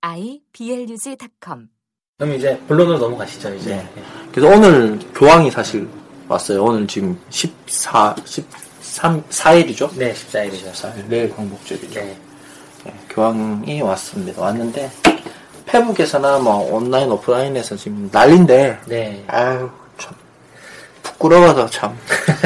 iblog.com 0.00 1.68
그럼 2.20 2.34
이제 2.34 2.58
본론으로 2.68 2.98
넘어가시죠, 2.98 3.54
이제. 3.54 3.76
네. 3.76 3.88
그래서 4.30 4.54
오늘 4.54 4.98
교황이 5.14 5.50
사실 5.50 5.88
왔어요. 6.28 6.62
오늘 6.62 6.86
지금 6.86 7.18
14, 7.30 8.14
13, 8.26 9.22
4일이죠? 9.30 9.90
네, 9.96 10.12
14일이죠. 10.12 10.70
14일, 10.70 11.06
내일 11.08 11.34
광복절이죠. 11.34 12.00
네. 12.00 12.18
네, 12.84 12.94
교황이 13.08 13.80
왔습니다. 13.80 14.42
왔는데, 14.42 14.90
페북에서나 15.64 16.40
뭐 16.40 16.56
온라인, 16.74 17.10
오프라인에서 17.10 17.76
지금 17.76 18.10
난린데, 18.12 18.80
네. 18.86 19.24
아유, 19.26 19.70
참, 19.96 20.14
부끄러워서 21.02 21.70
참. 21.70 21.98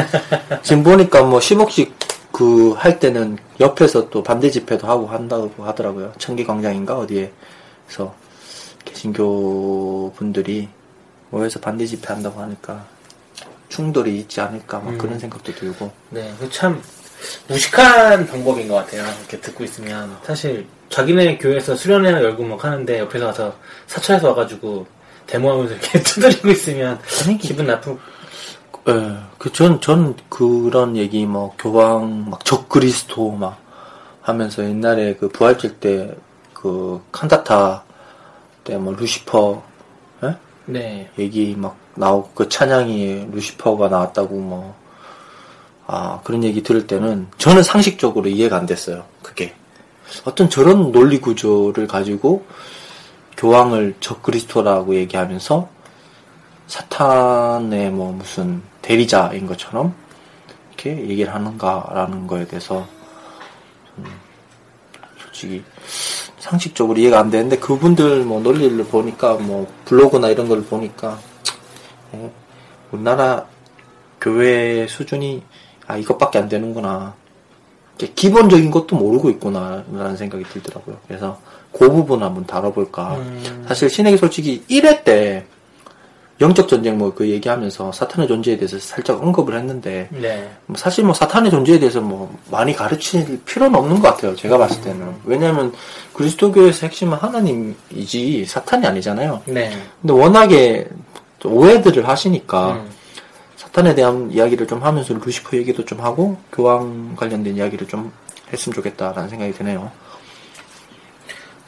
지금 0.62 0.84
보니까 0.84 1.24
뭐 1.24 1.41
10억씩 1.41 1.91
그 2.34 2.74
할 2.74 2.98
때는 2.98 3.38
옆에서 3.61 4.11
또 4.11 4.24
반대 4.24 4.51
집회도 4.51 4.88
하고 4.88 5.06
한다고 5.06 5.65
하더라고요. 5.65 6.12
청기광장인가 6.19 6.98
어디에서 6.98 8.12
개신교 8.84 10.12
분들이 10.16 10.69
모여서 11.30 11.60
반대 11.60 11.87
집회 11.87 12.12
한다고 12.12 12.40
하니까 12.40 12.85
충돌이 13.68 14.18
있지 14.18 14.40
않을까 14.40 14.80
막 14.80 14.90
음. 14.90 14.99
그런 14.99 15.18
생각도 15.18 15.52
들고. 15.55 15.93
네, 16.10 16.35
그참 16.40 16.82
무식한 17.46 18.27
방법인 18.27 18.66
것 18.66 18.74
같아요. 18.74 19.05
이렇게 19.21 19.40
듣고 19.40 19.62
있으면 19.62 20.16
사실 20.24 20.66
자기네 20.90 21.38
교회에서 21.38 21.77
수련회 21.77 22.10
열고 22.10 22.43
막 22.43 22.65
하는데 22.65 22.99
옆에서 22.99 23.27
가서 23.27 23.57
사찰에서 23.87 24.30
와가지고 24.30 24.87
데모하면서 25.29 25.74
이렇게 25.74 26.02
두드리고 26.02 26.49
있으면 26.51 26.99
아니, 27.24 27.38
기분 27.38 27.68
나쁘. 27.68 27.96
예, 28.87 29.16
그, 29.38 29.51
전, 29.51 29.80
전 29.80 30.15
그런 30.29 30.95
얘기, 30.95 31.24
뭐, 31.24 31.54
교황, 31.59 32.29
막, 32.29 32.45
적그리스도, 32.45 33.30
막, 33.30 33.59
하면서 34.21 34.63
옛날에 34.63 35.16
그 35.16 35.29
부활절 35.29 35.80
때, 35.80 36.15
그, 36.52 37.01
칸타타 37.10 37.82
때, 38.62 38.77
뭐, 38.77 38.93
루시퍼, 38.93 39.62
예? 40.24 40.37
네, 40.66 41.10
얘기 41.18 41.55
막 41.57 41.77
나오고, 41.95 42.30
그 42.35 42.49
찬양이 42.51 43.29
루시퍼가 43.32 43.88
나왔다고, 43.88 44.35
뭐, 44.37 44.74
아, 45.87 46.21
그런 46.23 46.45
얘기 46.45 46.62
들을 46.62 46.87
때는, 46.87 47.29
저는 47.38 47.62
상식적으로 47.62 48.29
이해가 48.29 48.59
안 48.59 48.66
됐어요, 48.66 49.05
그게. 49.23 49.55
어떤 50.27 50.51
저런 50.51 50.93
논리 50.93 51.23
구조를 51.23 51.87
가지고, 51.87 52.45
교황을 53.38 53.95
적그리스도라고 54.01 54.95
얘기하면서, 54.96 55.73
사탄의 56.66 57.90
뭐 57.90 58.12
무슨 58.12 58.62
대리자인 58.85 59.46
것처럼 59.46 59.95
이렇게 60.68 60.90
얘기를 61.09 61.35
하는가라는 61.35 62.27
거에 62.27 62.46
대해서 62.46 62.87
좀 63.96 64.04
솔직히 65.19 65.65
상식적으로 66.38 66.99
이해가 66.99 67.19
안 67.19 67.31
되는데 67.31 67.59
그분들 67.59 68.25
뭐 68.25 68.43
논리를 68.43 68.77
보니까 68.84 69.34
뭐 69.34 69.66
블로그나 69.87 70.28
이런 70.28 70.49
걸 70.49 70.62
보니까 70.62 71.19
예, 72.12 72.31
우리나라 72.93 73.47
교회 74.21 74.87
수준이 74.87 75.43
아 75.87 75.97
이것밖에 75.97 76.39
안 76.39 76.49
되는구나 76.51 77.15
기본적인 77.97 78.71
것도 78.71 78.97
모르고 78.97 79.31
있구나라는 79.31 80.16
생각이 80.16 80.45
들더라고요. 80.45 80.99
그래서 81.06 81.41
그 81.72 81.91
부분 81.91 82.22
한번 82.22 82.45
다뤄볼까. 82.45 83.16
음. 83.16 83.65
사실 83.66 83.89
신에게 83.89 84.16
솔직히 84.16 84.62
1회 84.69 85.05
때 85.05 85.47
영적 86.44 86.69
전쟁 86.69 86.99
뭐 86.99 87.15
그 87.15 87.28
얘기하면서 87.28 87.93
사탄의 87.93 88.28
존재에 88.28 88.56
대해서 88.56 88.78
살짝 88.78 89.22
언급을 89.22 89.56
했는데 89.56 90.09
네, 90.10 90.50
뭐 90.66 90.77
사실 90.77 91.05
뭐 91.05 91.15
사탄의 91.15 91.50
존재에 91.50 91.78
대해서 91.78 92.00
뭐 92.00 92.37
많이 92.50 92.75
가르칠 92.75 93.41
필요는 93.44 93.78
없는 93.78 94.00
것 94.00 94.09
같아요. 94.09 94.34
제가 94.34 94.59
봤을 94.59 94.83
때는 94.83 95.15
왜냐하면 95.25 95.72
그리스도교에서 96.12 96.87
핵심은 96.87 97.16
하나님이지 97.16 98.44
사탄이 98.47 98.87
아니잖아요. 98.87 99.43
네. 99.47 99.71
근데 100.00 100.12
워낙에 100.12 100.88
또 101.38 101.50
오해들을 101.50 102.06
하시니까 102.09 102.72
음. 102.72 102.91
사탄에 103.56 103.94
대한 103.94 104.31
이야기를 104.31 104.66
좀 104.66 104.83
하면서 104.83 105.15
루시퍼 105.15 105.56
얘기도 105.56 105.84
좀 105.84 106.00
하고 106.00 106.37
교황 106.53 107.15
관련된 107.16 107.56
이야기를 107.56 107.87
좀 107.87 108.12
했으면 108.53 108.75
좋겠다라는 108.75 109.28
생각이 109.28 109.53
드네요. 109.53 109.91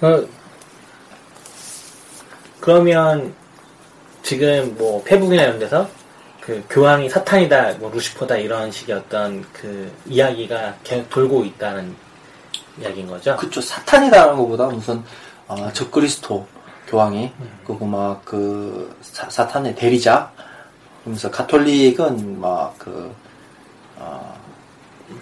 그, 0.00 0.28
그러면 2.60 3.34
지금 4.26 4.75
뭐 4.76 5.00
페북이나 5.04 5.44
이런 5.44 5.60
데서 5.60 5.88
그 6.41 6.64
교황이 6.69 7.09
사탄이다, 7.09 7.75
뭐 7.75 7.92
루시퍼다 7.92 8.37
이런 8.38 8.72
식의 8.72 8.97
어떤 8.97 9.44
그 9.53 9.88
이야기가 10.04 10.75
계속 10.82 11.09
돌고 11.10 11.44
있다는 11.44 11.94
이야기인 12.81 13.06
거죠. 13.06 13.36
그쵸. 13.36 13.60
사탄이라는 13.60 14.36
것보다 14.36 14.66
무슨 14.66 15.00
어, 15.47 15.72
적그리스도 15.72 16.44
교황이 16.88 17.31
그리고 17.65 17.86
막 17.86 18.25
그 18.25 18.97
사탄의 19.00 19.76
대리자 19.76 20.32
그러면서 21.03 21.31
가톨릭은 21.31 22.41
막그 22.41 23.15
어, 23.98 24.36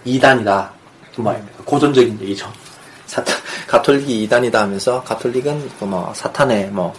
이단이다. 0.03 0.71
뭐 1.17 1.47
고전적인 1.63 2.19
얘기죠. 2.21 2.51
사탄 3.05 3.35
가톨릭이 3.69 4.23
이단이다 4.23 4.61
하면서 4.63 5.03
가톨릭은 5.03 5.69
그 5.77 5.85
뭐 5.85 6.11
사탄의 6.15 6.71
뭐 6.71 6.91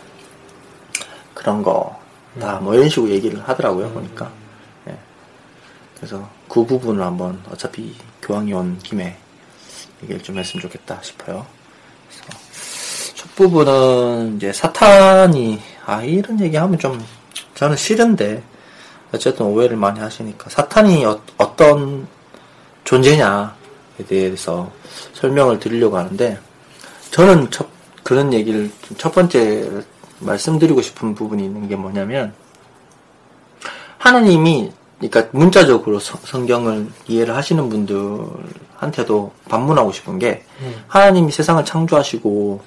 그런 1.46 1.62
거 1.62 2.06
다 2.38 2.60
뭐 2.60 2.74
이런 2.74 2.88
식으로 2.88 3.10
얘기를 3.10 3.40
하더라고요 3.48 3.90
보니까 3.90 4.30
예. 4.88 4.96
그래서 5.96 6.28
그 6.48 6.64
부분을 6.66 7.02
한번 7.02 7.40
어차피 7.50 7.94
교황이 8.20 8.52
온 8.52 8.78
김에 8.82 9.16
얘기를 10.02 10.22
좀 10.22 10.38
했으면 10.38 10.62
좋겠다 10.62 11.00
싶어요. 11.02 11.46
첫 13.14 13.34
부분은 13.34 14.36
이제 14.36 14.52
사탄이 14.52 15.62
아 15.86 16.02
이런 16.02 16.38
얘기하면 16.40 16.78
좀 16.78 17.02
저는 17.54 17.76
싫은데 17.76 18.42
어쨌든 19.12 19.46
오해를 19.46 19.76
많이 19.76 19.98
하시니까 20.00 20.50
사탄이 20.50 21.04
어, 21.06 21.20
떤 21.56 22.06
존재냐에 22.84 23.48
대해서 24.06 24.70
설명을 25.14 25.58
드리려고 25.58 25.96
하는데 25.96 26.38
저는 27.10 27.50
첫 27.50 27.66
그런 28.02 28.32
얘기를 28.34 28.70
좀첫 28.82 29.14
번째 29.14 29.82
말씀드리고 30.20 30.82
싶은 30.82 31.14
부분이 31.14 31.44
있는 31.44 31.68
게 31.68 31.76
뭐냐면 31.76 32.34
하나님이 33.98 34.72
그러니까 34.98 35.28
문자적으로 35.32 35.98
성- 35.98 36.20
성경을 36.24 36.88
이해를 37.06 37.36
하시는 37.36 37.68
분들한테도 37.68 39.32
반문하고 39.48 39.92
싶은 39.92 40.18
게 40.18 40.44
음. 40.60 40.84
하나님이 40.88 41.30
세상을 41.32 41.62
창조하시고 41.64 42.62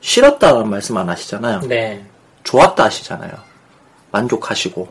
싫었다는 0.00 0.68
말씀 0.70 0.96
안 0.96 1.08
하시잖아요. 1.08 1.60
네. 1.60 2.04
좋았다 2.42 2.84
하시잖아요. 2.84 3.32
만족하시고. 4.12 4.88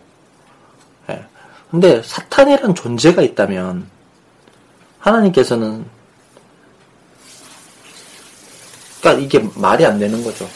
예. 1.12 1.26
근데 1.72 2.02
사탄이란 2.04 2.76
존재가 2.76 3.22
있다면 3.22 3.88
하나님께서는 5.00 5.86
그러니까 9.00 9.24
이게 9.24 9.50
말이 9.56 9.86
안 9.86 10.00
되는 10.00 10.24
거죠. 10.24 10.48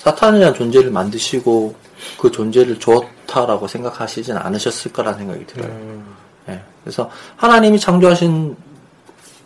사탄이라는 0.00 0.54
존재를 0.54 0.90
만드시고 0.90 1.74
그 2.18 2.30
존재를 2.30 2.78
좋다라고 2.78 3.68
생각하시진 3.68 4.36
않으셨을 4.36 4.92
거라는 4.92 5.18
생각이 5.18 5.46
들어요. 5.46 5.70
음, 5.70 6.16
예. 6.48 6.62
그래서 6.82 7.10
하나님이 7.36 7.78
창조하신 7.78 8.56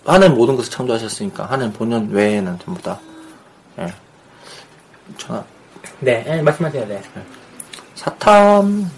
하나님 0.04 0.36
모든 0.36 0.54
것을 0.54 0.70
창조하셨으니까 0.70 1.46
하나님 1.46 1.72
본연 1.72 2.08
외에는 2.10 2.58
전부 2.64 2.80
다 2.80 3.00
예. 3.78 3.92
저 5.18 5.44
네, 5.98 6.24
예, 6.28 6.40
말씀하세요, 6.40 6.86
네. 6.86 7.02
사탄이란 7.96 8.88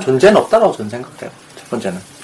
존재는 0.00 0.36
없다라고 0.36 0.72
저는 0.72 0.90
생각해요. 0.90 1.30
첫 1.56 1.70
번째는 1.70 1.98
예. 1.98 2.15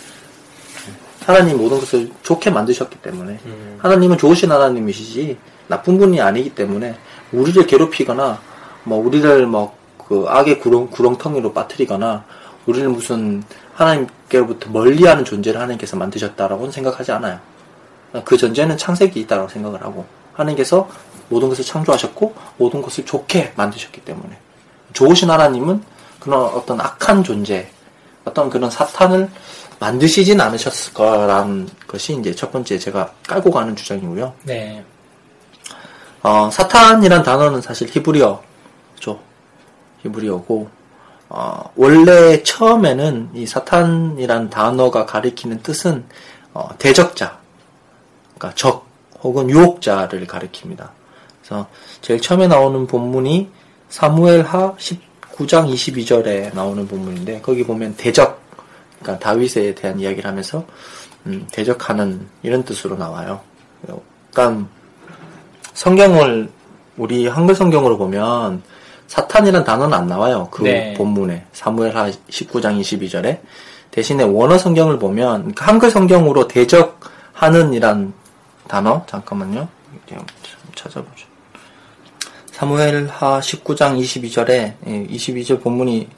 하나님 1.25 1.59
모든 1.59 1.79
것을 1.81 2.11
좋게 2.23 2.51
만드셨기 2.51 2.99
때문에 2.99 3.39
음. 3.45 3.79
하나님은 3.81 4.19
좋으신 4.19 4.51
하나님이시지 4.51 5.39
나쁜 5.69 5.99
분이 5.99 6.21
아니기 6.21 6.55
때문에 6.55 6.97
우리를 7.33 7.67
괴롭히거나 7.67 8.39
뭐 8.85 9.05
우리를 9.05 9.47
뭐그 9.47 10.27
악의 10.29 10.61
구렁 10.61 10.91
구렁텅이로 10.91 11.53
빠뜨리거나 11.53 12.25
우리를 12.67 12.89
무슨 12.89 13.43
하나님께로부터 13.75 14.71
멀리하는 14.71 15.25
존재를 15.25 15.61
하나님께서 15.61 15.97
만드셨다라고는 15.97 16.73
생각하지 16.73 17.13
않아요. 17.13 17.39
그 18.25 18.37
전제는 18.37 18.77
창세기 18.77 19.21
있다고 19.21 19.49
생각을 19.49 19.83
하고 19.83 20.05
하나님께서 20.35 20.89
모든 21.29 21.49
것을 21.49 21.65
창조하셨고 21.65 22.35
모든 22.59 22.83
것을 22.83 23.07
좋게 23.07 23.55
만드셨기 23.57 24.03
때문에 24.03 24.37
좋으신 24.93 25.31
하나님은 25.31 25.83
그런 26.21 26.41
어떤 26.41 26.81
악한 26.81 27.25
존재, 27.25 27.69
어떤 28.25 28.51
그런 28.51 28.71
사탄을 28.71 29.31
만드시진 29.83 30.41
않으셨을 30.41 30.95
거라는 30.95 31.69
것이 31.89 32.17
이제 32.17 32.33
첫 32.33 32.53
번째 32.53 32.79
제가 32.79 33.13
깔고 33.27 33.51
가는 33.51 33.75
주장이고요. 33.75 34.33
네. 34.45 34.85
어, 36.23 36.49
사탄이란 36.53 37.25
단어는 37.25 37.61
사실 37.61 37.89
히브리어죠. 37.89 39.19
히브리어고, 40.05 40.69
어, 41.31 41.73
원래 41.75 42.45
처음에는 42.45 43.31
이 43.35 43.45
사탄이란 43.45 44.51
단어가 44.51 45.05
가리키는 45.05 45.65
뜻은 45.65 46.05
어, 46.55 46.69
대적자, 46.79 47.39
그러니까 48.37 48.55
적 48.55 48.87
혹은 49.21 49.51
유혹자를 49.51 50.29
가리킵니다. 50.29 50.91
그래서 51.41 51.67
제일 52.03 52.21
처음에 52.21 52.47
나오는 52.47 52.87
본문이 52.87 53.51
사무엘하 53.89 54.77
19장 54.77 55.73
22절에 55.73 56.55
나오는 56.55 56.87
본문인데 56.87 57.41
거기 57.41 57.65
보면 57.65 57.97
대적, 57.97 58.42
그러니까 59.03 59.19
다윗에 59.19 59.75
대한 59.75 60.01
이야기를 60.01 60.29
하면서 60.29 60.65
음, 61.27 61.47
대적하는 61.53 62.27
이런 62.43 62.65
뜻으로 62.65 62.97
나와요. 62.97 63.41
그러니까 64.31 64.67
성경을 65.75 66.51
우리 66.97 67.27
한글 67.27 67.55
성경으로 67.55 67.99
보면 67.99 68.63
사탄이란 69.07 69.65
단어는 69.65 69.97
안 69.97 70.07
나와요. 70.07 70.49
그 70.51 70.63
네. 70.63 70.95
본문에 70.95 71.45
사무엘하 71.53 72.11
19장 72.11 72.81
22절에 72.81 73.41
대신에 73.91 74.25
원어 74.25 74.57
성경을 74.57 74.99
보면 74.99 75.41
그러니까 75.41 75.67
한글 75.67 75.91
성경으로 75.91 76.49
대적하는 76.49 77.75
이란 77.75 78.13
단어 78.69 79.05
잠깐만요. 79.07 79.69
찾아보죠. 80.75 81.27
사무엘하 82.53 83.41
19장 83.41 84.01
22절에 84.01 84.75
22절 85.11 85.63
본문이 85.63 86.09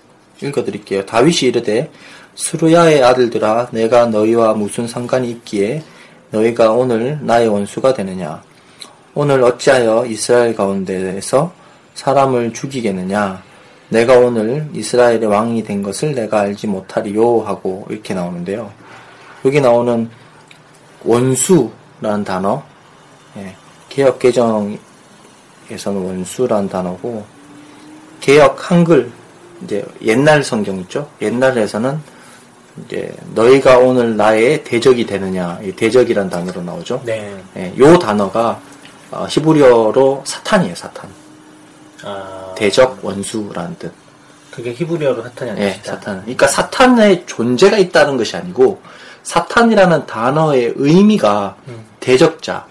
읽어드릴게요. 0.43 1.07
다윗이 1.07 1.49
이르되 1.49 1.91
수르야의 2.35 3.03
아들들아 3.03 3.69
내가 3.71 4.07
너희와 4.07 4.55
무슨 4.55 4.87
상관이 4.87 5.31
있기에 5.31 5.83
너희가 6.31 6.73
오늘 6.73 7.19
나의 7.23 7.49
원수가 7.49 7.95
되느냐 7.95 8.43
오늘 9.15 9.43
어찌하여 9.43 10.07
이스라엘 10.07 10.55
가운데에서 10.55 11.53
사람을 11.95 12.53
죽이겠느냐 12.53 13.43
내가 13.89 14.19
오늘 14.19 14.69
이스라엘의 14.73 15.27
왕이 15.27 15.63
된 15.63 15.83
것을 15.83 16.15
내가 16.15 16.41
알지 16.41 16.67
못하리요 16.67 17.43
하고 17.43 17.87
이렇게 17.89 18.15
나오는데요. 18.15 18.73
여기 19.45 19.61
나오는 19.61 20.11
원수라는 21.05 22.25
단어 22.25 22.63
예, 23.37 23.55
개혁 23.89 24.19
개정에서는 24.19 24.79
원수라는 25.87 26.69
단어고 26.69 27.25
개혁 28.21 28.71
한글 28.71 29.13
이제 29.63 29.85
옛날 30.03 30.43
성경 30.43 30.81
있죠. 30.81 31.09
옛날에서는 31.21 32.14
이제 32.83 33.15
너희가 33.35 33.79
오늘 33.79 34.17
나의 34.17 34.65
대적이 34.65 35.07
되느냐 35.07 35.59
이 35.63 35.73
대적이란 35.73 36.29
단어로 36.29 36.63
나오죠. 36.63 37.03
네. 37.05 37.37
예, 37.57 37.73
요 37.79 37.99
단어가 37.99 38.61
어, 39.11 39.27
히브리어로 39.29 40.23
사탄이에요. 40.27 40.75
사탄. 40.75 41.09
아, 42.05 42.53
대적 42.57 42.99
원수라는 43.03 43.77
뜻. 43.79 43.93
그게 44.51 44.73
히브리어로 44.73 45.23
사탄이 45.23 45.51
아니라 45.53 45.67
예, 45.67 45.81
사탄. 45.83 46.21
그러니까 46.23 46.47
사탄의 46.47 47.25
존재가 47.27 47.79
있다는 47.79 48.17
것이 48.17 48.37
아니고 48.37 48.81
사탄이라는 49.23 50.07
단어의 50.07 50.75
의미가 50.77 51.57
음. 51.69 51.85
대적자, 52.01 52.67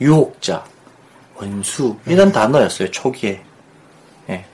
유혹자, 0.00 0.64
원수 1.36 1.96
이런 2.06 2.32
단어였어요 2.32 2.90
초기에. 2.90 3.42
예. 4.28 4.44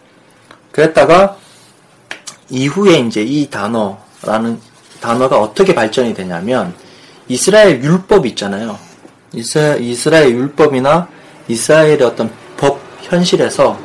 그랬다가 0.72 1.37
이후에 2.48 2.98
이제 3.00 3.22
이 3.22 3.48
단어라는 3.50 4.60
단어가 5.06 5.38
어떻게 5.38 5.73
발전이 5.73 6.14
되냐면 6.14 6.75
이스라엘 7.29 7.81
율법 7.81 8.26
있잖아요. 8.26 8.76
이스라엘, 9.32 10.31
율법이나 10.32 11.08
이스라엘의 11.47 12.03
어떤 12.03 12.29
법 12.56 12.81
현실에서 13.03 13.79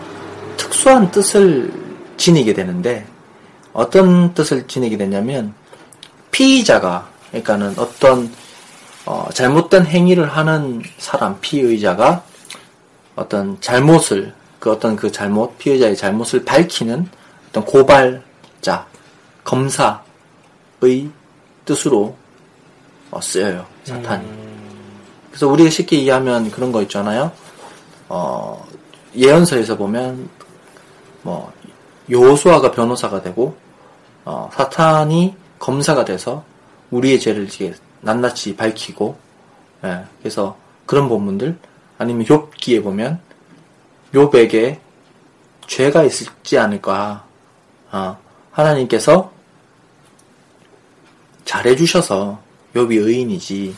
특수한 0.57 1.11
뜻을 1.11 1.71
지니게 2.17 2.53
되는데 2.53 3.05
어떤 3.71 4.33
뜻을 4.33 4.65
지니게 4.65 4.97
되냐면 4.97 5.53
피의자가 6.31 7.07
그러니까는 7.29 7.75
어떤 7.77 8.31
어, 9.05 9.27
잘못된 9.31 9.85
행위를 9.85 10.25
하는 10.25 10.81
사람 10.97 11.39
피의자가 11.39 12.23
어떤 13.15 13.61
잘못을 13.61 14.33
그 14.59 14.71
어떤 14.71 14.95
그 14.95 15.11
잘못 15.11 15.59
피의자의 15.59 15.95
잘못을 15.95 16.45
밝히는 16.45 17.07
어떤 17.49 17.65
고발자 17.65 18.87
검사의 19.43 20.10
뜻으로 21.65 22.15
어, 23.11 23.21
쓰여요 23.21 23.65
사탄이. 23.83 24.27
그래서 25.29 25.47
우리가 25.47 25.69
쉽게 25.69 25.97
이해하면 25.97 26.51
그런 26.51 26.71
거 26.71 26.81
있잖아요. 26.83 27.31
어, 28.09 28.65
예언서에서 29.15 29.77
보면 29.77 30.29
뭐 31.21 31.51
여호수아가 32.09 32.71
변호사가 32.71 33.21
되고 33.21 33.55
어, 34.25 34.49
사탄이 34.53 35.35
검사가 35.59 36.05
돼서 36.05 36.43
우리의 36.89 37.19
죄를 37.19 37.45
이제 37.45 37.73
낱낱이 38.01 38.55
밝히고 38.55 39.17
예, 39.85 40.03
그래서 40.19 40.57
그런 40.85 41.07
본문들 41.07 41.57
아니면 41.97 42.25
욥기에 42.25 42.83
보면 42.83 43.19
욥에게 44.13 44.79
죄가 45.67 46.03
있지 46.03 46.57
않을까 46.57 47.25
아, 47.91 48.17
하나님께서 48.51 49.31
잘해주셔서 51.51 52.39
욥이 52.75 53.05
의인이지 53.05 53.75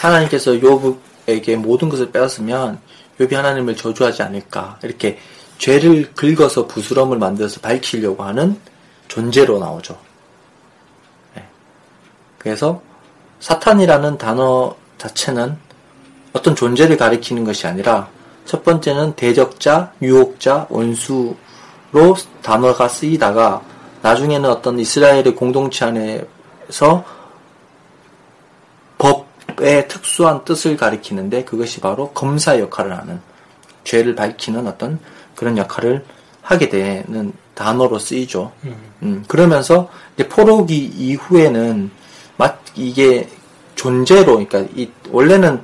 하나님께서 0.00 0.52
욥에게 0.52 1.54
모든 1.54 1.88
것을 1.88 2.10
빼앗으면 2.10 2.80
욥이 3.20 3.32
하나님을 3.32 3.76
저주하지 3.76 4.24
않을까 4.24 4.78
이렇게 4.82 5.18
죄를 5.58 6.12
긁어서 6.14 6.66
부스럼을 6.66 7.18
만들어서 7.18 7.60
밝히려고 7.60 8.24
하는 8.24 8.58
존재로 9.06 9.60
나오죠. 9.60 9.96
네. 11.36 11.46
그래서 12.38 12.82
사탄이라는 13.38 14.18
단어 14.18 14.74
자체는 14.98 15.56
어떤 16.32 16.56
존재를 16.56 16.96
가리키는 16.96 17.44
것이 17.44 17.68
아니라 17.68 18.08
첫 18.44 18.64
번째는 18.64 19.14
대적자, 19.14 19.92
유혹자, 20.02 20.66
원수로 20.68 21.36
단어가 22.42 22.88
쓰이다가 22.88 23.62
나중에는 24.02 24.50
어떤 24.50 24.78
이스라엘의 24.80 25.36
공동체 25.36 25.84
안에 25.84 26.26
서 26.70 27.04
법의 28.98 29.88
특수한 29.88 30.44
뜻을 30.44 30.76
가리키는데 30.76 31.44
그것이 31.44 31.80
바로 31.80 32.10
검사 32.10 32.58
역할을 32.58 32.96
하는 32.96 33.20
죄를 33.84 34.14
밝히는 34.14 34.66
어떤 34.66 34.98
그런 35.34 35.56
역할을 35.56 36.04
하게 36.42 36.68
되는 36.68 37.32
단어로 37.54 37.98
쓰이죠. 37.98 38.52
음, 39.02 39.24
그러면서 39.28 39.88
이제 40.14 40.28
포로기 40.28 40.76
이후에는 40.76 41.90
막 42.36 42.62
이게 42.74 43.28
존재로 43.74 44.44
그러니까 44.44 44.60
이 44.74 44.90
원래는 45.10 45.62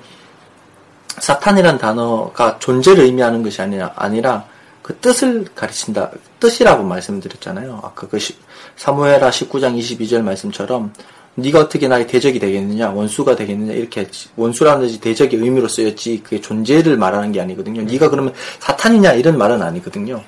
사탄이란 1.19 1.79
단어가 1.79 2.59
존재를 2.59 3.05
의미하는 3.05 3.43
것이 3.43 3.61
아니라 3.63 3.93
아니라 3.97 4.45
그 4.87 4.97
뜻을 4.99 5.47
가르친다 5.53 6.13
뜻이라고 6.39 6.85
말씀드렸잖아요. 6.85 7.81
아까 7.83 8.07
그 8.07 8.21
시, 8.21 8.37
사무엘하 8.77 9.31
19장 9.31 9.77
22절 9.77 10.23
말씀처럼 10.23 10.93
네가 11.35 11.59
어떻게 11.59 11.89
나의 11.89 12.07
대적이 12.07 12.39
되겠느냐 12.39 12.91
원수가 12.91 13.35
되겠느냐 13.35 13.73
이렇게 13.73 14.09
원수라는 14.37 14.87
듯이 14.87 15.01
대적의 15.01 15.41
의미로 15.41 15.67
쓰였지 15.67 16.23
그게 16.23 16.41
존재를 16.41 16.97
말하는 16.99 17.33
게 17.33 17.41
아니거든요. 17.41 17.83
네가 17.83 18.11
그러면 18.11 18.33
사탄이냐 18.61 19.15
이런 19.15 19.37
말은 19.37 19.61
아니거든요. 19.61 20.23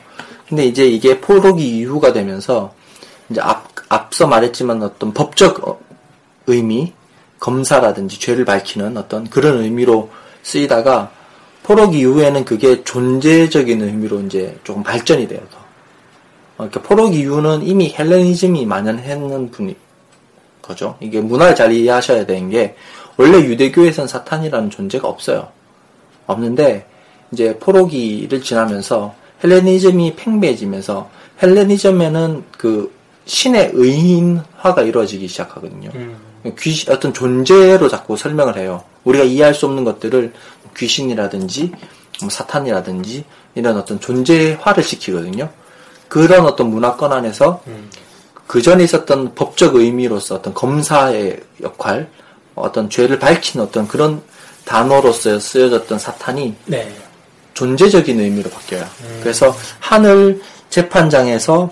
근데 0.49 0.67
이제 0.67 0.89
이게 0.89 1.21
포로기 1.21 1.79
이후가 1.79 2.13
되면서 2.13 2.75
이제 3.31 3.41
앞 3.41 3.69
앞서 3.89 4.27
말했지만 4.27 4.83
어떤 4.83 5.15
법적 5.15 5.69
어, 5.69 5.79
의미 6.49 6.93
검사라든지 7.39 8.19
죄를 8.19 8.45
밝히는 8.45 8.97
어떤 8.97 9.31
그런 9.31 9.61
의미로 9.61 10.11
쓰이다가 10.43 11.13
포로기 11.69 11.99
이후에는 11.99 12.47
그게 12.47 12.83
존재적인 12.83 13.83
의미로 13.83 14.21
이제 14.21 14.57
조금 14.65 14.83
발전이 14.83 15.29
돼요. 15.29 15.41
더. 15.51 15.59
어, 15.59 15.63
그러니까 16.57 16.81
포로기 16.81 17.19
이후는 17.19 17.63
이미 17.63 17.95
헬레니즘이 17.95 18.65
만연했는 18.65 19.51
분이 19.51 19.77
거죠. 20.63 20.97
이게 20.99 21.21
문화를 21.21 21.55
잘 21.55 21.71
이해하셔야 21.71 22.25
되는 22.25 22.49
게 22.49 22.75
원래 23.19 23.37
유대교에선 23.41 24.09
사탄이라는 24.09 24.71
존재가 24.71 25.07
없어요. 25.07 25.49
없는데 26.27 26.87
이제 27.33 27.55
포로기를 27.59 28.41
지나면서 28.41 29.15
헬레니즘이 29.45 30.17
팽배해지면서 30.17 31.11
헬레니즘에는 31.43 32.45
그 32.57 32.91
신의 33.27 33.73
의인화가 33.75 34.81
이루어지기 34.81 35.29
시작하거든요. 35.29 35.91
음. 35.95 36.17
귀신, 36.59 36.91
어떤 36.91 37.13
존재로 37.13 37.89
자꾸 37.89 38.17
설명을 38.17 38.57
해요. 38.57 38.83
우리가 39.05 39.25
이해할 39.25 39.55
수 39.55 39.67
없는 39.67 39.85
것들을 39.85 40.33
귀신이라든지 40.79 41.73
뭐 42.21 42.31
사탄이라든지 42.31 43.25
이런 43.55 43.77
어떤 43.77 44.01
존재화를 44.01 44.83
시키거든요. 44.83 45.51
그런 46.09 46.47
어떤 46.47 46.71
문화권 46.71 47.13
안에서 47.13 47.63
음. 47.67 47.91
그 48.47 48.63
전에 48.63 48.83
있었던 48.85 49.35
법적 49.35 49.75
의미로서 49.75 50.37
어떤 50.37 50.55
검사의 50.55 51.41
역할, 51.63 52.09
어떤 52.55 52.89
죄를 52.89 53.19
밝힌 53.19 53.61
어떤 53.61 53.87
그런 53.87 54.23
단어로서 54.65 55.39
쓰여졌던 55.39 55.99
사탄이 55.99 56.55
네. 56.67 56.95
존재적인 57.55 58.21
의미로 58.21 58.51
바뀌어요. 58.51 58.87
그래서 59.21 59.55
하늘 59.81 60.41
재판장에서 60.71 61.71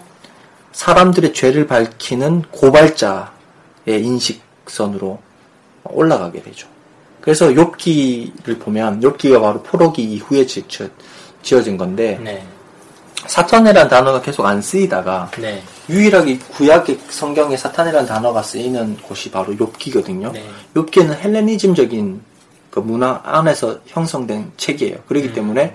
사람들의 0.73 1.33
죄를 1.33 1.67
밝히는 1.67 2.43
고발자의 2.51 3.29
인식선으로 3.87 5.19
올라가게 5.85 6.43
되죠. 6.43 6.69
그래서 7.27 7.49
욥기를 7.49 8.61
보면 8.61 9.01
욥기가 9.01 9.41
바로 9.41 9.61
포로기 9.61 10.01
이후에 10.05 10.47
지어, 10.47 10.87
지어진 11.43 11.77
건데 11.77 12.21
네. 12.23 12.47
사탄이라는 13.27 13.91
단어가 13.91 14.23
계속 14.23 14.47
안 14.47 14.63
쓰이다가 14.63 15.29
네. 15.37 15.61
유일하게 15.91 16.39
구약의 16.39 17.01
성경에 17.09 17.57
사탄이라는 17.57 18.07
단어가 18.07 18.45
쓰이는 18.45 18.97
곳이 18.99 19.33
바로 19.33 19.53
욥기거든요. 19.55 20.31
네. 20.35 20.49
욥기는 20.75 21.19
헬레니즘적인 21.19 22.21
그 22.71 22.79
문화 22.79 23.21
안에서 23.25 23.81
형성된 23.87 24.53
책이에요. 24.57 24.99
그렇기 25.09 25.33
때문에 25.33 25.75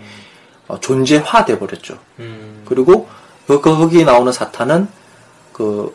어, 0.69 0.79
존재화 0.79 1.43
돼 1.43 1.59
버렸죠. 1.59 1.97
음. 2.19 2.61
그리고 2.63 3.09
그 3.45 3.59
거기에 3.59 4.05
나오는 4.05 4.31
사탄은 4.31 4.87
그 5.51 5.93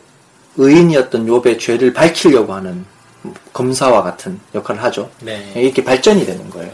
의인이었던 0.57 1.25
욥의 1.25 1.59
죄를 1.59 1.93
밝히려고 1.93 2.53
하는 2.53 2.85
검사와 3.53 4.03
같은 4.03 4.39
역할을 4.55 4.81
하죠. 4.83 5.09
네. 5.21 5.51
이렇게 5.55 5.83
발전이 5.83 6.25
되는 6.25 6.49
거예요. 6.49 6.71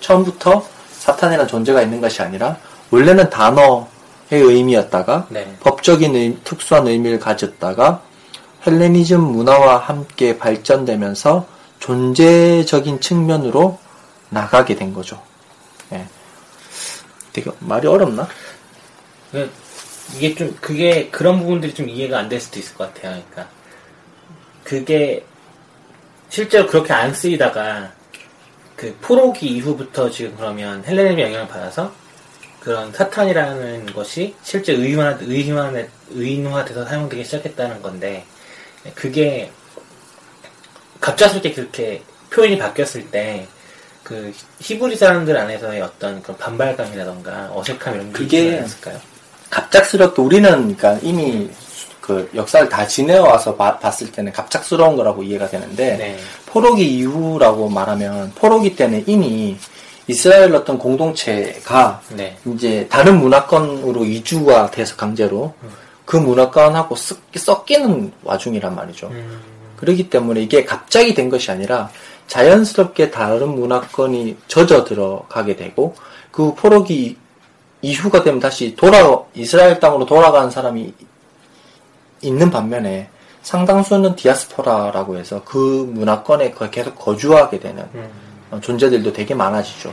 처음부터 0.00 0.66
사탄이라는 0.92 1.48
존재가 1.48 1.82
있는 1.82 2.00
것이 2.00 2.22
아니라 2.22 2.56
원래는 2.90 3.30
단어의 3.30 3.86
의미였다가 4.30 5.26
네. 5.30 5.54
법적인 5.60 6.14
의- 6.14 6.36
특수한 6.44 6.86
의미를 6.86 7.18
가졌다가 7.18 8.02
헬레니즘 8.66 9.20
문화와 9.20 9.78
함께 9.78 10.38
발전되면서 10.38 11.46
존재적인 11.78 13.00
측면으로 13.00 13.78
나가게 14.30 14.74
된 14.74 14.92
거죠. 14.92 15.22
예. 15.92 16.06
되게 17.32 17.50
말이 17.60 17.86
어렵나? 17.86 18.28
그, 19.30 19.50
이게 20.16 20.34
좀, 20.34 20.56
그게, 20.60 21.08
그런 21.10 21.38
부분들이 21.38 21.72
좀 21.74 21.88
이해가 21.88 22.18
안 22.18 22.28
될 22.28 22.40
수도 22.40 22.58
있을 22.58 22.74
것 22.76 22.92
같아요. 22.92 23.22
그러니까, 23.30 23.48
그게, 24.64 25.24
실제로 26.28 26.66
그렇게 26.66 26.92
안 26.92 27.12
쓰이다가, 27.12 27.92
그, 28.76 28.94
포로기 29.00 29.46
이후부터 29.46 30.10
지금 30.10 30.36
그러면 30.36 30.84
헬레니즘의 30.84 31.24
영향을 31.24 31.48
받아서, 31.48 31.92
그런 32.60 32.92
사탄이라는 32.92 33.86
것이 33.92 34.34
실제 34.42 34.72
의인화, 34.72 35.18
의인화, 35.20 35.72
의인화돼서 36.10 36.84
사용되기 36.84 37.24
시작했다는 37.24 37.82
건데, 37.82 38.24
그게, 38.94 39.50
갑작스럽게 41.00 41.52
그렇게 41.54 42.02
표현이 42.30 42.58
바뀌었을 42.58 43.10
때, 43.10 43.46
그, 44.02 44.32
히브리 44.60 44.96
사람들 44.96 45.36
안에서의 45.36 45.80
어떤 45.82 46.22
그런 46.22 46.36
반발감이라던가 46.38 47.50
어색함 47.54 47.94
이런 47.94 48.12
게 48.12 48.18
그게 48.18 48.38
있지 48.44 48.58
않았을까요? 48.58 49.00
갑작스럽게 49.50 50.22
우리는 50.22 50.50
그러니까 50.50 50.98
이미 51.02 51.50
그 52.08 52.30
역사를 52.34 52.66
다 52.70 52.86
지내와서 52.86 53.54
봐- 53.54 53.78
봤을 53.78 54.10
때는 54.10 54.32
갑작스러운 54.32 54.96
거라고 54.96 55.22
이해가 55.22 55.46
되는데 55.46 55.96
네. 55.98 56.18
포로기 56.46 56.82
이후라고 57.00 57.68
말하면 57.68 58.32
포로기 58.34 58.74
때는 58.76 59.04
이미 59.06 59.58
이스라엘 60.06 60.54
어떤 60.54 60.78
공동체가 60.78 62.00
네. 62.16 62.38
이제 62.46 62.86
다른 62.90 63.18
문화권으로 63.20 64.06
이주가 64.06 64.70
돼서 64.70 64.96
강제로 64.96 65.52
그 66.06 66.16
문화권하고 66.16 66.96
섞, 66.96 67.18
섞이는 67.36 68.10
와중이란 68.24 68.74
말이죠. 68.74 69.08
음, 69.08 69.38
그렇기 69.76 70.08
때문에 70.08 70.40
이게 70.40 70.64
갑자기 70.64 71.12
된 71.12 71.28
것이 71.28 71.50
아니라 71.50 71.90
자연스럽게 72.26 73.10
다른 73.10 73.50
문화권이 73.50 74.34
젖어 74.48 74.84
들어가게 74.84 75.56
되고 75.56 75.94
그 76.30 76.54
포로기 76.54 77.18
이후가 77.82 78.22
되면 78.22 78.40
다시 78.40 78.74
돌아 78.74 79.06
이스라엘 79.34 79.78
땅으로 79.78 80.06
돌아가는 80.06 80.50
사람이 80.50 80.94
있는 82.22 82.50
반면에 82.50 83.08
상당수는 83.42 84.16
디아스포라라고 84.16 85.16
해서 85.16 85.42
그 85.44 85.56
문화권에 85.92 86.50
거- 86.52 86.70
계속 86.70 86.96
거주하게 86.96 87.60
되는 87.60 87.84
음, 87.94 88.08
어, 88.50 88.60
존재들도 88.60 89.12
되게 89.12 89.34
많아지죠. 89.34 89.92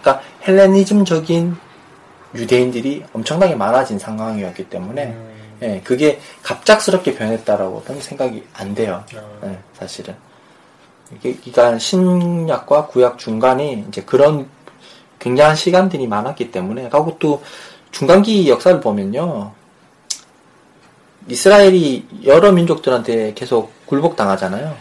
그러니까 0.00 0.24
헬레니즘적인 0.46 1.56
유대인들이 2.34 3.04
엄청나게 3.12 3.54
많아진 3.56 3.98
상황이었기 3.98 4.68
때문에 4.68 5.06
음, 5.06 5.28
예, 5.62 5.80
그게 5.82 6.20
갑작스럽게 6.42 7.14
변했다라고는 7.16 8.00
생각이 8.00 8.44
안 8.54 8.74
돼요. 8.74 9.04
어. 9.16 9.40
예, 9.44 9.58
사실은. 9.74 10.14
이게, 11.14 11.34
그러니까 11.36 11.78
신약과 11.78 12.86
구약 12.88 13.18
중간에 13.18 13.84
이제 13.88 14.02
그런 14.02 14.46
굉장한 15.18 15.56
시간들이 15.56 16.06
많았기 16.06 16.50
때문에, 16.52 16.88
하고 16.92 17.16
또 17.18 17.42
중간기 17.90 18.48
역사를 18.48 18.78
보면요. 18.80 19.52
이스라엘이 21.28 22.06
여러 22.24 22.52
민족들한테 22.52 23.34
계속 23.34 23.72
굴복당하잖아요. 23.86 24.76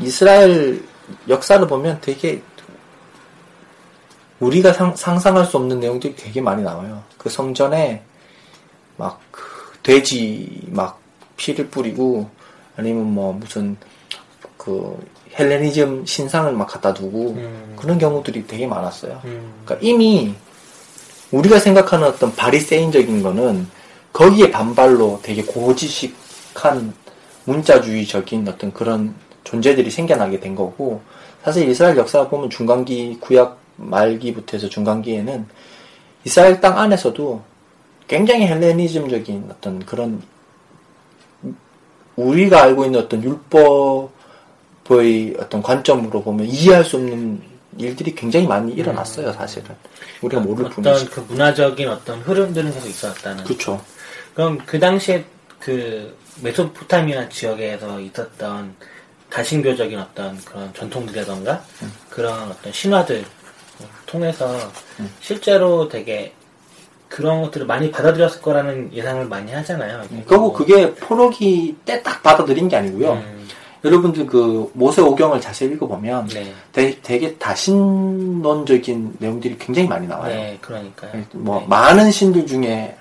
이스라엘 0.00 0.82
역사를 1.28 1.66
보면 1.66 1.98
되게 2.00 2.42
우리가 4.40 4.72
상, 4.72 4.94
상상할 4.94 5.46
수 5.46 5.56
없는 5.56 5.80
내용들이 5.80 6.14
되게 6.16 6.40
많이 6.40 6.62
나와요. 6.62 7.02
그 7.16 7.28
성전에 7.28 8.02
막그 8.96 9.78
돼지 9.82 10.62
막 10.68 11.00
피를 11.36 11.68
뿌리고 11.68 12.28
아니면 12.76 13.12
뭐 13.12 13.32
무슨 13.32 13.76
그 14.56 14.98
헬레니즘 15.38 16.06
신상을 16.06 16.52
막 16.52 16.66
갖다 16.66 16.92
두고 16.92 17.32
음. 17.32 17.76
그런 17.78 17.98
경우들이 17.98 18.46
되게 18.46 18.66
많았어요. 18.66 19.20
음, 19.24 19.52
그러니까 19.64 19.86
이미 19.86 20.34
우리가 21.30 21.58
생각하는 21.58 22.06
어떤 22.06 22.34
바리세인적인 22.34 23.22
거는 23.22 23.68
거기에 24.16 24.50
반발로 24.50 25.20
되게 25.22 25.42
고지식한 25.42 26.94
문자주의적인 27.44 28.48
어떤 28.48 28.72
그런 28.72 29.14
존재들이 29.44 29.90
생겨나게 29.90 30.40
된 30.40 30.54
거고 30.54 31.02
사실 31.44 31.68
이스라엘 31.68 31.98
역사를 31.98 32.26
보면 32.26 32.48
중간기 32.48 33.18
구약 33.20 33.58
말기부터 33.76 34.56
해서 34.56 34.70
중간기에는 34.70 35.46
이스라엘 36.24 36.62
땅 36.62 36.78
안에서도 36.78 37.42
굉장히 38.08 38.46
헬레니즘적인 38.46 39.48
어떤 39.50 39.84
그런 39.84 40.22
우리가 42.16 42.62
알고 42.62 42.86
있는 42.86 43.00
어떤 43.00 43.22
율법의 43.22 45.36
어떤 45.38 45.62
관점으로 45.62 46.22
보면 46.22 46.46
이해할 46.46 46.86
수 46.86 46.96
없는 46.96 47.42
일들이 47.76 48.14
굉장히 48.14 48.46
많이 48.46 48.72
일어났어요, 48.72 49.34
사실은. 49.34 49.76
우리가 50.22 50.40
모를 50.40 50.64
어떤 50.64 50.82
뿐이지. 50.82 51.10
그 51.10 51.20
문화적인 51.28 51.86
어떤 51.90 52.20
흐름들은 52.20 52.72
계속 52.72 52.88
있었다는. 52.88 53.44
그렇죠. 53.44 53.78
그럼 54.36 54.58
그 54.66 54.78
당시에 54.78 55.24
그 55.58 56.14
메소포타미아 56.42 57.30
지역에서 57.30 57.98
있었던 58.00 58.74
다신교적인 59.30 59.98
어떤 59.98 60.36
그런 60.44 60.72
전통들이라던가 60.74 61.62
음. 61.82 61.92
그런 62.10 62.50
어떤 62.50 62.70
신화들 62.70 63.24
통해서 64.04 64.70
실제로 65.20 65.88
되게 65.88 66.32
그런 67.08 67.40
것들을 67.40 67.66
많이 67.66 67.90
받아들였을 67.90 68.42
거라는 68.42 68.92
예상을 68.92 69.24
많이 69.26 69.52
하잖아요. 69.52 70.02
이게 70.10 70.22
그리고 70.26 70.42
뭐, 70.48 70.52
그게 70.52 70.94
포로기 70.94 71.74
때 71.86 72.02
딱 72.02 72.22
받아들인 72.22 72.68
게 72.68 72.76
아니고요. 72.76 73.12
음, 73.14 73.48
여러분들 73.84 74.26
그 74.26 74.70
모세 74.74 75.00
오경을 75.00 75.40
자세히 75.40 75.70
읽어보면 75.72 76.28
네. 76.28 76.52
되게, 76.72 77.00
되게 77.02 77.34
다신론적인 77.36 79.16
내용들이 79.18 79.56
굉장히 79.58 79.88
많이 79.88 80.06
나와요. 80.06 80.34
네, 80.34 80.58
그러니까요. 80.60 81.24
뭐 81.32 81.60
네. 81.60 81.66
많은 81.68 82.10
신들 82.10 82.46
중에 82.46 82.96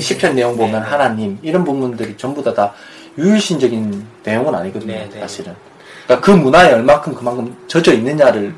시편 0.00 0.34
내용 0.34 0.56
보면 0.56 0.82
네. 0.82 0.88
하나님 0.88 1.38
이런 1.42 1.64
부분들이 1.64 2.16
전부 2.16 2.42
다 2.42 2.52
다 2.54 2.72
유일신적인 3.16 4.06
내용은 4.24 4.54
아니거든요. 4.54 4.92
네, 4.92 5.08
네. 5.12 5.20
사실은. 5.20 5.54
그러니까 6.04 6.24
그 6.24 6.30
문화에 6.32 6.72
얼마큼 6.72 7.14
그만큼 7.14 7.56
젖어 7.68 7.92
있느냐를 7.92 8.54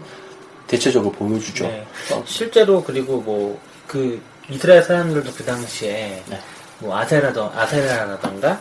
대체적으로 0.66 1.12
보여주죠. 1.12 1.64
네. 1.66 1.86
어, 2.12 2.22
실제로 2.26 2.82
그리고 2.82 3.20
뭐 3.20 3.58
그 3.86 4.20
이스라엘 4.48 4.82
사람들도 4.82 5.32
그 5.32 5.44
당시에 5.44 6.22
네. 6.28 6.40
뭐 6.78 6.96
아세라더 6.96 7.52
아세라라던가 7.56 8.60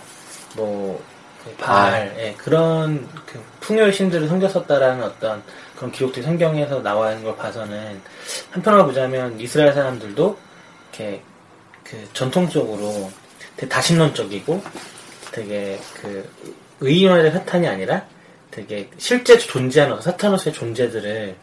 뭐그 0.55 1.55
바알. 1.59 1.91
바알 1.91 2.15
예, 2.17 2.33
그런 2.37 3.07
그 3.25 3.39
풍요의 3.59 3.91
신들을 3.91 4.27
섬겼었다라는 4.27 5.03
어떤 5.03 5.43
그런 5.75 5.91
기록들이 5.91 6.23
성경에서 6.23 6.81
나와 6.81 7.11
있는 7.11 7.25
걸 7.25 7.35
봐서는 7.35 8.01
한편으로 8.51 8.85
보자면 8.85 9.39
이스라엘 9.39 9.73
사람들도 9.73 10.37
이렇게 10.91 11.21
그 11.85 11.97
전통적으로 12.13 13.11
되게 13.55 13.69
다신론적이고 13.69 14.61
되게 15.31 15.79
그 16.01 16.29
의인화된 16.81 17.31
사탄이 17.31 17.67
아니라 17.67 18.05
되게 18.51 18.89
실제 18.97 19.37
존재하는 19.37 20.01
사탄으로서의 20.01 20.53
존재들을 20.53 21.35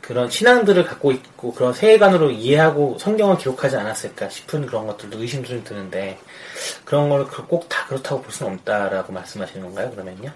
그 0.00 0.08
그런 0.08 0.28
신앙들을 0.30 0.84
갖고 0.84 1.12
있고 1.12 1.52
그런 1.54 1.72
세계관으로 1.72 2.30
이해하고 2.32 2.98
성경을 2.98 3.38
기록하지 3.38 3.76
않았을까 3.76 4.28
싶은 4.28 4.66
그런 4.66 4.86
것들도 4.88 5.20
의심스러이 5.20 5.62
드는데 5.64 6.18
그런 6.84 7.08
걸 7.08 7.26
꼭 7.26 7.68
다 7.68 7.86
그렇다고 7.86 8.22
볼 8.22 8.32
수는 8.32 8.54
없다라고 8.54 9.12
말씀하시는 9.12 9.64
건가요? 9.64 9.90
그러면요? 9.92 10.30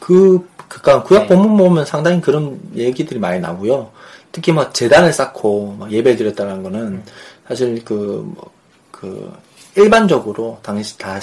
그, 0.00 0.46
그니까 0.68 1.02
구약 1.02 1.22
네. 1.22 1.28
본문 1.28 1.56
보면 1.56 1.84
상당히 1.84 2.20
그런 2.20 2.60
얘기들이 2.74 3.18
많이 3.18 3.40
나고요. 3.40 3.90
특히 4.32 4.52
뭐 4.52 4.70
재단을 4.72 5.12
쌓고 5.12 5.76
막 5.78 5.90
예배 5.92 6.16
드렸다는 6.16 6.62
거는 6.62 7.02
사실 7.48 7.82
그, 7.84 8.30
뭐, 8.34 8.50
그, 8.90 9.32
일반적으로 9.74 10.58
당시, 10.62 10.98
다, 10.98 11.18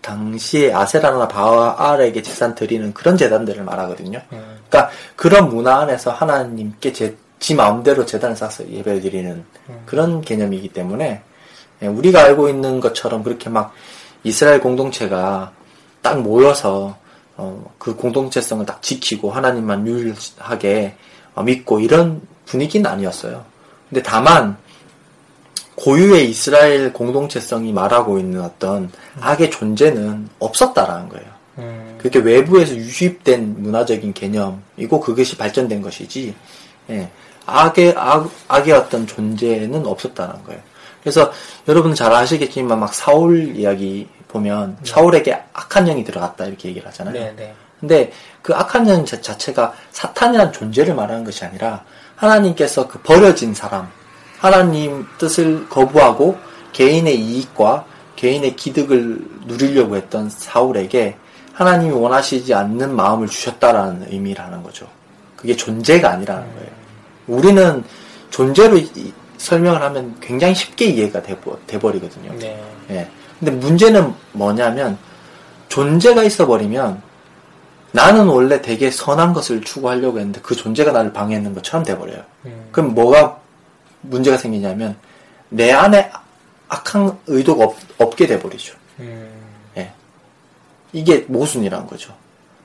당시에 0.00 0.72
아세라나 0.72 1.26
바알에게 1.28 2.22
제산 2.22 2.54
드리는 2.54 2.92
그런 2.92 3.16
재단들을 3.16 3.64
말하거든요. 3.64 4.20
음. 4.32 4.58
그러니까 4.68 4.90
그런 5.16 5.48
문화 5.48 5.80
안에서 5.80 6.10
하나님께 6.10 6.92
제, 6.92 7.16
지 7.38 7.54
마음대로 7.54 8.06
재단을 8.06 8.36
쌓아서 8.36 8.68
예배 8.68 9.00
드리는 9.00 9.44
그런 9.84 10.22
개념이기 10.22 10.68
때문에 10.68 11.22
예, 11.82 11.86
우리가 11.86 12.22
알고 12.22 12.48
있는 12.48 12.80
것처럼 12.80 13.22
그렇게 13.22 13.50
막 13.50 13.74
이스라엘 14.22 14.60
공동체가 14.60 15.52
딱 16.00 16.22
모여서 16.22 16.96
어, 17.36 17.74
그 17.78 17.96
공동체성을 17.96 18.64
딱 18.64 18.80
지키고 18.80 19.30
하나님만 19.30 19.86
유일하게 19.86 20.96
어, 21.34 21.42
믿고 21.42 21.80
이런 21.80 22.22
분위기는 22.46 22.88
아니었어요. 22.88 23.44
근데 23.88 24.02
다만 24.02 24.56
고유의 25.76 26.30
이스라엘 26.30 26.92
공동체성이 26.92 27.72
말하고 27.72 28.18
있는 28.18 28.42
어떤 28.42 28.90
악의 29.20 29.50
존재는 29.50 30.28
없었다라는 30.38 31.08
거예요. 31.08 31.26
음. 31.58 31.98
그게 32.00 32.18
외부에서 32.18 32.74
유입된 32.74 33.62
문화적인 33.62 34.12
개념이고 34.12 35.00
그것이 35.00 35.36
발전된 35.36 35.82
것이지, 35.82 36.34
예, 36.90 37.10
악의, 37.46 37.94
악, 37.96 38.30
악의 38.48 38.72
어떤 38.72 39.06
존재는 39.06 39.86
없었다는 39.86 40.44
거예요. 40.44 40.60
그래서 41.02 41.32
여러분 41.68 41.94
잘 41.94 42.12
아시겠지만 42.12 42.78
막 42.80 42.94
사울 42.94 43.56
이야기 43.56 44.08
보면 44.28 44.78
사울에게 44.84 45.34
악한 45.52 45.84
영이 45.86 46.04
들어갔다 46.04 46.46
이렇게 46.46 46.68
얘기를 46.70 46.86
하잖아요. 46.88 47.12
네, 47.14 47.32
네. 47.36 47.54
근데 47.78 48.12
그 48.42 48.54
악한 48.54 48.88
영 48.88 49.04
자- 49.04 49.20
자체가 49.20 49.74
사탄이라는 49.92 50.52
존재를 50.52 50.94
말하는 50.94 51.24
것이 51.24 51.44
아니라 51.44 51.84
하나님께서 52.16 52.88
그 52.88 52.98
버려진 53.00 53.52
사람, 53.52 53.90
하나님 54.44 55.06
뜻을 55.16 55.66
거부하고 55.70 56.36
개인의 56.74 57.18
이익과 57.18 57.86
개인의 58.16 58.56
기득을 58.56 59.18
누리려고 59.46 59.96
했던 59.96 60.28
사울에게 60.28 61.16
하나님이 61.54 61.92
원하시지 61.94 62.52
않는 62.52 62.94
마음을 62.94 63.26
주셨다라는 63.26 64.08
의미라는 64.10 64.62
거죠. 64.62 64.86
그게 65.34 65.56
존재가 65.56 66.10
아니라는 66.10 66.42
거예요. 66.56 66.68
우리는 67.26 67.82
존재로 68.28 68.76
이- 68.76 69.14
설명을 69.38 69.80
하면 69.80 70.14
굉장히 70.20 70.54
쉽게 70.54 70.88
이해가 70.88 71.22
돼버, 71.22 71.56
돼버리거든요. 71.66 72.32
네. 72.38 72.62
예. 72.90 73.08
근데 73.38 73.50
문제는 73.52 74.12
뭐냐면 74.32 74.98
존재가 75.68 76.22
있어버리면 76.22 77.00
나는 77.92 78.26
원래 78.26 78.60
되게 78.60 78.90
선한 78.90 79.32
것을 79.32 79.62
추구하려고 79.62 80.18
했는데 80.18 80.40
그 80.42 80.54
존재가 80.54 80.92
나를 80.92 81.14
방해했는 81.14 81.54
것처럼 81.54 81.82
돼버려요. 81.82 82.22
음. 82.44 82.68
그럼 82.72 82.94
뭐가 82.94 83.38
문제가 84.08 84.36
생기냐면 84.36 84.96
내 85.48 85.72
안에 85.72 86.10
악한 86.68 87.18
의도가 87.26 87.64
없, 87.64 87.76
없게 87.98 88.26
돼버리죠. 88.26 88.74
음. 89.00 89.30
예. 89.76 89.92
이게 90.92 91.24
모순이라는 91.28 91.86
거죠. 91.86 92.14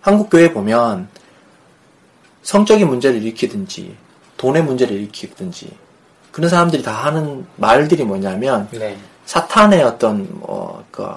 한국 0.01 0.29
교회 0.29 0.51
보면 0.51 1.07
성적인 2.43 2.87
문제를 2.87 3.21
일으키든지 3.21 3.95
돈의 4.37 4.63
문제를 4.63 4.95
일으키든지 4.95 5.71
그런 6.31 6.49
사람들이 6.49 6.81
다 6.83 6.91
하는 6.93 7.45
말들이 7.57 8.03
뭐냐면 8.03 8.67
네. 8.71 8.97
사탄의 9.25 9.83
어떤 9.83 10.27
뭐그 10.39 11.07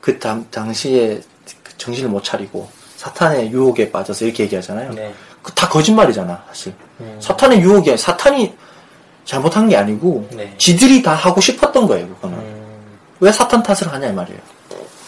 그 0.00 0.18
당, 0.18 0.46
당시에 0.50 1.20
그 1.62 1.78
정신을 1.78 2.10
못 2.10 2.22
차리고 2.22 2.68
사탄의 2.96 3.50
유혹에 3.50 3.90
빠져서 3.90 4.26
이렇게 4.26 4.44
얘기하잖아요. 4.44 4.92
네. 4.92 5.14
그 5.44 5.52
다 5.54 5.68
거짓말이잖아, 5.68 6.42
사실. 6.48 6.74
음. 7.00 7.18
사탄의 7.20 7.60
유혹이 7.60 7.96
사탄이 7.96 8.54
잘못한 9.24 9.68
게 9.68 9.76
아니고 9.76 10.28
네. 10.32 10.54
지들이 10.58 11.02
다 11.02 11.14
하고 11.14 11.40
싶었던 11.40 11.86
거예요, 11.86 12.06
그거는. 12.08 12.38
음. 12.38 12.64
왜 13.20 13.32
사탄 13.32 13.62
탓을 13.62 13.92
하냐 13.92 14.08
이 14.08 14.12
말이에요. 14.12 14.40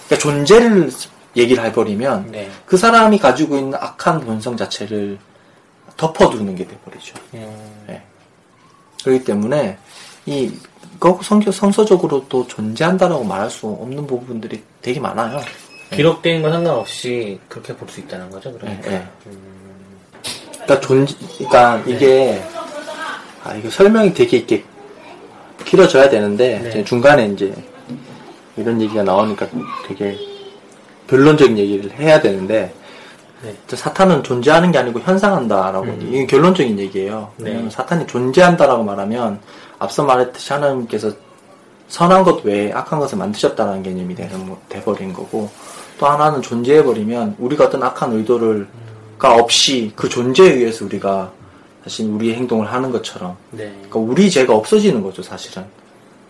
그러니까 0.07 0.19
존재를 0.19 0.91
얘기를 1.37 1.63
해버리면 1.65 2.31
네. 2.33 2.51
그 2.65 2.77
사람이 2.77 3.19
가지고 3.19 3.57
있는 3.59 3.75
악한 3.79 4.21
본성 4.21 4.57
자체를 4.57 5.19
덮어두는 5.97 6.55
게 6.55 6.67
돼버리죠. 6.67 7.15
음. 7.35 7.85
예. 7.91 8.03
그렇기 9.05 9.25
때문에 9.25 9.77
이 10.25 10.53
거- 10.99 11.21
성경 11.23 11.53
성서적으로 11.53 12.25
또 12.29 12.47
존재한다라고 12.47 13.23
말할 13.25 13.51
수 13.51 13.67
없는 13.67 14.07
부분들이 14.07 14.63
되게 14.81 14.99
많아요. 14.99 15.41
기록된 15.93 16.43
건 16.43 16.53
상관없이 16.53 17.39
그렇게 17.49 17.77
볼 17.77 17.89
수 17.89 18.01
있다는 18.01 18.31
거죠, 18.31 18.53
그러니까. 18.59 18.91
예, 18.91 18.95
예. 18.97 19.07
그러니까 20.65 20.81
존, 20.81 21.07
그러니까 21.39 21.83
이게 21.87 22.43
아 23.47 23.55
이거 23.55 23.71
설명이 23.71 24.13
되게 24.15 24.39
이렇게 24.39 24.65
길어져야 25.65 26.09
되는데 26.11 26.59
네. 26.73 26.85
중간에 26.85 27.27
이제 27.27 27.53
이런 28.57 28.81
얘기가 28.81 29.03
나오니까 29.03 29.47
되게 29.87 30.17
결론적인 31.09 31.57
얘기를 31.59 31.91
해야 31.93 32.21
되는데 32.21 32.73
네. 33.43 33.55
저 33.67 33.77
사탄은 33.77 34.23
존재하는 34.25 34.73
게 34.73 34.79
아니고 34.79 35.01
현상한다라고 35.01 35.85
음. 35.87 36.09
이게 36.09 36.27
결론적인 36.27 36.79
얘기예요. 36.79 37.31
네. 37.37 37.69
사탄이 37.71 38.07
존재한다라고 38.07 38.83
말하면 38.83 39.41
앞서 39.79 40.05
말했듯이 40.05 40.53
하나님께서 40.53 41.13
선한 41.89 42.25
것 42.25 42.45
외에 42.45 42.73
악한 42.73 42.99
것을 42.99 43.19
만드셨다는 43.19 43.83
개념이 43.85 44.15
되는 44.15 44.49
거- 44.49 44.59
돼버린 44.69 45.13
거고 45.13 45.49
또 45.99 46.07
하나는 46.07 46.43
존재해버리면 46.43 47.37
우리가 47.39 47.67
어떤 47.67 47.83
악한 47.85 48.13
의도를가 48.13 49.35
없이 49.37 49.93
그 49.95 50.09
존재에 50.09 50.53
의해서 50.55 50.85
우리가 50.85 51.31
사실 51.87 52.11
우리의 52.11 52.35
행동을 52.35 52.67
하는 52.73 52.91
것처럼. 52.91 53.37
네. 53.53 53.67
그러니까 53.69 54.01
우리 54.01 54.29
죄가 54.29 54.53
없어지는 54.53 55.03
거죠 55.05 55.23
사실은. 55.23 55.65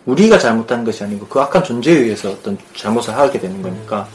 우리가 0.05 0.37
잘못한 0.37 0.85
것이 0.85 1.03
아니고 1.03 1.25
그 1.25 1.39
악한 1.39 1.63
존재에 1.63 1.95
의해서 1.95 2.29
어떤 2.29 2.55
잘못을 2.75 3.17
하게 3.17 3.39
되는 3.39 3.59
거니까. 3.63 4.07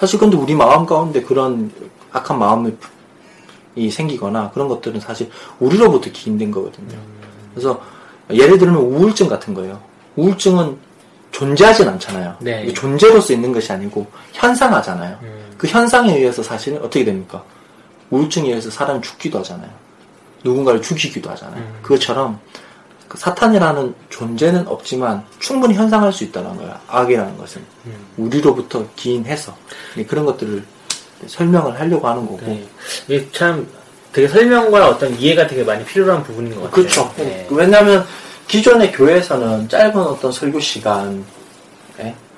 사실 0.00 0.18
근데 0.18 0.36
우리 0.36 0.54
마음 0.54 0.84
가운데 0.84 1.22
그런 1.22 1.70
악한 2.10 2.36
마음이 2.36 2.72
이 3.76 3.88
생기거나 3.88 4.50
그런 4.50 4.66
것들은 4.66 4.98
사실 4.98 5.30
우리로부터 5.60 6.10
기인된 6.10 6.50
거거든요. 6.50 6.98
그래서 7.54 7.80
예를 8.30 8.58
들면 8.58 8.76
우울증 8.76 9.28
같은 9.28 9.54
거예요. 9.54 9.80
우울증은 10.16 10.76
존재하진 11.30 11.88
않잖아요. 11.88 12.36
네. 12.40 12.72
존재로서 12.72 13.32
있는 13.32 13.52
것이 13.52 13.72
아니고 13.72 14.04
현상하잖아요. 14.32 15.16
음. 15.22 15.54
그 15.56 15.68
현상에 15.68 16.16
의해서 16.16 16.42
사실은 16.42 16.78
어떻게 16.78 17.04
됩니까? 17.04 17.44
우울증에 18.10 18.48
의해서 18.48 18.70
사람이 18.70 19.00
죽기도 19.02 19.38
하잖아요 19.38 19.70
누군가를 20.44 20.80
죽이기도 20.82 21.30
하잖아요 21.30 21.60
음. 21.60 21.78
그것처럼 21.82 22.40
그 23.08 23.16
사탄이라는 23.16 23.94
존재는 24.10 24.68
없지만 24.68 25.24
충분히 25.38 25.74
현상할 25.74 26.12
수 26.12 26.24
있다는 26.24 26.56
거예요. 26.58 26.74
악이라는 26.88 27.38
것은 27.38 27.62
음. 27.86 28.06
우리로부터 28.18 28.86
기인해서 28.96 29.56
네, 29.96 30.04
그런 30.04 30.26
것들을 30.26 30.62
설명을 31.26 31.80
하려고 31.80 32.06
하는 32.06 32.26
거고. 32.26 32.40
네. 32.44 32.68
이게 33.08 33.26
참 33.32 33.66
되게 34.12 34.28
설명과 34.28 34.88
어떤 34.90 35.18
이해가 35.18 35.46
되게 35.46 35.64
많이 35.64 35.84
필요한 35.84 36.22
부분인 36.22 36.54
것 36.54 36.62
같아요. 36.62 36.70
그렇죠. 36.70 37.12
네. 37.16 37.46
왜냐하면 37.50 38.04
기존의 38.46 38.92
교회에서는 38.92 39.68
짧은 39.68 39.96
어떤 39.96 40.30
설교 40.30 40.60
시간, 40.60 41.24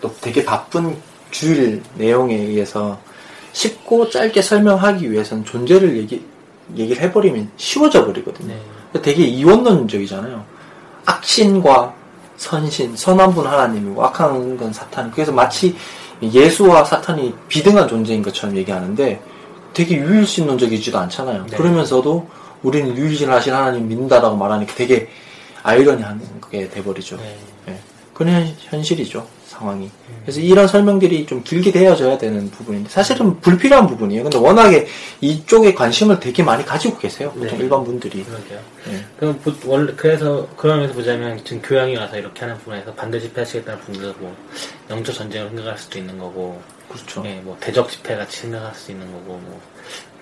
또 0.01 0.13
되게 0.21 0.45
바쁜 0.45 0.97
주일 1.31 1.83
내용에 1.95 2.35
의해서 2.35 2.99
쉽고 3.53 4.11
짧게 4.11 4.43
설명하기 4.43 5.11
위해서는 5.11 5.45
존재를 5.45 5.97
얘기, 5.97 6.25
얘기를 6.77 7.03
해버리면 7.03 7.51
쉬워져 7.57 8.05
버리거든요. 8.07 8.55
네. 8.55 9.01
되게 9.03 9.25
이원론적이잖아요. 9.25 10.45
악신과 11.07 11.95
선신, 12.37 12.97
선한 12.97 13.35
분 13.35 13.47
하나님이고 13.47 14.03
악한 14.05 14.57
건 14.57 14.73
사탄. 14.73 15.11
그래서 15.11 15.33
마치 15.33 15.77
예수와 16.23 16.85
사탄이 16.85 17.35
비등한 17.49 17.87
존재인 17.89 18.23
것처럼 18.23 18.57
얘기하는데 18.57 19.21
되게 19.73 19.97
유일신론적이지도 19.97 20.99
않잖아요. 20.99 21.47
네. 21.51 21.57
그러면서도 21.57 22.27
우리는 22.63 22.97
유일신하신 22.97 23.53
하나님 23.53 23.89
믿는다라고 23.89 24.37
말하니까 24.37 24.75
되게 24.75 25.09
아이러니한 25.63 26.21
게 26.51 26.69
돼버리죠. 26.69 27.17
네. 27.17 27.37
예. 27.69 27.79
그런 28.15 28.35
현- 28.35 28.55
현실이죠. 28.59 29.27
상황이. 29.61 29.91
그래서 30.25 30.41
이런 30.41 30.67
설명들이 30.67 31.27
좀 31.27 31.43
길게 31.45 31.71
되어져야 31.71 32.17
되는 32.19 32.51
부분인데 32.51 32.89
사실은 32.89 33.39
불필요한 33.41 33.87
부분이에요. 33.87 34.23
근데 34.23 34.39
워낙에 34.39 34.87
이쪽에 35.21 35.75
관심을 35.75 36.19
되게 36.19 36.43
많이 36.43 36.65
가지고 36.65 36.99
계세요. 36.99 37.31
보통 37.33 37.59
네. 37.59 37.65
일반 37.65 37.85
분들이. 37.85 38.25
그러게요. 38.25 38.59
예. 38.89 39.05
그럼 39.19 39.39
보- 39.41 39.53
원래 39.71 39.93
그래서 39.95 40.49
그런 40.57 40.79
면에서 40.79 40.95
보자면 40.95 41.39
지금 41.45 41.61
교양이 41.63 41.95
와서 41.97 42.17
이렇게 42.17 42.41
하는 42.41 42.57
부분에서 42.59 42.95
반대 42.95 43.21
집회 43.21 43.43
하시겠다는 43.43 43.81
분들도 43.81 44.15
뭐 44.19 44.35
영적 44.89 45.15
전쟁을 45.15 45.49
생각할 45.51 45.79
수도 45.79 45.99
있는 45.99 46.19
거고, 46.19 46.61
그렇죠. 46.89 47.23
예, 47.27 47.35
뭐 47.45 47.57
대적 47.61 47.89
집회 47.91 48.17
같이 48.17 48.39
생각할 48.39 48.75
수도 48.75 48.93
있는 48.93 49.07
거고, 49.13 49.39
뭐 49.39 49.61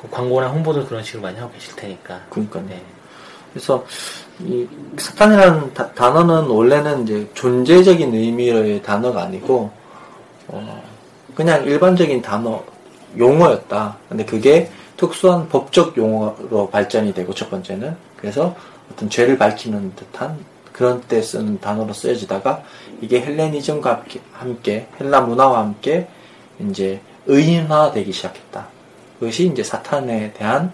그 0.00 0.08
광고나 0.10 0.46
홍보도 0.48 0.86
그런 0.86 1.02
식으로 1.02 1.22
많이 1.22 1.36
하고 1.40 1.50
계실 1.52 1.74
테니까. 1.74 2.24
그러니까요. 2.30 2.64
네. 2.68 2.80
그래서 3.52 3.84
이 4.40 4.66
사탄이라는 4.96 5.74
다- 5.74 5.90
단어는 5.92 6.48
원래는 6.48 7.02
이제 7.02 7.28
존재적인 7.34 8.14
의미의 8.14 8.82
단어가 8.82 9.22
아니고 9.22 9.70
어, 10.48 10.82
그냥 11.34 11.64
일반적인 11.64 12.22
단어 12.22 12.62
용어였다. 13.16 13.96
근데 14.08 14.24
그게 14.24 14.70
특수한 14.96 15.48
법적 15.48 15.96
용어로 15.96 16.70
발전이 16.70 17.14
되고 17.14 17.32
첫 17.34 17.50
번째는 17.50 17.96
그래서 18.16 18.54
어떤 18.92 19.08
죄를 19.10 19.38
밝히는 19.38 19.94
듯한 19.96 20.38
그런 20.72 21.00
때 21.02 21.20
쓰는 21.20 21.60
단어로 21.60 21.92
쓰여지다가 21.92 22.62
이게 23.00 23.20
헬레니즘과 23.20 24.04
함께, 24.32 24.86
헬라 25.00 25.22
문화와 25.22 25.60
함께 25.60 26.06
이제 26.60 27.00
의인화되기 27.26 28.12
시작했다. 28.12 28.66
그것이 29.18 29.46
이제 29.46 29.62
사탄에 29.62 30.32
대한 30.34 30.72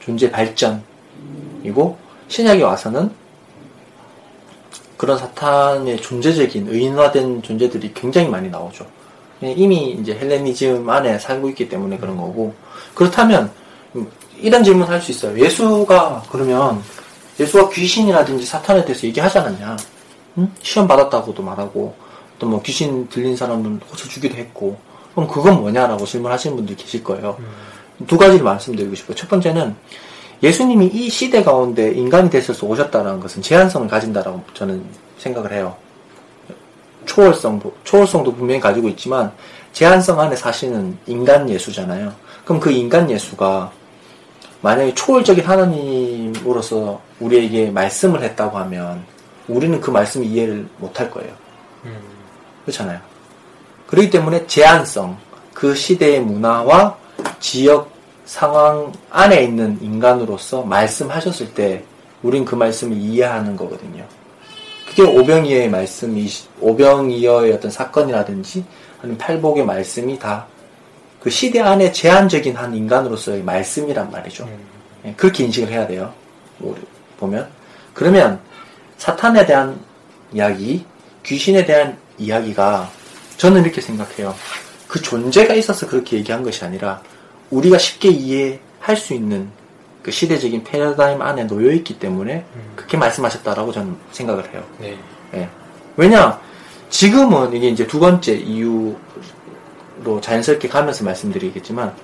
존재 0.00 0.30
발전이고 0.30 1.96
신약에 2.28 2.62
와서는 2.62 3.10
그런 4.96 5.16
사탄의 5.18 6.00
존재적인 6.00 6.68
의인화된 6.68 7.42
존재들이 7.42 7.92
굉장히 7.94 8.28
많이 8.28 8.48
나오죠. 8.48 8.86
이미 9.40 9.92
이제 9.92 10.14
헬레니즘 10.18 10.88
안에 10.88 11.18
살고 11.18 11.48
있기 11.50 11.68
때문에 11.68 11.96
그런 11.98 12.16
거고 12.16 12.54
그렇다면 12.94 13.50
음, 13.94 14.10
이런 14.40 14.64
질문 14.64 14.88
할 14.88 15.00
수 15.00 15.12
있어요. 15.12 15.38
예수가 15.38 16.24
그러면 16.30 16.82
예수가 17.38 17.68
귀신이라든지 17.70 18.44
사탄에 18.44 18.84
대해서 18.84 19.06
얘기하지 19.06 19.38
않았냐? 19.38 19.76
응? 20.38 20.52
시험 20.62 20.88
받았다고도 20.88 21.42
말하고 21.42 21.94
또 22.38 22.46
뭐 22.46 22.62
귀신 22.62 23.08
들린 23.08 23.36
사람은 23.36 23.80
고쳐 23.80 24.08
주기도 24.08 24.36
했고 24.36 24.76
그럼 25.14 25.28
그건 25.28 25.60
뭐냐라고 25.60 26.04
질문하시는 26.04 26.56
분들이 26.56 26.76
계실 26.76 27.02
거예요. 27.04 27.36
두 28.06 28.16
가지를 28.16 28.44
말씀드리고 28.44 28.94
싶어요. 28.94 29.16
첫 29.16 29.28
번째는 29.28 29.74
예수님이 30.42 30.86
이 30.86 31.10
시대 31.10 31.42
가운데 31.42 31.90
인간이 31.92 32.30
되셔서 32.30 32.66
오셨다는 32.66 33.20
것은 33.20 33.42
제한성을 33.42 33.88
가진다라고 33.88 34.42
저는 34.54 34.84
생각을 35.18 35.52
해요. 35.52 35.76
초월성, 37.06 37.60
초월성도 37.84 38.34
분명히 38.34 38.60
가지고 38.60 38.88
있지만 38.90 39.32
제한성 39.72 40.20
안에 40.20 40.36
사시는 40.36 40.98
인간 41.06 41.48
예수잖아요. 41.48 42.12
그럼 42.44 42.60
그 42.60 42.70
인간 42.70 43.10
예수가 43.10 43.72
만약에 44.60 44.94
초월적인 44.94 45.44
하나님으로서 45.44 47.00
우리에게 47.20 47.70
말씀을 47.70 48.22
했다고 48.22 48.58
하면 48.58 49.04
우리는 49.46 49.80
그 49.80 49.90
말씀을 49.90 50.26
이해를 50.26 50.68
못할 50.78 51.10
거예요. 51.10 51.32
음. 51.84 51.96
그렇잖아요. 52.64 53.00
그렇기 53.86 54.10
때문에 54.10 54.46
제한성, 54.46 55.16
그 55.54 55.74
시대의 55.74 56.20
문화와 56.20 56.96
지역 57.40 57.90
상황 58.28 58.92
안에 59.08 59.42
있는 59.42 59.78
인간으로서 59.80 60.62
말씀하셨을 60.62 61.54
때 61.54 61.82
우린 62.22 62.44
그 62.44 62.54
말씀을 62.54 62.96
이해하는 62.96 63.56
거거든요. 63.56 64.04
그게 64.86 65.02
오병이어의 65.02 65.70
말씀이 65.70 66.28
오병이어의 66.60 67.52
어떤 67.52 67.70
사건이라든지 67.70 68.64
아니면 69.00 69.18
팔복의 69.18 69.64
말씀이 69.64 70.18
다 70.18 70.46
그 71.20 71.30
시대 71.30 71.60
안에 71.60 71.92
제한적인 71.92 72.56
한 72.56 72.74
인간으로서의 72.74 73.42
말씀이란 73.42 74.10
말이죠. 74.10 74.44
음. 74.44 74.58
예, 75.04 75.14
그렇게 75.16 75.44
인식을 75.44 75.68
해야 75.68 75.86
돼요. 75.86 76.12
우리 76.60 76.80
보면 77.18 77.48
그러면 77.92 78.40
사탄에 78.96 79.44
대한 79.46 79.80
이야기, 80.32 80.84
귀신에 81.24 81.64
대한 81.64 81.98
이야기가 82.18 82.90
저는 83.36 83.62
이렇게 83.62 83.80
생각해요. 83.80 84.34
그 84.86 85.02
존재가 85.02 85.54
있어서 85.54 85.86
그렇게 85.86 86.16
얘기한 86.16 86.42
것이 86.42 86.64
아니라 86.64 87.02
우리가 87.50 87.78
쉽게 87.78 88.08
이해할 88.08 88.96
수 88.96 89.14
있는 89.14 89.50
그 90.02 90.10
시대적인 90.10 90.64
패러다임 90.64 91.20
안에 91.20 91.46
놓여 91.46 91.70
있기 91.72 91.98
때문에 91.98 92.44
그렇게 92.76 92.96
말씀하셨다라고 92.96 93.72
저는 93.72 93.96
생각을 94.12 94.52
해요. 94.52 94.64
네. 94.78 94.98
예. 95.34 95.48
왜냐, 95.96 96.40
지금은 96.90 97.52
이게 97.52 97.68
이제 97.68 97.86
두 97.86 97.98
번째 97.98 98.34
이유로 98.34 98.96
자연스럽게 100.20 100.68
가면서 100.68 101.04
말씀드리겠지만, 101.04 101.94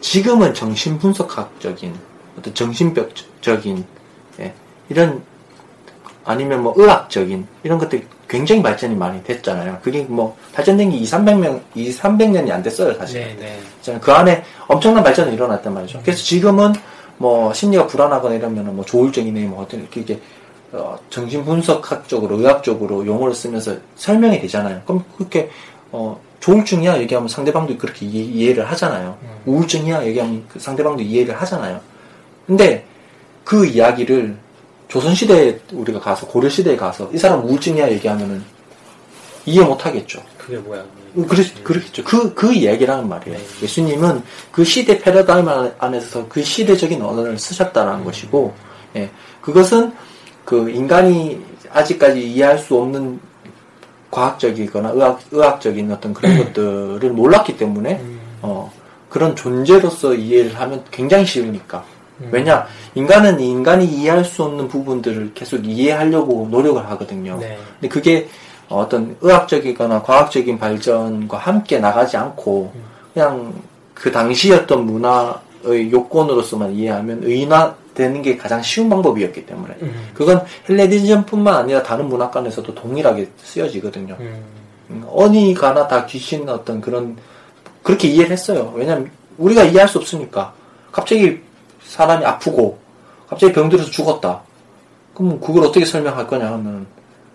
지금은 0.00 0.54
정신 0.54 0.98
분석학적인, 0.98 1.94
어떤 2.38 2.54
정신병적인, 2.54 3.84
예, 4.40 4.54
이런, 4.88 5.22
아니면 6.24 6.62
뭐 6.62 6.74
의학적인, 6.76 7.46
이런 7.62 7.78
것들이 7.78 8.06
굉장히 8.28 8.62
발전이 8.62 8.94
많이 8.94 9.22
됐잖아요. 9.22 9.78
그게 9.82 10.02
뭐, 10.02 10.36
발전된 10.52 10.90
게 10.90 10.96
2, 10.96 11.04
300명, 11.04 11.60
2, 11.74 11.90
300년이 11.90 12.50
안 12.50 12.62
됐어요, 12.62 12.94
사실. 12.94 13.20
네, 13.38 13.58
네. 13.84 13.98
그 14.00 14.12
안에 14.12 14.42
엄청난 14.66 15.04
발전이 15.04 15.34
일어났단 15.34 15.74
말이죠. 15.74 16.00
그래서 16.02 16.22
지금은 16.22 16.72
뭐 17.16 17.52
심리가 17.52 17.86
불안하거나 17.86 18.34
이러면은 18.34 18.74
뭐 18.74 18.84
조울증이네 18.84 19.46
뭐 19.46 19.62
어떤 19.62 19.80
이렇게 19.80 20.00
이게 20.00 20.20
어, 20.72 20.98
정신 21.08 21.44
분석학적으로 21.44 22.38
의학적으로 22.38 23.06
용어를 23.06 23.34
쓰면서 23.34 23.76
설명이 23.96 24.40
되잖아요. 24.40 24.82
그럼 24.84 25.04
그렇게 25.16 25.50
어, 25.92 26.20
조울증이야 26.40 26.98
얘기하면 26.98 27.28
상대방도 27.28 27.78
그렇게 27.78 28.04
이해, 28.04 28.52
를 28.52 28.68
하잖아요. 28.70 29.16
우울증이야 29.46 30.04
얘기하면 30.06 30.44
그 30.48 30.58
상대방도 30.58 31.02
이해를 31.02 31.40
하잖아요. 31.40 31.80
근데 32.46 32.84
그 33.44 33.64
이야기를 33.64 34.36
조선시대에 34.88 35.60
우리가 35.72 36.00
가서 36.00 36.26
고려시대에 36.26 36.76
가서 36.76 37.10
이 37.12 37.18
사람 37.18 37.44
우울증이야 37.44 37.90
얘기하면은 37.92 38.42
이해 39.46 39.64
못 39.64 39.84
하겠죠. 39.84 40.22
그게 40.38 40.56
뭐야? 40.58 40.84
그렇, 41.28 41.44
그렇겠죠. 41.62 42.02
그, 42.04 42.34
그 42.34 42.52
이야기라는 42.52 43.08
말이에요. 43.08 43.38
네. 43.38 43.44
예수님은 43.62 44.22
그 44.50 44.64
시대 44.64 44.98
패러다임 44.98 45.48
안- 45.48 45.72
안에서 45.78 46.26
그 46.28 46.42
시대적인 46.42 47.00
언어를 47.00 47.38
쓰셨다는 47.38 48.04
것이고, 48.04 48.52
예. 48.96 49.10
그것은 49.40 49.92
그 50.44 50.68
인간이 50.70 51.40
아직까지 51.70 52.20
이해할 52.32 52.58
수 52.58 52.76
없는 52.76 53.20
과학적이거나 54.10 54.90
의학, 54.90 55.20
의학적인 55.30 55.90
어떤 55.92 56.14
그런 56.14 56.36
것들을 56.52 57.10
몰랐기 57.10 57.56
때문에, 57.56 58.00
음. 58.00 58.20
어, 58.42 58.72
그런 59.08 59.36
존재로서 59.36 60.14
이해를 60.14 60.58
하면 60.58 60.84
굉장히 60.90 61.24
쉬우니까. 61.26 61.84
왜냐, 62.30 62.66
인간은 62.94 63.40
인간이 63.40 63.84
이해할 63.84 64.24
수 64.24 64.44
없는 64.44 64.68
부분들을 64.68 65.32
계속 65.34 65.66
이해하려고 65.66 66.48
노력을 66.50 66.84
하거든요. 66.90 67.36
네. 67.38 67.58
근데 67.80 67.88
그게 67.88 68.28
어떤 68.68 69.16
의학적이거나 69.20 70.02
과학적인 70.02 70.58
발전과 70.58 71.36
함께 71.36 71.78
나가지 71.78 72.16
않고 72.16 72.72
그냥 73.12 73.52
그 73.94 74.10
당시 74.10 74.52
어떤 74.52 74.86
문화의 74.86 75.90
요건으로서만 75.90 76.72
이해하면 76.72 77.20
의인화되는 77.22 78.22
게 78.22 78.36
가장 78.36 78.62
쉬운 78.62 78.88
방법이었기 78.88 79.46
때문에 79.46 79.74
음. 79.82 80.08
그건 80.14 80.44
헬레니즘뿐만 80.68 81.54
아니라 81.54 81.82
다른 81.82 82.08
문화관에서도 82.08 82.74
동일하게 82.74 83.28
쓰여지거든요. 83.38 84.16
음. 84.20 84.42
음, 84.90 85.04
어느 85.10 85.54
가나 85.54 85.88
다 85.88 86.04
귀신 86.06 86.48
어떤 86.48 86.80
그런 86.80 87.16
그렇게 87.82 88.08
이해를 88.08 88.32
했어요. 88.32 88.72
왜냐면 88.74 89.10
우리가 89.38 89.64
이해할 89.64 89.88
수 89.88 89.98
없으니까 89.98 90.52
갑자기 90.92 91.40
사람이 91.94 92.24
아프고 92.24 92.78
갑자기 93.28 93.52
병들어서 93.52 93.88
죽었다. 93.90 94.40
그럼 95.14 95.38
그걸 95.40 95.64
어떻게 95.64 95.84
설명할 95.84 96.26
거냐 96.26 96.46
하면 96.52 96.86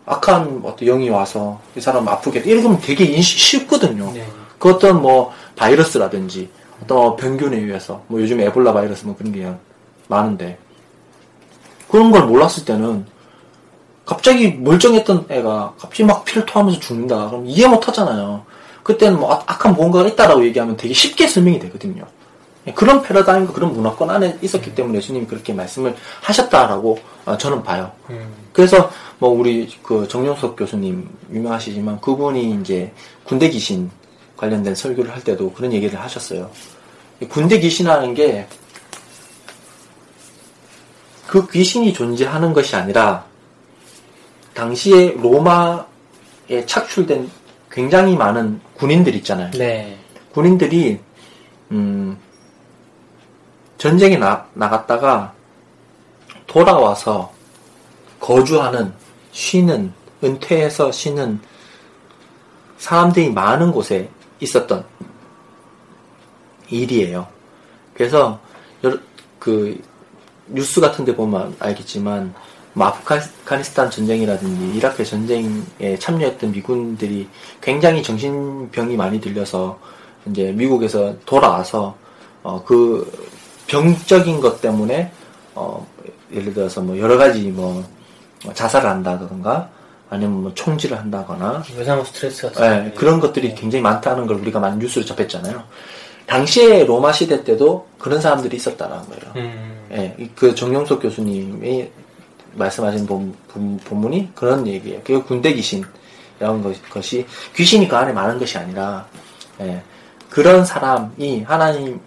악한 0.06 0.62
어떤 0.66 0.86
영이 0.86 1.10
와서 1.10 1.62
이 1.78 1.82
사람 1.82 2.06
아프게 2.10 2.40
이러면 2.40 2.80
되게 2.82 3.06
인식 3.06 3.40
쉽거든요. 3.40 4.12
네. 4.12 4.28
그 4.58 4.70
어떤 4.72 5.02
뭐 5.02 5.32
바이러스라든지 5.56 6.50
어떤 6.84 7.16
병균에 7.16 7.56
의해서 7.58 8.04
뭐 8.08 8.20
요즘 8.22 8.42
에볼라 8.42 8.74
바이러스 8.74 9.06
뭐 9.06 9.16
그런 9.16 9.32
게 9.32 9.50
많은데 10.10 10.58
그런 11.90 12.12
걸 12.12 12.26
몰랐을 12.26 12.66
때는 12.66 13.06
갑자기 14.06 14.52
멀쩡했던 14.54 15.28
애가 15.30 15.76
갑자기 15.80 16.04
막 16.04 16.26
피를 16.26 16.46
토하면서 16.46 16.80
죽는다. 16.82 17.30
그럼 17.30 17.46
이해 17.46 17.66
못 17.68 17.88
하잖아요. 17.88 18.44
그때는 18.84 19.20
뭐 19.20 19.32
악- 19.32 19.44
악한 19.50 19.76
뭔가가 19.76 20.08
있다라고 20.10 20.44
얘기하면 20.46 20.76
되게 20.76 20.94
쉽게 20.94 21.28
설명이 21.28 21.60
되거든요. 21.60 22.04
그런 22.74 23.02
패러다임과 23.02 23.54
그런 23.54 23.74
문화권 23.74 24.10
안에 24.10 24.38
있었기 24.42 24.76
때문에 24.76 24.98
예수님이 24.98 25.28
그렇게 25.28 25.54
말씀을 25.54 25.96
하셨다라고 26.22 27.00
어, 27.26 27.38
저는 27.38 27.64
봐요. 27.64 27.92
음. 28.10 28.34
그래서 28.54 28.92
뭐 29.18 29.30
우리 29.30 29.70
그 29.84 30.08
정용석 30.08 30.56
교수님 30.56 31.08
유명하시지만 31.32 32.02
그분이 32.02 32.60
이제 32.62 32.92
군대 33.24 33.50
귀신 33.50 33.90
관련된 34.38 34.76
설교를 34.76 35.14
할 35.14 35.24
때도 35.24 35.52
그런 35.54 35.74
얘기를 35.74 36.00
하셨어요. 36.00 36.50
이 37.22 37.26
군대 37.26 37.60
귀신이라는 37.60 38.14
게 38.14 38.48
그 41.30 41.48
귀신이 41.48 41.94
존재하는 41.94 42.54
것이 42.54 42.76
아니라 42.76 43.24
당시에 44.56 45.16
로마에 45.22 45.86
착출된 46.66 47.30
굉장히 47.70 48.16
많은 48.16 48.60
군인들 48.74 49.14
있잖아요. 49.18 49.52
네. 49.52 49.96
군인들이 50.32 51.00
음, 51.72 52.18
전쟁에 53.80 54.18
나, 54.18 54.46
나갔다가 54.54 55.34
돌아와서 56.46 57.32
거주하는 58.20 58.94
쉬는 59.32 59.94
은퇴해서 60.22 60.92
쉬는 60.92 61.40
사람들이 62.78 63.32
많은 63.32 63.72
곳에 63.72 64.10
있었던 64.42 64.86
일이에요. 66.70 67.26
그래서 67.94 68.40
그 69.40 69.82
뉴스 70.48 70.82
같은 70.82 71.06
데 71.06 71.16
보면 71.16 71.56
알겠지만 71.60 72.34
뭐 72.74 72.88
아프가니스탄 72.88 73.90
전쟁이라든지 73.90 74.78
이라크 74.78 75.06
전쟁에 75.06 75.98
참여했던 75.98 76.52
미군들이 76.52 77.30
굉장히 77.62 78.04
정신병이 78.04 78.98
많이 78.98 79.22
들려서 79.22 79.80
이제 80.26 80.52
미국에서 80.52 81.16
돌아와서 81.26 81.96
어, 82.44 82.64
그 82.64 83.29
병적인 83.70 84.42
것 84.42 84.62
때문에 84.62 85.12
어, 85.56 85.86
예를 86.34 86.54
들어서 86.54 86.82
뭐 86.82 86.98
여러 87.00 87.18
가지 87.18 87.42
뭐 87.50 87.84
자살을 88.54 88.90
한다든가 88.90 89.70
아니면 90.10 90.42
뭐 90.42 90.54
총질을 90.56 90.98
한다거나 90.98 91.64
외상 91.78 92.04
스트레스 92.04 92.44
같은 92.52 92.88
예, 92.88 92.90
거. 92.92 93.00
그런 93.00 93.20
것들이 93.20 93.54
굉장히 93.56 93.82
많다는 93.84 94.26
걸 94.26 94.38
우리가 94.38 94.60
많이 94.60 94.78
뉴스로 94.78 95.06
접했잖아요. 95.06 95.64
당시에 96.26 96.86
로마 96.86 97.12
시대 97.12 97.44
때도 97.44 97.88
그런 98.00 98.20
사람들이 98.22 98.56
있었다는 98.58 98.98
거예요. 98.98 99.34
음. 99.36 99.88
예, 99.92 100.16
이그 100.20 100.56
정용석 100.56 101.02
교수님이 101.02 101.90
말씀하신 102.54 103.06
본, 103.06 103.36
본, 103.48 103.78
본 103.84 104.00
문이 104.02 104.32
그런 104.36 104.66
얘기예요. 104.66 105.00
그 105.04 105.24
군대 105.24 105.54
귀신이라는 105.54 106.64
것- 106.64 106.90
것이 106.90 107.26
귀신이 107.56 107.88
그 107.88 107.96
안에 107.96 108.12
많은 108.12 108.40
것이 108.40 108.58
아니라 108.58 109.06
예, 109.62 109.82
그런 110.30 110.66
사람이 110.66 111.44
하나님 111.44 112.00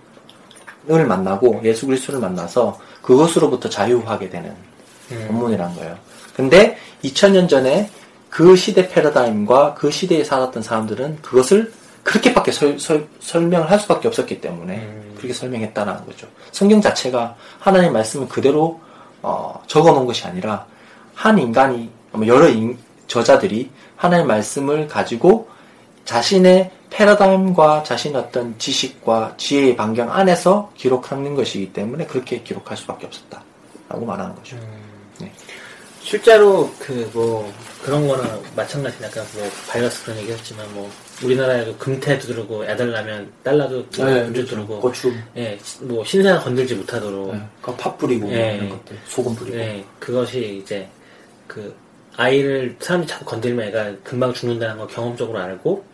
을 0.90 1.06
만나고 1.06 1.60
예수 1.64 1.86
그리스도를 1.86 2.18
만나서 2.20 2.78
그것으로부터 3.02 3.68
자유하게 3.68 4.30
되는 4.30 4.52
음. 5.12 5.24
본문이란 5.28 5.76
거예요. 5.76 5.96
근데 6.34 6.76
2000년 7.04 7.48
전에 7.48 7.88
그 8.28 8.56
시대 8.56 8.88
패러다임과 8.88 9.74
그 9.74 9.90
시대에 9.90 10.24
살았던 10.24 10.62
사람들은 10.62 11.18
그것을 11.22 11.72
그렇게밖에 12.02 12.50
설, 12.50 13.48
명을 13.48 13.70
할 13.70 13.78
수밖에 13.78 14.08
없었기 14.08 14.40
때문에 14.40 14.74
음. 14.76 15.14
그렇게 15.16 15.32
설명했다는 15.32 16.04
거죠. 16.06 16.26
성경 16.50 16.80
자체가 16.80 17.36
하나님의 17.60 17.92
말씀을 17.92 18.26
그대로 18.28 18.80
어, 19.22 19.62
적어놓은 19.68 20.06
것이 20.06 20.26
아니라 20.26 20.66
한 21.14 21.38
인간이 21.38 21.90
뭐 22.10 22.26
여러 22.26 22.48
인- 22.48 22.76
저자들이 23.06 23.70
하나님의 23.96 24.26
말씀을 24.26 24.88
가지고 24.88 25.48
자신의 26.04 26.72
패러다임과 26.92 27.82
자신의 27.82 28.20
어떤 28.20 28.58
지식과 28.58 29.34
지혜의 29.38 29.76
반경 29.76 30.12
안에서 30.12 30.70
기록하는 30.76 31.34
것이기 31.34 31.72
때문에 31.72 32.06
그렇게 32.06 32.42
기록할 32.42 32.76
수밖에 32.76 33.06
없었다라고 33.06 34.06
말하는 34.06 34.34
거죠. 34.34 34.56
네. 35.18 35.32
실제로 36.02 36.70
그 36.78 37.08
뭐 37.14 37.52
그런 37.84 38.06
거나 38.06 38.38
마찬가지 38.54 39.02
약간 39.02 39.24
뭐 39.34 39.48
바이러스 39.68 40.04
그런 40.04 40.18
얘기했지만 40.20 40.72
뭐 40.72 40.88
우리나라에도 41.24 41.76
금태도 41.78 42.28
들고 42.28 42.64
애들 42.64 42.92
나면 42.92 43.32
달러도 43.42 43.88
네, 43.90 44.22
문제 44.22 44.44
들고 44.44 44.80
고추, 44.80 45.12
예, 45.36 45.58
뭐 45.80 46.04
신세가 46.04 46.40
건들지 46.40 46.76
못하도록 46.76 47.34
네, 47.34 47.42
그팥 47.60 47.98
뿌리고 47.98 48.26
뭐 48.26 48.36
예. 48.36 48.56
이런 48.56 48.70
것들, 48.70 48.98
소금 49.08 49.34
뿌리고. 49.34 49.58
예, 49.58 49.84
그것이 49.98 50.60
이제 50.62 50.88
그 51.48 51.74
아이를 52.16 52.76
사람이 52.78 53.06
자꾸 53.06 53.24
건들면 53.24 53.68
애가 53.68 53.96
금방 54.04 54.32
죽는다는 54.32 54.78
걸 54.78 54.86
경험적으로 54.86 55.38
알고 55.38 55.84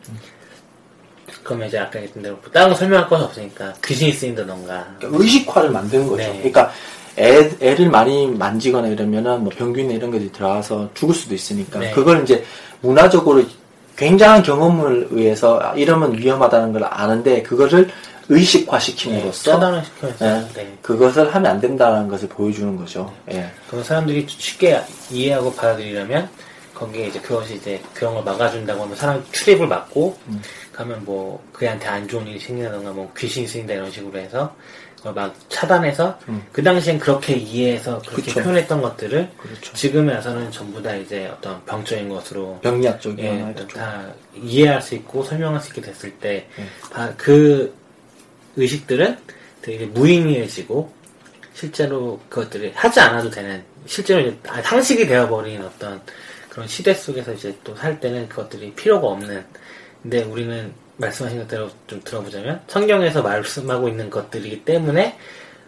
그러면 1.42 1.68
이제 1.68 1.78
아까 1.78 1.98
했던 1.98 2.22
대로 2.22 2.36
뭐 2.36 2.50
다른 2.52 2.70
거 2.70 2.74
설명할 2.74 3.08
것이 3.08 3.24
없으니까 3.24 3.74
귀신이 3.84 4.12
쓰인다던가 4.12 4.94
그러니까 4.98 5.22
의식화를 5.22 5.70
만드는 5.70 6.06
거죠. 6.08 6.22
네. 6.22 6.36
그러니까 6.38 6.72
애, 7.18 7.50
애를 7.60 7.90
많이 7.90 8.26
만지거나 8.28 8.88
이러면은 8.88 9.42
뭐 9.42 9.52
병균이나 9.56 9.94
이런 9.94 10.10
것들이 10.10 10.30
들어와서 10.32 10.88
죽을 10.94 11.14
수도 11.14 11.34
있으니까 11.34 11.80
네. 11.80 11.90
그걸 11.90 12.22
이제 12.22 12.44
문화적으로 12.80 13.42
굉장한 13.96 14.44
경험을 14.44 15.08
의해서 15.10 15.58
아, 15.60 15.74
이러면 15.74 16.16
위험하다는 16.16 16.72
걸 16.72 16.84
아는데 16.84 17.42
그거를 17.42 17.90
의식화시킴으로써 18.28 19.52
차단을 19.52 19.84
시켜서 19.84 20.26
예, 20.26 20.46
네. 20.54 20.78
그것을 20.82 21.34
하면 21.34 21.50
안 21.50 21.60
된다는 21.60 22.06
것을 22.08 22.28
보여주는 22.28 22.76
거죠. 22.76 23.12
예. 23.32 23.50
그럼 23.68 23.82
사람들이 23.82 24.26
쉽게 24.28 24.80
이해하고 25.10 25.52
받아들이려면 25.54 26.28
거기에 26.74 27.08
이제 27.08 27.20
그것이 27.20 27.54
이제 27.54 27.80
그런 27.94 28.14
걸 28.14 28.22
막아준다고 28.24 28.82
하면 28.82 28.94
사람 28.96 29.24
출입을 29.32 29.66
막고 29.66 30.16
음. 30.28 30.40
가면 30.78 31.04
뭐 31.04 31.44
그애한테 31.52 31.88
안 31.88 32.06
좋은 32.06 32.24
일이 32.28 32.38
생긴다던가 32.38 32.92
뭐 32.92 33.12
귀신이 33.16 33.48
쓰인다 33.48 33.74
이런 33.74 33.90
식으로 33.90 34.16
해서 34.16 34.54
그걸 34.96 35.12
막 35.12 35.34
차단해서 35.48 36.20
음. 36.28 36.46
그 36.52 36.62
당시엔 36.62 37.00
그렇게 37.00 37.34
이해해서 37.34 38.00
그렇게 38.02 38.30
그쵸. 38.30 38.42
표현했던 38.42 38.80
것들을 38.80 39.28
그렇죠. 39.36 39.72
지금에 39.74 40.14
와서는 40.14 40.52
전부 40.52 40.80
다 40.80 40.94
이제 40.94 41.26
어떤 41.26 41.64
병적인 41.64 42.08
것으로 42.08 42.60
병리학적인 42.62 43.24
예, 43.24 43.40
하나도 43.40 43.66
좀다 43.66 44.12
이해할 44.36 44.80
수 44.80 44.94
있고 44.94 45.24
설명할 45.24 45.60
수 45.60 45.68
있게 45.70 45.80
됐을 45.80 46.12
때 46.12 46.46
예. 46.60 47.14
그 47.16 47.74
의식들은 48.54 49.18
되게 49.62 49.84
무의미해지고 49.86 50.92
실제로 51.54 52.20
그것들이 52.28 52.72
하지 52.76 53.00
않아도 53.00 53.30
되는 53.30 53.64
실제로 53.86 54.20
이제 54.20 54.36
다 54.44 54.62
상식이 54.62 55.08
되어버린 55.08 55.60
어떤 55.60 56.00
그런 56.48 56.68
시대 56.68 56.94
속에서 56.94 57.32
이제 57.32 57.56
또 57.64 57.74
살 57.74 57.98
때는 57.98 58.28
그것들이 58.28 58.74
필요가 58.74 59.08
없는 59.08 59.44
근데 60.02 60.22
우리는 60.22 60.72
말씀하신 60.96 61.38
것대로 61.40 61.70
좀 61.86 62.00
들어보자면 62.04 62.60
성경에서 62.66 63.22
말씀하고 63.22 63.88
있는 63.88 64.10
것들이기 64.10 64.64
때문에 64.64 65.16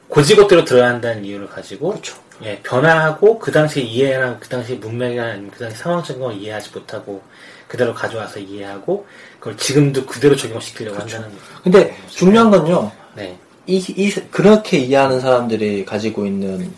고지고대로 0.08 0.64
들어야 0.64 0.88
한다는 0.88 1.24
이유를 1.24 1.48
가지고 1.48 1.90
그렇죠. 1.90 2.16
예, 2.42 2.58
변화하고 2.62 3.38
그 3.38 3.52
당시 3.52 3.82
이해랑 3.82 4.38
그 4.40 4.48
당시 4.48 4.80
아니면 4.82 5.50
그 5.52 5.58
당시 5.58 5.76
상황적인 5.76 6.22
걸 6.22 6.34
이해하지 6.34 6.70
못하고 6.72 7.22
그대로 7.68 7.94
가져와서 7.94 8.40
이해하고 8.40 9.06
그걸 9.38 9.56
지금도 9.56 10.06
그대로 10.06 10.34
적용시키려고 10.34 10.98
한다는 10.98 11.28
거죠. 11.28 11.40
근데 11.62 11.96
중요한 12.08 12.50
건요. 12.50 12.90
네. 13.14 13.38
이, 13.66 13.76
이, 13.76 14.10
그렇게 14.30 14.78
이해하는 14.78 15.20
사람들이 15.20 15.84
가지고 15.84 16.26
있는 16.26 16.72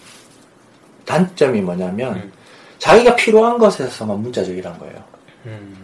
단점이 1.06 1.62
뭐냐면, 1.62 2.16
음. 2.16 2.32
자기가 2.78 3.16
필요한 3.16 3.58
것에서만 3.58 4.20
문자적이란 4.20 4.78
거예요. 4.78 5.04
음, 5.46 5.81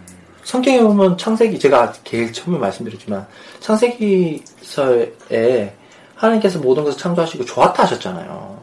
성경에 0.49 0.81
보면 0.81 1.15
창세기, 1.15 1.59
제가 1.59 1.93
제일 2.03 2.33
처음에 2.33 2.57
말씀드렸지만, 2.57 3.27
창세기서에 3.59 5.11
하나님께서 6.15 6.57
모든 6.57 6.83
것을 6.83 6.97
창조하시고 6.97 7.45
좋았다 7.45 7.83
하셨잖아요. 7.83 8.59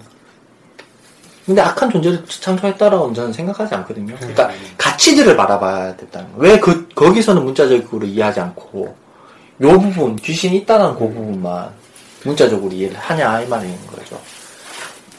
근데 1.44 1.60
악한 1.62 1.88
존재를 1.90 2.24
창조했다라고 2.26 3.12
저는 3.12 3.32
생각하지 3.32 3.72
않거든요. 3.76 4.16
그러니까 4.16 4.50
가치들을 4.76 5.36
바라봐야 5.36 5.96
된다는 5.96 6.32
거예요. 6.32 6.54
왜 6.54 6.58
그, 6.58 6.88
거기서는 6.88 7.44
문자적으로 7.44 8.04
이해하지 8.04 8.40
않고, 8.40 8.96
요 9.62 9.78
부분, 9.78 10.16
귀신이 10.16 10.56
있다는 10.56 10.94
그 10.94 11.08
부분만 11.08 11.70
문자적으로 12.24 12.72
이해를 12.72 12.96
하냐, 12.96 13.42
이 13.42 13.46
말인 13.46 13.72
거죠. 13.86 14.20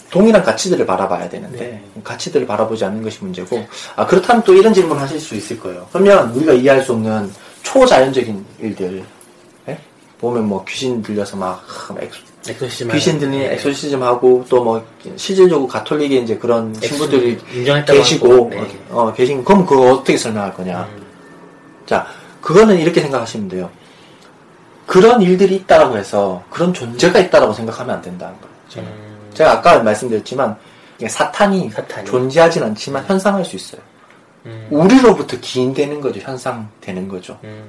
동일한 0.10 0.42
가치들을 0.44 0.86
바라봐야 0.86 1.28
되는데, 1.30 1.82
가치들을 2.04 2.48
바라보지 2.48 2.86
않는 2.86 3.04
것이 3.04 3.20
문제고, 3.22 3.66
아, 3.96 4.06
그렇다면 4.06 4.44
또 4.44 4.54
이런 4.54 4.74
질문 4.74 4.98
하실 4.98 5.20
수 5.20 5.36
있을 5.36 5.60
거예요. 5.60 5.88
그러면 5.92 6.32
우리가 6.32 6.54
이해할 6.54 6.82
수 6.82 6.94
없는 6.94 7.32
초자연적인 7.64 8.46
일들, 8.60 9.04
예? 9.68 9.78
보면 10.20 10.48
뭐 10.48 10.64
귀신 10.66 11.02
들려서 11.02 11.36
막, 11.36 11.62
막 11.90 11.98
엑소- 12.00 12.50
엑소시즘 12.50 12.92
귀신 12.92 13.20
들린 13.20 13.40
네. 13.42 13.54
엑소시즘 13.56 14.02
하고, 14.02 14.46
또 14.48 14.64
뭐, 14.64 14.86
실질적으로 15.18 15.68
가톨릭에 15.68 16.16
이제 16.20 16.38
그런 16.38 16.74
신부들이 16.82 17.38
인정했다고 17.54 18.00
계시고, 18.00 18.48
네. 18.50 18.80
어, 18.90 19.12
계신, 19.14 19.44
그럼 19.44 19.66
그거 19.66 19.92
어떻게 19.94 20.18
설명할 20.18 20.54
거냐. 20.54 20.88
음, 20.96 21.04
자, 21.86 22.08
그거는 22.40 22.80
이렇게 22.80 23.02
생각하시면 23.02 23.50
돼요. 23.50 23.70
그런 24.86 25.22
일들이 25.22 25.56
있다라고 25.56 25.98
해서 25.98 26.42
그런 26.50 26.74
존재가 26.74 27.20
있다라고 27.20 27.52
생각하면 27.52 27.96
안 27.98 28.02
된다는 28.02 28.34
거예요. 28.40 28.54
저는. 28.70 28.88
음, 28.88 29.07
제가 29.38 29.52
아까 29.52 29.80
말씀드렸지만 29.84 30.56
사탄이, 31.08 31.70
사탄이. 31.70 32.08
존재하진 32.08 32.64
않지만 32.64 33.06
현상할 33.06 33.46
수 33.46 33.56
있어요. 33.56 33.80
음, 34.48 34.68
우리로부터 34.72 35.38
기인되는 35.40 36.02
거죠. 36.02 36.20
현상되는 36.22 37.08
거죠. 37.08 37.38
음, 37.44 37.64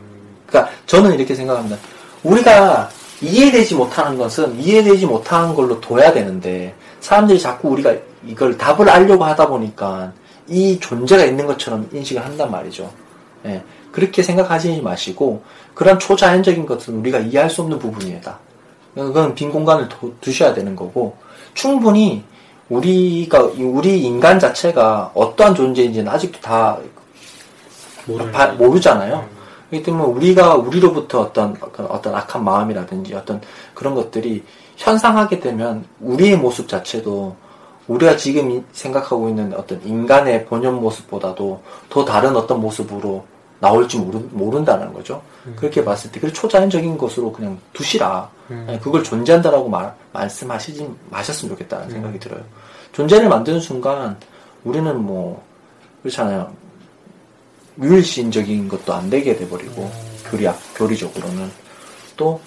그러니까 0.47 0.73
저는 0.87 1.15
이렇게 1.15 1.35
생각합니다. 1.35 1.77
우리가 2.25 2.89
이해되지 3.21 3.75
못하는 3.75 4.17
것은 4.17 4.59
이해되지 4.59 5.05
못하는 5.05 5.55
걸로 5.55 5.79
둬야 5.81 6.11
되는데 6.13 6.75
사람들이 7.01 7.39
자꾸 7.39 7.69
우리가 7.69 7.93
이걸 8.27 8.57
답을 8.57 8.89
알려고 8.89 9.25
하다 9.25 9.49
보니까 9.49 10.13
이 10.49 10.79
존재가 10.81 11.25
있는 11.25 11.45
것처럼 11.47 11.87
인식을 11.93 12.25
한단 12.25 12.51
말이죠. 12.51 12.91
예, 13.45 13.63
그렇게 13.93 14.23
생각하지 14.23 14.81
마시고 14.81 15.43
그런 15.75 15.99
초자연적인 15.99 16.65
것은 16.65 16.97
우리가 17.01 17.19
이해할 17.19 17.51
수 17.51 17.61
없는 17.61 17.79
부분이다. 17.79 18.39
그건 18.95 19.35
빈 19.35 19.51
공간을 19.51 19.89
두- 19.89 20.15
두셔야 20.21 20.55
되는 20.55 20.75
거고 20.75 21.15
충분히 21.59 22.23
우리가 22.68 23.51
우리 23.59 24.01
인간 24.05 24.38
자체가 24.38 25.11
어떠한 25.12 25.57
존재인지는 25.57 26.09
아직도 26.11 26.38
다 26.40 26.79
바-. 28.33 28.47
모르잖아요. 28.53 29.16
음, 29.29 29.37
그렇기 29.68 29.85
때문에 29.85 30.05
우리가 30.12 30.55
우리로부터 30.55 31.21
어떤 31.21 31.55
그 31.55 31.83
어떤 31.87 32.14
악한 32.14 32.44
마음이라든지 32.44 33.12
어떤 33.14 33.40
그런 33.75 33.97
것들이 33.97 34.44
현상하게 34.77 35.40
되면 35.40 35.85
우리의 36.01 36.37
모습 36.37 36.68
자체도 36.68 37.35
우리가 37.88 38.16
지금 38.16 38.53
이- 38.53 38.62
생각하고 38.73 39.29
있는 39.29 39.53
어떤 39.55 39.81
인간의 39.85 40.47
본연 40.47 40.81
모습보다도 40.81 41.61
더 41.90 42.05
다른 42.05 42.37
어떤 42.37 42.61
모습으로 42.61 43.25
나올지 43.61 43.99
모르, 43.99 44.18
모른 44.31 44.64
다는 44.64 44.92
거죠. 44.92 45.23
음. 45.47 45.55
그렇게 45.57 45.85
봤을 45.85 46.11
때, 46.12 46.21
그 46.21 46.33
초자연적인 46.33 46.97
것으로 46.97 47.33
그냥 47.33 47.59
두시라. 47.73 48.31
음. 48.51 48.66
예, 48.71 48.79
그걸 48.79 49.03
존재한다라고 49.03 49.68
말, 49.68 49.92
말씀하시지 50.12 50.88
마셨으면 51.11 51.55
좋겠다는 51.55 51.90
생각이 51.90 52.18
들어요. 52.18 52.40
존재를 52.92 53.29
만드는 53.29 53.61
순간, 53.61 54.16
우리는 54.64 54.97
뭐, 55.01 55.42
그렇잖아요. 56.03 56.51
유일신적인 57.81 58.68
것도 58.68 58.92
안 58.92 59.11
되게 59.11 59.37
돼버리고, 59.37 59.90
교리학, 60.31 60.59
교리적으로는. 60.75 61.51
또, 62.16 62.40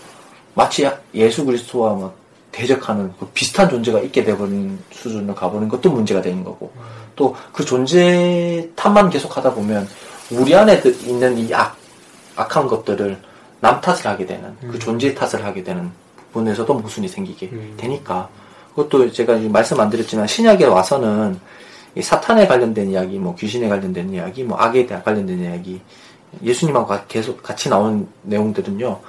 마치 0.54 0.90
예수 1.14 1.46
그리스도와 1.46 1.94
뭐, 1.94 2.14
대적하는 2.52 3.14
그 3.18 3.26
비슷한 3.34 3.70
존재가 3.70 4.02
있게 4.02 4.24
돼버린 4.26 4.78
수준으로 4.92 5.34
가버리는 5.34 5.70
것도 5.70 5.90
문제가 5.90 6.22
되는 6.22 6.44
거고, 6.44 6.72
또 7.16 7.36
그 7.54 7.64
존재 7.66 8.70
탓만 8.76 9.10
계속 9.10 9.36
하다 9.36 9.54
보면, 9.54 9.88
우리 10.32 10.56
안에 10.56 10.80
드- 10.82 10.90
있는 11.06 11.38
이 11.38 11.54
악, 11.54 11.76
악한 12.36 12.68
것들을 12.68 13.18
남 13.60 13.80
탓을 13.82 14.08
하게 14.08 14.26
되는, 14.26 14.56
그 14.60 14.80
존재 14.80 15.14
탓을 15.14 15.44
하게 15.46 15.64
되는 15.64 15.92
부분에서도 16.32 16.74
모순이 16.74 17.08
생기게 17.08 17.50
음. 17.52 17.74
되니까, 17.78 18.30
그것도 18.76 19.12
제가 19.12 19.38
말씀 19.50 19.80
안 19.80 19.90
드렸지만, 19.90 20.26
신약에 20.28 20.66
와서는 20.66 21.40
이 21.96 22.02
사탄에 22.02 22.48
관련된 22.48 22.90
이야기, 22.92 23.20
뭐 23.20 23.36
귀신에 23.36 23.68
관련된 23.68 24.14
이야기, 24.14 24.44
뭐 24.44 24.58
악에 24.58 24.86
대한 24.86 25.04
관련된 25.04 25.40
이야기, 25.44 25.82
예수님하고 26.42 26.88
가- 26.88 27.06
계속 27.08 27.44
같이 27.44 27.68
나오는 27.70 28.08
내용들은요, 28.24 29.00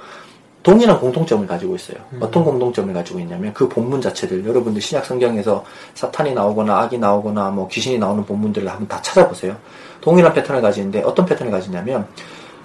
동일한 0.63 0.97
공통점을 0.99 1.45
가지고 1.45 1.75
있어요. 1.75 1.97
어떤 2.21 2.45
공통점을 2.45 2.93
가지고 2.93 3.19
있냐면 3.19 3.53
그 3.53 3.67
본문 3.67 3.99
자체들 3.99 4.45
여러분들 4.45 4.81
신약 4.81 5.05
성경에서 5.05 5.63
사탄이 5.93 6.33
나오거나 6.33 6.79
악이 6.79 6.97
나오거나 6.97 7.51
뭐 7.51 7.67
귀신이 7.67 7.97
나오는 7.97 8.25
본문들을 8.25 8.67
한번 8.69 8.87
다 8.87 9.01
찾아보세요. 9.01 9.57
동일한 9.99 10.33
패턴을 10.33 10.61
가지는데 10.61 11.01
어떤 11.03 11.25
패턴을 11.25 11.51
가지냐면 11.51 12.07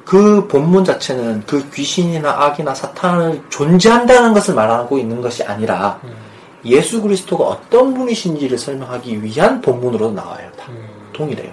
그 0.04 0.46
본문 0.46 0.84
자체는 0.84 1.42
그 1.44 1.68
귀신이나 1.70 2.30
악이나 2.30 2.72
사탄을 2.72 3.42
존재한다는 3.50 4.32
것을 4.32 4.54
말하고 4.54 4.96
있는 4.96 5.20
것이 5.20 5.42
아니라 5.42 6.00
예수 6.64 7.02
그리스도가 7.02 7.44
어떤 7.44 7.94
분이신지를 7.94 8.56
설명하기 8.58 9.22
위한 9.22 9.60
본문으로 9.60 10.12
나와요. 10.12 10.48
다. 10.56 10.66
동일해요. 11.12 11.52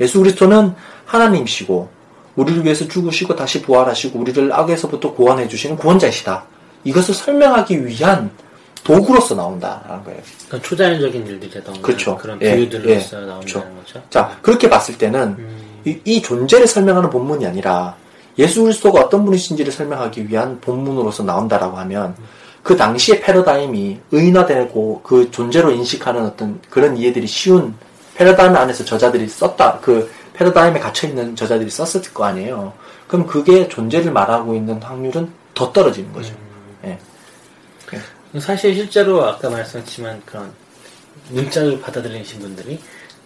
예수 0.00 0.18
그리스도는 0.18 0.74
하나님이시고 1.06 1.88
우리를 2.36 2.64
위해서 2.64 2.86
죽으시고 2.88 3.36
다시 3.36 3.62
부활하시고 3.62 4.18
우리를 4.18 4.52
악에서부터 4.52 5.14
구원해 5.14 5.48
주시는 5.48 5.76
구원자이시다. 5.76 6.44
이것을 6.84 7.14
설명하기 7.14 7.86
위한 7.86 8.30
도구로서 8.84 9.34
나온다라는 9.34 10.04
거예요. 10.04 10.20
그러니까 10.48 10.68
초자연적인 10.68 11.26
일들이라던가 11.26 11.82
그렇죠. 11.82 12.16
그런 12.16 12.38
예, 12.42 12.56
비유들로서 12.56 13.16
예, 13.22 13.26
나온다는 13.26 13.40
그렇죠. 13.40 13.60
거죠. 13.60 14.02
자, 14.10 14.38
그렇게 14.42 14.68
봤을 14.68 14.98
때는 14.98 15.20
음. 15.38 15.62
이, 15.84 15.98
이 16.04 16.22
존재를 16.22 16.66
설명하는 16.66 17.10
본문이 17.10 17.46
아니라 17.46 17.96
예수 18.38 18.62
그리스도가 18.62 19.00
어떤 19.00 19.24
분이신지를 19.24 19.72
설명하기 19.72 20.28
위한 20.28 20.60
본문으로서 20.60 21.22
나온다라고 21.22 21.76
하면 21.78 22.16
그 22.62 22.76
당시의 22.76 23.20
패러다임이 23.20 23.98
의인화되고 24.10 25.00
그 25.02 25.30
존재로 25.30 25.70
인식하는 25.72 26.24
어떤 26.24 26.60
그런 26.70 26.96
이해들이 26.96 27.26
쉬운 27.26 27.74
패러다임 28.14 28.54
안에서 28.54 28.84
저자들이 28.84 29.28
썼다. 29.28 29.78
그 29.80 30.10
패러다임에 30.34 30.80
갇혀 30.80 31.08
있는 31.08 31.36
저자들이 31.36 31.70
썼을 31.70 32.12
거 32.12 32.24
아니에요. 32.24 32.72
그럼 33.06 33.26
그게 33.26 33.68
존재를 33.68 34.12
말하고 34.12 34.54
있는 34.54 34.80
확률은 34.82 35.30
더 35.54 35.72
떨어지는 35.72 36.12
거죠. 36.12 36.34
예. 36.84 36.98
사실 38.40 38.74
실제로 38.74 39.24
아까 39.24 39.50
말씀했지만 39.50 40.22
그런 40.24 40.52
문자를 41.28 41.80
받아들이신 41.80 42.40
분들이 42.40 42.80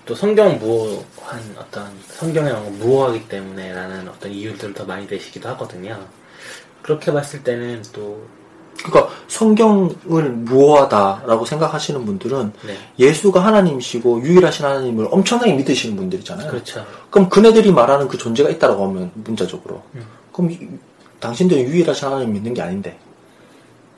또 0.05 0.15
성경 0.15 0.59
무한 0.59 1.57
어떤 1.57 1.91
성경에 2.09 2.51
나온 2.51 2.65
거 2.65 2.71
무호하기 2.85 3.29
때문에라는 3.29 4.09
어떤 4.09 4.33
이유들을 4.33 4.75
더 4.75 4.85
많이 4.85 5.07
내시기도 5.07 5.49
하거든요. 5.51 6.05
그렇게 6.83 7.13
봤을 7.13 7.43
때는 7.43 7.83
또 7.93 8.27
그러니까 8.85 9.13
성경을 9.29 10.31
무호하다라고 10.31 11.45
생각하시는 11.45 12.05
분들은 12.05 12.53
네. 12.67 12.77
예수가 12.99 13.45
하나님이시고 13.45 14.23
유일하신 14.23 14.65
하나님을 14.65 15.09
엄청나게 15.11 15.53
믿으시는 15.55 15.97
분들이잖아요. 15.97 16.51
그렇죠. 16.51 16.85
그럼 17.11 17.29
그네들이 17.29 17.73
말하는 17.73 18.09
그 18.09 18.17
존재가 18.19 18.51
있다라고 18.51 18.87
하면 18.89 19.11
문자적으로 19.15 19.83
음. 19.95 20.03
그럼 20.33 20.51
이- 20.51 20.59
당신들은 21.21 21.63
유일하신 21.65 22.09
하나님 22.09 22.33
믿는 22.35 22.53
게 22.55 22.63
아닌데 22.63 22.99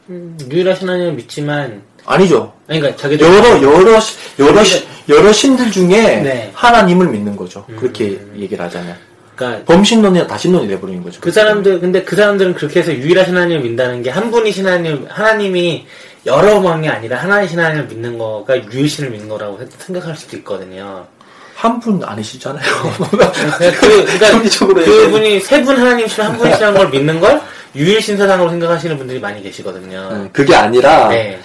음, 0.08 0.38
유일하신 0.50 0.88
하나님을 0.88 1.12
믿지만 1.14 1.82
아니죠. 2.06 2.52
아니 2.68 2.80
그러니까 2.80 3.02
자기들 3.02 3.26
여러 3.26 3.60
여러 3.62 4.00
시- 4.00 4.16
여러 4.38 4.64
시- 4.64 4.86
여러 5.08 5.32
신들 5.32 5.70
중에 5.70 6.20
네. 6.22 6.50
하나님을 6.54 7.08
믿는 7.08 7.36
거죠. 7.36 7.64
음. 7.68 7.76
그렇게 7.76 8.20
얘기를 8.36 8.64
하자면 8.64 8.96
그러니까 9.38 9.64
범신론이나 9.72 10.27
다신론이 10.27 10.68
돼버리는 10.68 11.03
거죠. 11.03 11.20
그 11.20 11.31
사람들 11.31 11.81
근데 11.81 12.03
그 12.03 12.16
사람들은 12.16 12.55
그렇게 12.55 12.81
해서 12.81 12.92
유일하신 12.92 13.35
하나님을 13.37 13.62
믿는다는 13.62 14.03
게 14.03 14.11
한 14.11 14.31
분이신 14.31 14.66
하나님 14.66 15.07
하나님이 15.09 15.87
여러 16.27 16.61
명이 16.61 16.88
아니라 16.88 17.18
하나이신 17.18 17.59
하나님을 17.59 17.87
믿는 17.87 18.18
거가 18.18 18.57
유일신을 18.72 19.11
믿는 19.11 19.29
거라고 19.29 19.59
생각할 19.79 20.16
수도 20.16 20.37
있거든요. 20.38 21.07
한 21.55 21.81
분 21.81 22.03
아니시잖아요. 22.05 22.62
그러니까 23.11 23.33
그, 23.81 24.05
그러니까 24.05 24.40
그분이 24.85 25.40
세 25.40 25.62
분 25.64 25.77
하나님이신 25.77 26.22
한 26.24 26.37
분이시라는 26.37 26.79
걸 26.79 26.88
믿는 26.90 27.20
걸 27.20 27.40
유일신 27.74 28.16
사상으로 28.16 28.51
생각하시는 28.51 28.96
분들이 28.96 29.18
많이 29.20 29.42
계시거든요. 29.42 30.09
네, 30.12 30.29
그게 30.33 30.55
아니라 30.55 31.09
네. 31.09 31.38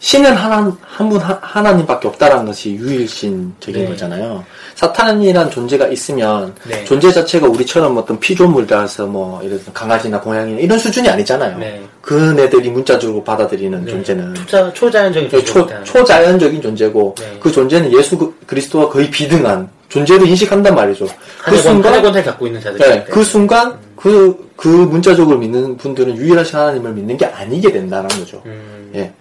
신은 0.00 0.32
하나, 0.32 0.76
한 0.82 1.08
분, 1.08 1.20
하- 1.20 1.38
하나님밖에 1.42 2.06
없다라는 2.06 2.46
것이 2.46 2.70
유일신적인 2.74 3.82
네. 3.84 3.88
거잖아요. 3.88 4.44
사탄이란 4.76 5.50
존재가 5.50 5.88
있으면, 5.88 6.54
네. 6.68 6.84
존재 6.84 7.10
자체가 7.10 7.48
우리처럼 7.48 7.96
어떤 7.96 8.18
피조물이라서 8.20 9.06
뭐, 9.06 9.42
이런 9.42 9.60
강아지나 9.74 10.20
고양이나 10.20 10.60
이런 10.60 10.78
수준이 10.78 11.08
아니잖아요. 11.08 11.58
네. 11.58 11.82
그네들이 12.00 12.70
문자적으로 12.70 13.24
받아들이는 13.24 13.84
네. 13.84 13.90
존재는. 13.90 14.34
초자, 14.34 14.72
초자연적인 14.72 15.28
초, 15.30 15.42
존재입니다. 15.42 15.84
초자연적인 15.84 16.62
존재고, 16.62 17.14
네. 17.18 17.36
그 17.40 17.50
존재는 17.50 17.92
예수 17.98 18.16
그- 18.16 18.36
그리스도와 18.46 18.88
거의 18.88 19.10
비등한 19.10 19.68
존재로 19.88 20.24
인식한단 20.26 20.76
말이죠. 20.76 21.06
그 21.42 21.56
순간, 21.56 22.00
갖고 22.22 22.46
있는 22.46 22.60
네, 22.60 23.04
그 23.10 23.24
순간, 23.24 23.76
그, 23.96 24.48
그 24.54 24.68
문자적으로 24.68 25.38
믿는 25.38 25.76
분들은 25.76 26.16
유일하신 26.16 26.56
하나님을 26.56 26.92
믿는 26.92 27.16
게 27.16 27.26
아니게 27.26 27.72
된다는 27.72 28.08
거죠. 28.10 28.40
음, 28.46 28.92
예. 28.94 29.12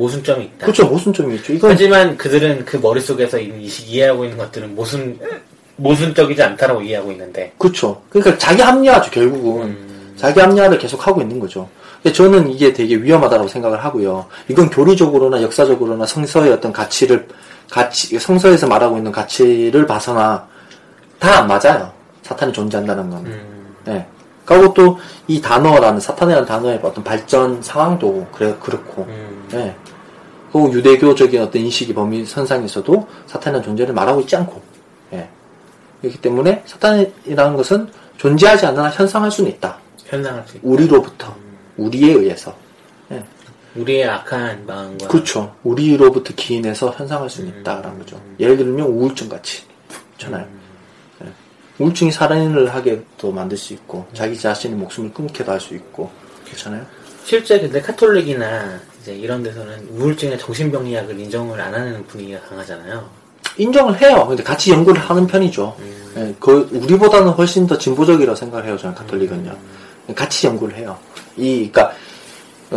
모순점이 0.00 0.44
있다. 0.44 0.64
그렇죠. 0.66 0.86
모순점이 0.86 1.34
있죠. 1.36 1.52
이건 1.52 1.72
하지만 1.72 2.16
그들은 2.16 2.64
그 2.64 2.78
머릿속에서 2.78 3.38
이- 3.38 3.66
이해하고 3.86 4.24
있는 4.24 4.38
것들은 4.38 4.74
모순, 4.74 5.18
모순적이지 5.76 6.42
않다라고 6.42 6.80
이해하고 6.80 7.12
있는데. 7.12 7.52
그렇죠. 7.58 8.00
그러니까 8.08 8.38
자기 8.38 8.62
합리화죠, 8.62 9.10
결국은. 9.10 9.62
음. 9.64 10.14
자기 10.16 10.40
합리화를 10.40 10.78
계속 10.78 11.06
하고 11.06 11.20
있는 11.20 11.38
거죠. 11.38 11.68
근데 12.02 12.14
저는 12.14 12.50
이게 12.50 12.72
되게 12.72 12.96
위험하다고 12.96 13.46
생각을 13.48 13.84
하고요. 13.84 14.24
이건 14.48 14.70
교리적으로나 14.70 15.42
역사적으로나 15.42 16.06
성서의 16.06 16.50
어떤 16.52 16.72
가치를, 16.72 17.28
가치, 17.70 18.18
성서에서 18.18 18.66
말하고 18.66 18.96
있는 18.96 19.12
가치를 19.12 19.86
봐서나 19.86 20.46
다 21.18 21.40
안 21.40 21.46
맞아요. 21.46 21.92
사탄이 22.22 22.52
존재한다는 22.54 23.10
건. 23.10 23.26
음, 23.26 23.74
네. 23.84 24.06
그리고 24.46 24.72
또 24.72 24.98
이 25.28 25.40
단어라는, 25.40 26.00
사탄이라는 26.00 26.48
단어의 26.48 26.80
어떤 26.82 27.04
발전 27.04 27.62
상황도 27.62 28.26
그래, 28.32 28.52
그렇고. 28.60 29.02
음, 29.02 29.46
네. 29.52 29.76
그리고 30.52 30.72
유대교적인 30.72 31.40
어떤 31.42 31.62
인식이 31.62 31.94
범위 31.94 32.24
선상에서도 32.24 33.08
사탄이라는 33.26 33.64
존재를 33.64 33.94
말하고 33.94 34.20
있지 34.22 34.36
않고. 34.36 34.60
예. 35.12 35.28
그렇기 36.00 36.20
때문에 36.20 36.62
사탄이라는 36.66 37.56
것은 37.56 37.88
존재하지 38.16 38.66
않으나 38.66 38.90
현상할 38.90 39.30
수는 39.30 39.50
있다. 39.52 39.78
현상할 40.06 40.46
수 40.46 40.56
있다. 40.56 40.66
우리로부터. 40.66 41.36
우리에 41.76 42.12
의해서. 42.12 42.56
예. 43.12 43.24
우리의 43.76 44.08
악한 44.08 44.66
마음과. 44.66 45.08
그렇죠. 45.08 45.54
우리로부터 45.62 46.34
기인해서 46.34 46.90
현상할 46.90 47.30
수는 47.30 47.60
있다라는 47.60 47.98
거죠. 47.98 48.20
예를 48.40 48.56
들면 48.56 48.86
우울증 48.86 49.28
같이. 49.28 49.62
그렇잖아요. 50.18 50.46
예. 51.24 51.28
우울증이 51.78 52.10
살인을 52.10 52.74
하게도 52.74 53.30
만들 53.30 53.56
수 53.56 53.72
있고, 53.72 54.06
자기 54.12 54.36
자신의 54.36 54.76
목숨을 54.76 55.12
끊게도 55.12 55.52
할 55.52 55.60
수 55.60 55.74
있고, 55.74 56.10
그렇잖아요. 56.46 56.84
실제 57.24 57.60
근데 57.60 57.80
카톨릭이나 57.80 58.80
이제 59.00 59.14
이런 59.14 59.42
데서는 59.42 59.88
우울증이나 59.96 60.36
정신병리학을 60.38 61.18
인정을 61.18 61.60
안 61.60 61.74
하는 61.74 62.04
분위기가 62.06 62.40
강하잖아요. 62.40 63.04
인정을 63.56 64.00
해요. 64.00 64.26
근데 64.28 64.42
같이 64.42 64.70
연구를 64.70 65.00
하는 65.00 65.26
편이죠. 65.26 65.76
예, 66.16 66.34
그 66.38 66.68
우리보다는 66.72 67.30
훨씬 67.32 67.66
더 67.66 67.76
진보적이라고 67.78 68.36
생각을 68.36 68.66
해요. 68.66 68.76
저는 68.76 68.94
카톨릭은요. 68.94 69.56
같이 70.14 70.46
연구를 70.46 70.76
해요. 70.76 70.96
이 71.36 71.70
그러니까 71.72 71.92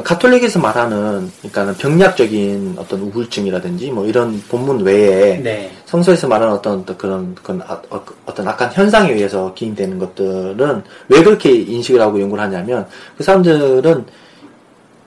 카톨릭에서 0.03 0.59
말하는 0.59 1.31
그러니까 1.41 1.73
병리학적인 1.77 2.75
어떤 2.77 3.01
우울증이라든지 3.01 3.91
뭐 3.91 4.05
이런 4.05 4.41
본문 4.49 4.81
외에 4.81 5.37
네. 5.37 5.71
성서에서 5.85 6.27
말하는 6.27 6.53
어떤 6.53 6.79
어떤 6.79 6.97
그런 6.97 7.35
그런 7.35 7.61
아- 7.67 7.79
어- 7.89 8.03
어떤 8.25 8.47
악한 8.47 8.71
현상에 8.73 9.11
의해서 9.11 9.53
기인되는 9.53 9.99
것들은 9.99 10.83
왜 11.09 11.23
그렇게 11.23 11.51
인식을 11.53 12.01
하고 12.01 12.19
연구를 12.19 12.43
하냐면 12.43 12.87
그 13.17 13.23
사람들은 13.23 14.05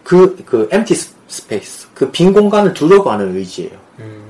그 0.07 0.37
그 0.45 0.69
empty 0.73 0.95
space 1.29 1.89
그 1.93 2.11
빈 2.13 2.33
공간을 2.33 2.73
두려고 2.75 3.11
하는 3.11 3.35
의지예요. 3.37 3.73
음, 3.99 4.23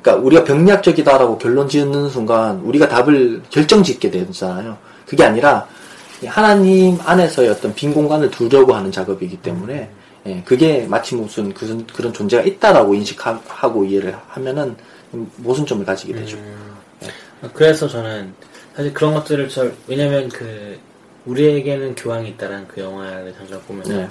그러니까 0.00 0.24
우리가 0.24 0.44
병리학적이다라고 0.44 1.36
결론 1.36 1.68
짓는 1.68 2.08
순간 2.08 2.58
우리가 2.60 2.88
답을 2.88 3.42
결정 3.50 3.82
짓게 3.82 4.10
되잖아요. 4.10 4.78
그게 5.06 5.24
아니라 5.24 5.66
하나님 6.26 6.98
안에서의 7.04 7.50
어떤 7.50 7.74
빈 7.74 7.92
공간을 7.92 8.30
두려고 8.30 8.74
하는 8.74 8.90
작업이기 8.90 9.36
때문에 9.42 9.90
예, 10.26 10.42
그게 10.44 10.86
마치 10.88 11.14
무슨 11.14 11.52
그런, 11.52 11.86
그런 11.86 12.12
존재가 12.12 12.42
있다라고 12.42 12.94
인식하고 12.94 13.84
이해를 13.84 14.16
하면은 14.28 14.74
모순점을 15.36 15.84
가지게 15.84 16.14
되죠. 16.14 16.38
음, 16.38 17.50
그래서 17.52 17.86
저는 17.88 18.32
사실 18.74 18.94
그런 18.94 19.12
것들을 19.14 19.48
저 19.50 19.68
왜냐면 19.86 20.28
그 20.30 20.78
우리에게는 21.26 21.94
교황이 21.94 22.30
있다라는 22.30 22.68
그 22.68 22.80
영화를 22.80 23.34
잠깐 23.36 23.60
보면 23.66 23.82
네. 23.84 24.08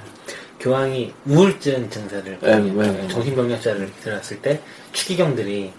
교황이 0.60 1.14
우울증 1.26 1.90
증세를 1.90 2.38
네, 2.42 2.60
네, 2.60 2.92
네. 2.92 3.08
정신병력자를 3.08 3.90
들었을 4.04 4.42
때 4.42 4.60
추기경들이 4.92 5.72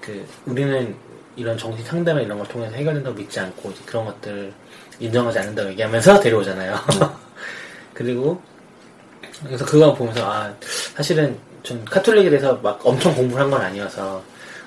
그 0.00 0.24
우리는 0.46 0.94
이런 1.34 1.58
정신 1.58 1.84
상담이나 1.84 2.24
이런 2.24 2.38
걸 2.38 2.46
통해서 2.48 2.74
해결된다고 2.76 3.16
믿지 3.16 3.40
않고 3.40 3.72
그런 3.84 4.04
것들을 4.06 4.52
인정하지 5.00 5.38
않는다고 5.40 5.70
얘기하면서 5.70 6.20
데려오잖아요. 6.20 6.74
네. 7.00 7.06
그리고 7.92 8.40
그래서 9.44 9.64
그거 9.64 9.92
보면서 9.92 10.24
아 10.30 10.52
사실은 10.94 11.36
전 11.62 11.84
카톨릭에 11.84 12.30
대해서 12.30 12.54
막 12.62 12.80
엄청 12.84 13.14
공부를 13.14 13.42
한 13.42 13.50
건 13.50 13.60
아니어서 13.60 14.22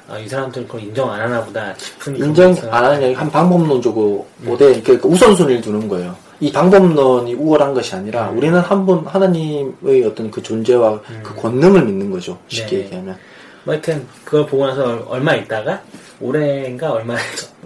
아, 0.08 0.18
이 0.18 0.28
사람들은 0.28 0.68
그걸 0.68 0.82
인정 0.82 1.12
안 1.12 1.22
하나 1.22 1.44
보다 1.44 1.74
싶은 1.78 2.16
인정 2.18 2.56
안 2.72 2.84
하느냐 2.86 3.18
한 3.18 3.30
방법론적으로 3.32 4.28
모델 4.40 4.82
그러니까 4.84 5.08
우선순위를 5.08 5.62
두는 5.62 5.88
거예요. 5.88 6.16
이 6.42 6.52
방법론이 6.52 7.34
우월한 7.34 7.74
것이 7.74 7.96
아니라 7.96 8.30
음. 8.30 8.38
우리는 8.38 8.58
한 8.60 8.86
번 8.86 9.06
하나님의 9.06 10.04
어떤 10.06 10.32
그 10.32 10.42
존재와 10.42 11.02
그 11.24 11.36
권능을 11.36 11.84
믿는 11.86 12.10
거죠. 12.12 12.40
쉽게 12.48 12.78
네. 12.78 12.84
얘기하면. 12.86 13.18
뭐 13.66 13.74
하여튼 13.74 14.08
그걸 14.24 14.46
보고 14.46 14.66
나서 14.66 14.84
얼- 14.86 15.04
얼마 15.08 15.36
있다가 15.36 15.82
올해인가 16.22 16.92
얼마 16.94 17.16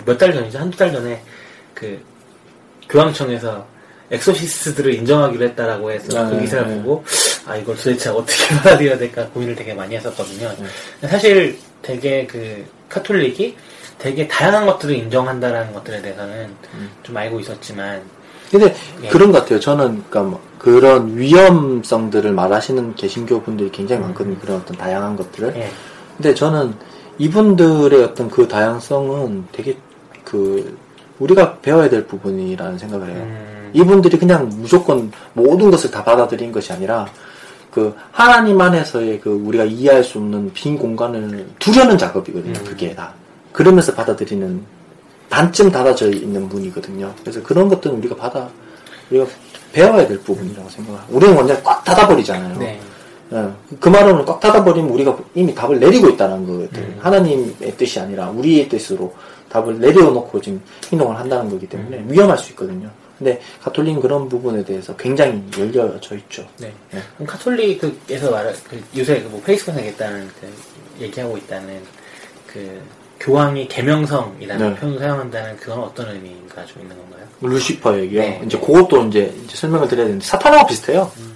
몇 0.05 0.17
달 0.17 0.33
전이죠 0.33 0.57
한두 0.59 0.75
달 0.77 0.91
전에 0.91 1.21
그 1.75 1.99
교황청에서 2.89 3.65
엑소시스트들을 4.11 4.93
인정하기로 4.95 5.45
했다라고 5.45 5.91
해서 5.91 6.19
아, 6.19 6.27
그 6.29 6.35
네, 6.35 6.41
기사를 6.41 6.67
네. 6.67 6.75
보고 6.81 7.03
아 7.45 7.55
이걸 7.55 7.75
도대체 7.75 8.09
어떻게 8.09 8.47
받아들여야 8.57 8.97
될까 8.97 9.27
고민을 9.29 9.55
되게 9.55 9.73
많이 9.73 9.95
했었거든요. 9.95 10.51
네. 11.01 11.07
사실 11.07 11.57
되게 11.81 12.25
그 12.27 12.65
카톨릭이 12.89 13.55
되게 13.97 14.27
다양한 14.27 14.65
것들을 14.65 14.95
인정한다라는 14.95 15.73
것들에 15.73 16.01
대해서는 16.01 16.49
음. 16.73 16.89
좀 17.03 17.15
알고 17.15 17.39
있었지만 17.39 18.01
근데 18.53 18.75
예. 19.01 19.07
그런 19.07 19.31
것 19.31 19.39
같아요. 19.39 19.59
저는 19.59 20.03
그러니까 20.09 20.21
뭐 20.21 20.39
그런 20.59 21.17
위험성들을 21.17 22.31
말하시는 22.31 22.93
개신교 22.93 23.41
분들이 23.41 23.71
굉장히 23.71 24.03
많거든요. 24.03 24.37
그런 24.39 24.57
어떤 24.57 24.77
다양한 24.77 25.15
것들을. 25.15 25.55
예. 25.55 25.69
근데 26.15 26.35
저는 26.35 26.75
이분들의 27.17 28.03
어떤 28.03 28.29
그 28.29 28.47
다양성은 28.47 29.45
되게 29.51 29.75
그 30.23 30.77
우리가 31.17 31.57
배워야 31.61 31.89
될 31.89 32.05
부분이라는 32.05 32.77
생각을 32.77 33.09
해요. 33.09 33.17
음, 33.23 33.71
이분들이 33.73 34.19
그냥 34.19 34.49
무조건 34.49 35.11
모든 35.33 35.71
것을 35.71 35.89
다 35.89 36.03
받아들인 36.03 36.51
것이 36.51 36.71
아니라 36.71 37.07
그 37.71 37.95
하나님 38.11 38.61
안에서의 38.61 39.19
그 39.19 39.31
우리가 39.31 39.63
이해할 39.63 40.03
수 40.03 40.19
없는 40.19 40.51
빈 40.53 40.77
공간을 40.77 41.47
두려는 41.57 41.97
작업이거든요. 41.97 42.59
음. 42.59 42.65
그게 42.65 42.93
다. 42.93 43.13
그러면서 43.51 43.93
받아들이는 43.95 44.61
반쯤 45.33 45.71
닫아져 45.71 46.11
있는 46.11 46.47
분이거든요. 46.47 47.11
그래서 47.21 47.41
그런 47.41 47.67
것들은 47.67 47.97
우리가 47.97 48.15
받아 48.15 48.47
우리가 49.09 49.25
배워야 49.71 50.07
될 50.07 50.19
부분이라고 50.19 50.69
생각해요. 50.69 51.03
우리는 51.09 51.35
완전 51.35 51.61
꽉 51.63 51.83
닫아버리잖아요. 51.83 52.59
네. 52.59 52.79
예, 53.33 53.49
그 53.79 53.89
말은 53.89 54.25
꽉 54.25 54.39
닫아버리면 54.39 54.91
우리가 54.91 55.17
이미 55.33 55.55
답을 55.55 55.79
내리고 55.79 56.09
있다는 56.09 56.45
거거든. 56.45 56.83
음. 56.83 56.99
하나님의 56.99 57.75
뜻이 57.75 57.99
아니라 57.99 58.29
우리의 58.29 58.69
뜻으로 58.69 59.11
답을 59.49 59.79
내려놓고 59.79 60.39
지금 60.39 60.61
행동을 60.91 61.17
한다는 61.17 61.49
거기 61.49 61.67
때문에 61.67 61.97
음. 61.97 62.07
위험할 62.11 62.37
수 62.37 62.51
있거든요. 62.51 62.91
근데 63.17 63.41
가톨릭은 63.63 64.01
그런 64.01 64.29
부분에 64.29 64.63
대해서 64.63 64.95
굉장히 64.95 65.41
열려져 65.57 66.15
있죠. 66.15 66.45
네. 66.59 66.71
네. 66.91 67.01
그럼 67.15 67.25
카톨릭에서 67.25 68.29
말할 68.29 68.53
그 68.69 68.79
요새 68.95 69.15
뭐 69.31 69.41
페이스북에 69.43 69.89
있다는 69.89 70.29
그 70.39 71.03
얘기하고 71.03 71.37
있다는 71.37 71.81
그 72.45 72.79
교황이 73.23 73.69
계명성이라는 73.69 74.73
네. 74.73 74.79
표현을 74.79 74.99
사용한다는 74.99 75.55
그건 75.55 75.79
어떤 75.79 76.09
의미가 76.09 76.65
좀 76.65 76.81
있는 76.81 76.97
건가요? 76.97 77.25
루시퍼 77.39 77.97
얘기요. 77.99 78.21
네. 78.21 78.41
이제 78.45 78.59
그것도 78.59 79.07
이제, 79.07 79.33
이제 79.45 79.55
설명을 79.55 79.87
드려야 79.87 80.05
되는데 80.07 80.25
사탄하고 80.25 80.67
비슷해요. 80.67 81.09
당 81.15 81.32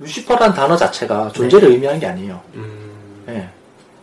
루시퍼라는 0.00 0.54
단어 0.54 0.76
자체가 0.76 1.30
존재를 1.32 1.70
의미하는 1.70 2.00
게 2.00 2.06
아니에요. 2.06 2.40
음, 2.54 3.24
예. 3.28 3.48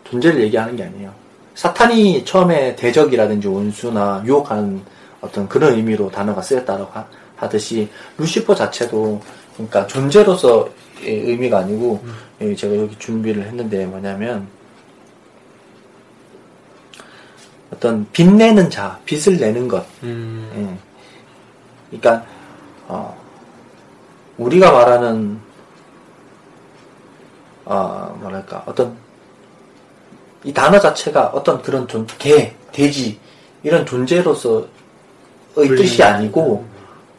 존재를 0.09 0.41
얘기하는 0.43 0.75
게 0.75 0.83
아니에요. 0.83 1.11
사탄이 1.55 2.23
처음에 2.23 2.75
대적이라든지 2.75 3.47
원수나 3.47 4.21
유혹하는 4.25 4.81
어떤 5.21 5.49
그런 5.49 5.73
의미로 5.73 6.09
단어가 6.11 6.39
쓰였다고 6.41 6.85
하- 6.93 7.07
하듯이 7.35 7.89
루시퍼 8.19 8.53
자체도 8.53 9.19
그러니까 9.55 9.87
존재로서 9.87 10.69
의 11.01 11.19
의미가 11.31 11.59
아니고 11.59 12.03
예, 12.41 12.55
제가 12.55 12.75
여기 12.75 12.97
준비를 12.99 13.43
했는데 13.43 13.85
뭐냐면 13.87 14.47
어떤 17.73 18.05
빛내는 18.11 18.69
자, 18.69 18.99
빛을 19.05 19.37
내는 19.39 19.67
것. 19.67 19.83
음, 20.03 20.49
예. 21.91 21.97
그러니까 21.99 22.25
어, 22.87 23.15
우리가 24.37 24.71
말하는 24.71 25.39
어, 27.69 28.17
뭐랄까 28.21 28.63
어떤 28.65 28.95
이 30.43 30.53
단어 30.53 30.79
자체가 30.79 31.27
어떤 31.27 31.61
그런 31.61 31.87
존, 31.87 32.07
개, 32.17 32.53
돼지 32.71 33.19
이런 33.63 33.85
존재로서의 33.85 34.67
뜻이 35.55 36.01
아니고 36.01 36.63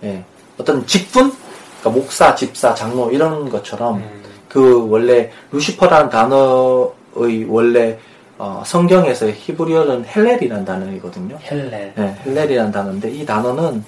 예, 0.04 0.24
어떤 0.56 0.86
직분, 0.86 1.32
그러니까 1.80 2.00
목사, 2.00 2.34
집사, 2.34 2.74
장로 2.74 3.10
이런 3.10 3.50
것처럼 3.50 3.96
음, 3.96 4.22
그 4.48 4.88
원래 4.88 5.30
루시퍼라는 5.52 6.08
단어의 6.08 7.44
원래 7.48 7.98
어, 8.38 8.62
성경에서 8.64 9.28
히브리어는 9.30 10.06
헬렐이라는 10.06 10.64
단어이거든요. 10.64 11.38
헬렐. 11.42 11.92
네, 11.96 12.16
헬렐이라는 12.24 12.72
단어인데 12.72 13.10
이 13.10 13.26
단어는 13.26 13.84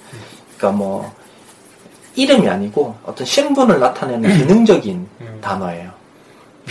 그러니까 0.57 0.77
뭐 0.77 1.11
이름이 2.15 2.47
아니고 2.47 2.95
어떤 3.05 3.25
신분을 3.25 3.79
나타내는 3.79 4.37
기능적인 4.37 5.07
음. 5.21 5.37
단어예요. 5.41 6.00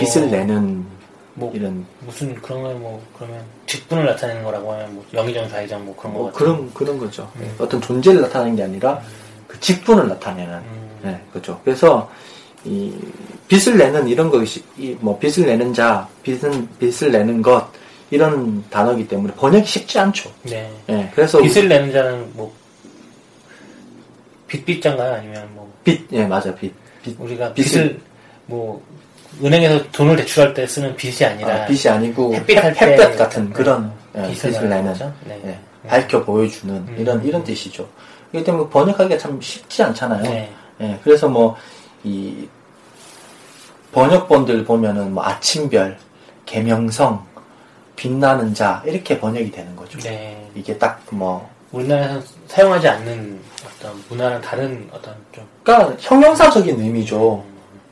빛을 0.01 0.27
뭐, 0.29 0.37
내는 0.37 0.85
뭐 1.35 1.53
이런 1.55 1.87
무슨 2.01 2.35
그런 2.41 2.63
거뭐 2.63 3.03
그러면 3.17 3.43
직분을 3.67 4.05
나타내는 4.07 4.43
거라고 4.43 4.73
하면 4.73 4.95
뭐 4.95 5.05
영의정 5.15 5.49
좌의정 5.49 5.85
뭐 5.85 5.95
그런 5.97 6.13
거뭐 6.15 6.27
같은 6.33 6.39
그런 6.39 6.75
그런 6.75 6.99
거죠. 6.99 7.31
음. 7.37 7.55
어떤 7.59 7.81
존재를 7.81 8.21
나타내는 8.23 8.57
게 8.57 8.63
아니라 8.65 9.01
그 9.47 9.59
직분을 9.61 10.09
나타내는 10.09 10.55
음, 10.55 10.99
네, 11.03 11.21
그렇죠. 11.33 11.61
그래서 11.65 12.11
이 12.65 12.93
빛을 13.49 13.79
내는 13.79 14.07
이런 14.09 14.29
것이 14.31 14.63
이뭐 14.77 15.19
빛을 15.19 15.47
내는 15.47 15.73
자, 15.73 16.07
빛은 16.23 16.69
빛을 16.79 17.11
내는 17.11 17.41
것 17.43 17.67
이런 18.11 18.63
단어이기 18.71 19.09
때문에 19.09 19.33
번역이 19.35 19.65
쉽지 19.67 19.99
않죠. 19.99 20.31
네. 20.43 20.71
예, 20.89 21.11
그래서 21.15 21.39
빚을 21.41 21.69
내는 21.69 21.93
자는 21.93 22.29
뭐 22.35 22.53
빚빚자인가요? 24.49 25.15
아니면 25.15 25.49
뭐 25.55 25.73
빛, 25.85 26.07
예, 26.13 26.27
맞아, 26.27 26.55
빛, 26.55 26.73
빛, 27.03 27.17
우리가 27.19 27.53
빚을- 27.53 27.55
빚을 27.55 28.01
뭐 28.47 28.83
은행에서 29.43 29.91
돈을 29.93 30.17
대출할 30.17 30.55
때 30.55 30.67
쓰는 30.67 30.95
빚이 30.97 31.25
아니라 31.25 31.63
아, 31.63 31.67
빛이 31.67 31.93
아니고 31.93 32.35
햇빛 32.35 32.57
할 32.63 32.73
햇- 32.75 32.79
때 32.79 32.93
햇볕 33.03 33.17
같은 33.19 33.51
그런 33.53 33.93
예, 34.17 34.23
빛을 34.23 34.53
빛을 34.53 34.69
내는 34.69 34.93
내는? 34.93 35.13
네. 35.27 35.41
예, 35.85 35.89
밝혀 35.89 36.25
보여주는 36.25 36.75
음. 36.75 36.97
이런 36.99 37.25
이런 37.25 37.43
뜻이죠. 37.45 37.87
그렇기 38.31 38.45
때문에 38.45 38.69
번역하기가 38.71 39.19
참 39.19 39.41
쉽지 39.41 39.83
않잖아요. 39.83 40.23
네. 40.23 40.51
예, 40.81 40.99
그래서 41.03 41.29
뭐 41.29 41.57
이 42.03 42.49
번역본들 43.93 44.65
보면은 44.65 45.13
뭐 45.13 45.25
아침별, 45.25 45.99
개명성, 46.47 47.25
빛나는 47.97 48.55
자 48.55 48.83
이렇게 48.87 49.19
번역이 49.19 49.51
되는 49.51 49.75
거죠. 49.77 49.99
네. 50.01 50.49
이게 50.55 50.77
딱 50.79 51.01
뭐 51.11 51.49
우리나라에서 51.73 52.21
사용하지 52.49 52.89
않는 52.89 53.39
어떤 53.67 54.03
문화는 54.09 54.41
다른 54.41 54.89
어떤 54.93 55.15
좀 55.33 55.45
그러니까 55.63 55.97
형용사적인 56.01 56.81
의미죠. 56.81 57.45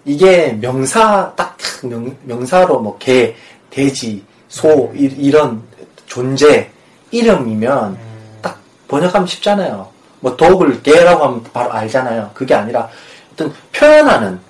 이게 0.05 0.53
명사 0.53 1.33
딱 1.37 1.57
명, 1.83 2.17
명사로 2.25 2.81
뭐 2.81 2.97
개, 2.99 3.35
돼지, 3.71 4.25
소 4.49 4.93
이, 4.95 5.31
런 5.31 5.63
존재 6.07 6.71
이름이면 7.11 7.91
음, 7.91 8.39
딱 8.41 8.59
번역하면 8.89 9.27
쉽잖아요. 9.27 9.89
뭐 10.21 10.37
독을 10.37 10.83
개라고 10.83 11.25
하면 11.25 11.43
바로 11.53 11.73
알잖아요. 11.73 12.31
그게 12.35 12.55
아니라 12.55 12.89
어떤 13.33 13.53
표현하는 13.73 14.41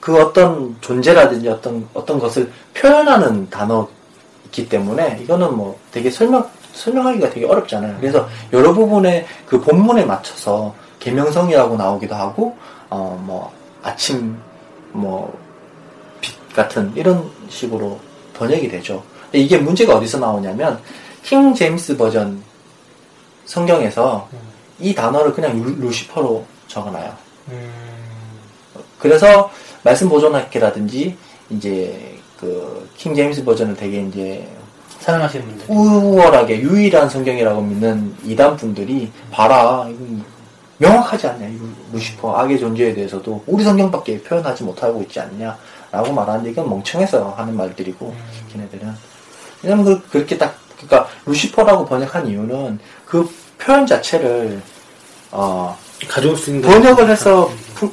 그 0.00 0.20
어떤 0.22 0.76
존재라든지 0.80 1.48
어떤 1.48 1.86
어떤 1.92 2.18
것을 2.18 2.50
표현하는 2.74 3.50
단어이기 3.50 4.68
때문에 4.68 5.18
이거는 5.22 5.56
뭐 5.56 5.78
되게 5.90 6.10
설명 6.10 6.48
설명하기가 6.72 7.30
되게 7.30 7.46
어렵잖아요. 7.46 7.96
그래서 8.00 8.28
여러 8.52 8.72
부분의 8.72 9.26
그 9.46 9.60
본문에 9.60 10.04
맞춰서 10.04 10.74
계명성이라고 11.00 11.76
나오기도 11.76 12.14
하고 12.14 12.56
어 12.88 13.18
뭐 13.20 13.52
아침 13.82 14.36
뭐 14.92 15.32
빛 16.20 16.52
같은 16.54 16.92
이런 16.96 17.30
식으로 17.48 17.98
번역이 18.34 18.68
되죠. 18.68 19.02
이게 19.32 19.58
문제가 19.58 19.96
어디서 19.96 20.18
나오냐면 20.18 20.80
킹 21.22 21.54
제임스 21.54 21.96
버전 21.96 22.42
성경에서 23.44 24.28
이 24.80 24.94
단어를 24.94 25.32
그냥 25.32 25.60
루, 25.62 25.74
루시퍼로 25.76 26.44
적어놔요. 26.68 27.14
음, 27.48 27.70
그래서 28.98 29.50
말씀 29.82 30.08
보존학계라든지 30.08 31.16
이제 31.50 32.18
그 32.38 32.88
킹 32.96 33.14
제임스 33.14 33.44
버전을 33.44 33.76
되게 33.76 34.00
이제 34.02 34.48
사랑하시는 35.00 35.46
분들. 35.46 35.66
우월하게 35.68 36.60
유일한 36.60 37.08
성경이라고 37.08 37.60
믿는 37.62 38.14
이단 38.24 38.56
분들이 38.56 39.10
봐라 39.30 39.86
이거 39.88 40.24
명확하지 40.78 41.26
않냐 41.26 41.46
이 41.48 41.58
루시퍼 41.92 42.36
악의 42.36 42.58
존재에 42.58 42.94
대해서도. 42.94 43.42
우리 43.46 43.64
성경밖에 43.64 44.22
표현하지 44.22 44.64
못하고 44.64 45.02
있지 45.02 45.18
않냐라고 45.20 46.12
말하는데 46.14 46.50
이건 46.50 46.68
멍청해서 46.68 47.34
하는 47.36 47.56
말들이고 47.56 48.14
걔네들은. 48.52 48.92
왜냐면 49.62 49.84
그, 49.84 50.08
그렇게 50.08 50.38
딱 50.38 50.56
그러니까 50.76 51.08
루시퍼라고 51.26 51.84
번역한 51.86 52.28
이유는 52.28 52.78
그 53.04 53.28
표현 53.58 53.86
자체를 53.86 54.62
어 55.32 55.76
가져올 56.08 56.36
수 56.36 56.50
있는 56.50 56.62
번역을 56.68 57.10
해서 57.10 57.50
푸- 57.74 57.92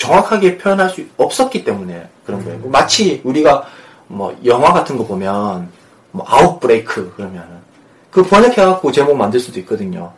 정확하게 0.00 0.58
표현할 0.58 0.90
수 0.90 1.04
없었기 1.16 1.62
때문에 1.64 2.08
그런 2.26 2.44
거예요. 2.44 2.58
마치 2.68 3.20
우리가 3.22 3.64
뭐 4.08 4.36
영화 4.44 4.72
같은 4.72 4.96
거 4.98 5.06
보면 5.06 5.68
뭐 6.10 6.24
아웃브레이크 6.28 7.12
그러면은 7.16 7.62
그 8.10 8.22
번역해갖고 8.24 8.90
제목 8.92 9.16
만들 9.16 9.38
수도 9.38 9.60
있거든요. 9.60 10.12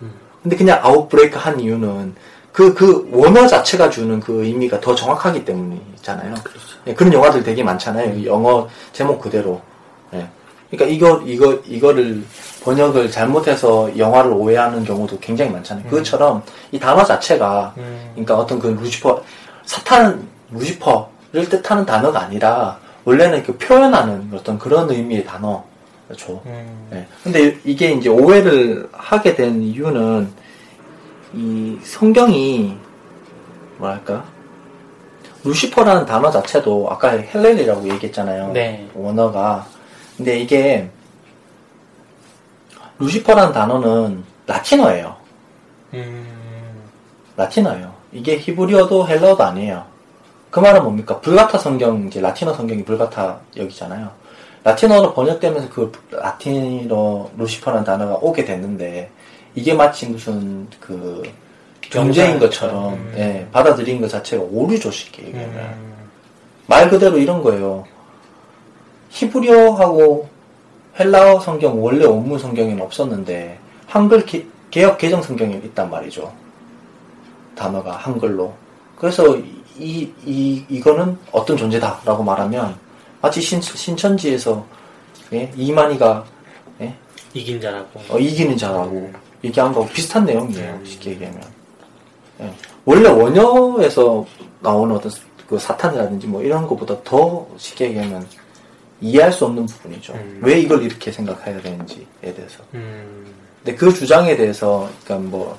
근데 0.46 0.54
그냥 0.54 0.78
아웃브레이크 0.80 1.36
한 1.36 1.58
이유는 1.58 2.14
그, 2.52 2.72
그 2.72 3.08
원어 3.10 3.48
자체가 3.48 3.90
주는 3.90 4.20
그 4.20 4.44
의미가 4.44 4.80
더 4.80 4.94
정확하기 4.94 5.44
때문이잖아요. 5.44 6.34
예, 6.86 6.94
그런 6.94 7.12
영화들 7.12 7.42
되게 7.42 7.64
많잖아요. 7.64 8.24
영어 8.24 8.68
제목 8.92 9.20
그대로. 9.20 9.60
예. 10.14 10.28
그러니까 10.70 10.94
이거, 10.94 11.20
이거, 11.26 11.58
이거를 11.66 12.22
번역을 12.62 13.10
잘못해서 13.10 13.90
영화를 13.98 14.30
오해하는 14.30 14.84
경우도 14.84 15.18
굉장히 15.18 15.50
많잖아요. 15.50 15.88
그것처럼 15.90 16.44
이 16.70 16.78
단어 16.78 17.04
자체가 17.04 17.74
음. 17.78 18.10
그러니까 18.12 18.36
어떤 18.36 18.60
그 18.60 18.68
루시퍼 18.68 19.20
사탄 19.64 20.28
루시퍼를 20.52 21.48
뜻하는 21.48 21.84
단어가 21.84 22.20
아니라 22.20 22.78
원래는 23.04 23.42
그 23.42 23.58
표현하는 23.58 24.30
어떤 24.32 24.60
그런 24.60 24.88
의미의 24.88 25.24
단어 25.24 25.64
죠. 26.14 26.40
음. 26.46 26.88
네. 26.90 27.06
근데 27.24 27.58
이게 27.64 27.92
이제 27.92 28.08
오해를 28.08 28.88
하게 28.92 29.34
된 29.34 29.62
이유는 29.62 30.28
이 31.34 31.78
성경이 31.82 32.76
뭐랄까 33.78 34.24
루시퍼라는 35.44 36.06
단어 36.06 36.30
자체도 36.30 36.88
아까 36.90 37.10
헬렐이라고 37.10 37.88
얘기했잖아요. 37.88 38.52
네. 38.52 38.88
원어가 38.94 39.66
근데 40.16 40.38
이게 40.38 40.88
루시퍼라는 42.98 43.52
단어는 43.52 44.24
라틴어예요. 44.46 45.16
음. 45.94 46.26
라틴어예요. 47.36 47.92
이게 48.12 48.38
히브리어도 48.38 49.06
헬라어도 49.06 49.42
아니에요. 49.42 49.84
그 50.50 50.60
말은 50.60 50.82
뭡니까? 50.84 51.20
불가타 51.20 51.58
성경, 51.58 52.06
이제 52.06 52.20
라틴어 52.20 52.54
성경이 52.54 52.84
불가타 52.84 53.40
여기잖아요. 53.56 54.10
라틴어로 54.70 55.14
번역되면서 55.14 55.68
그 55.68 55.92
라틴어 56.10 57.30
루시퍼라는 57.38 57.84
단어가 57.84 58.14
오게 58.16 58.44
됐는데, 58.44 59.08
이게 59.54 59.72
마치 59.72 60.08
무슨 60.08 60.66
그 60.80 61.22
존재인 61.82 62.40
것처럼, 62.40 62.94
음. 62.94 63.14
예, 63.16 63.46
받아들인 63.52 64.00
것 64.00 64.08
자체가 64.10 64.42
쉽게 64.90 65.28
얘기하면. 65.28 65.54
음. 65.56 65.94
말 66.66 66.90
그대로 66.90 67.16
이런 67.16 67.44
거예요. 67.44 67.84
히브리어하고 69.10 70.28
헬라어 70.98 71.38
성경, 71.38 71.80
원래 71.80 72.04
원문 72.04 72.36
성경에는 72.40 72.82
없었는데, 72.82 73.60
한글 73.86 74.26
기- 74.26 74.50
개혁 74.72 74.98
개정 74.98 75.22
성경에 75.22 75.54
있단 75.62 75.88
말이죠. 75.88 76.32
단어가 77.54 77.92
한글로. 77.92 78.52
그래서 78.96 79.36
이, 79.78 80.10
이, 80.24 80.64
이거는 80.68 81.16
어떤 81.30 81.56
존재다라고 81.56 82.24
말하면, 82.24 82.84
마치 83.26 83.40
신, 83.42 83.60
신천지에서, 83.60 84.64
예? 85.32 85.50
이만희가, 85.56 86.24
예? 86.80 86.94
이긴 87.34 87.60
자라고. 87.60 88.00
어, 88.08 88.18
이기는 88.20 88.56
자라고 88.56 89.10
얘기한 89.42 89.72
거하고 89.72 89.92
비슷한 89.92 90.24
내용이에요. 90.24 90.74
음. 90.74 90.84
쉽게 90.86 91.10
얘기하면. 91.10 91.42
예. 92.42 92.52
원래 92.84 93.08
원어에서 93.08 94.24
나오는 94.60 94.94
어떤 94.94 95.10
그 95.48 95.58
사탄이라든지 95.58 96.28
뭐 96.28 96.40
이런 96.40 96.68
것보다 96.68 96.96
더 97.02 97.44
쉽게 97.56 97.86
얘기하면 97.88 98.24
이해할 99.00 99.32
수 99.32 99.44
없는 99.46 99.66
부분이죠. 99.66 100.12
음. 100.12 100.38
왜 100.40 100.60
이걸 100.60 100.84
이렇게 100.84 101.10
생각해야 101.10 101.60
되는지에 101.60 102.04
대해서. 102.22 102.62
음. 102.74 103.26
근데 103.64 103.76
그 103.76 103.92
주장에 103.92 104.36
대해서, 104.36 104.88
그러니까 105.04 105.28
뭐, 105.30 105.58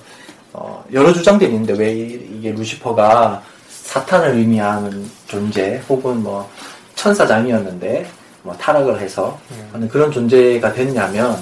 어, 0.54 0.86
여러 0.94 1.12
주장들이 1.12 1.52
있는데 1.52 1.74
왜 1.74 1.92
이- 1.94 2.30
이게 2.40 2.52
루시퍼가 2.54 3.44
사탄을 3.68 4.36
의미하는 4.36 5.10
존재, 5.28 5.82
혹은 5.90 6.24
뭐, 6.24 6.50
천사장이었는데, 6.98 8.10
뭐, 8.44 8.54
타락을 8.58 9.00
해서 9.00 9.40
음. 9.52 9.70
하는 9.72 9.88
그런 9.88 10.12
존재가 10.12 10.74
됐냐면, 10.74 11.38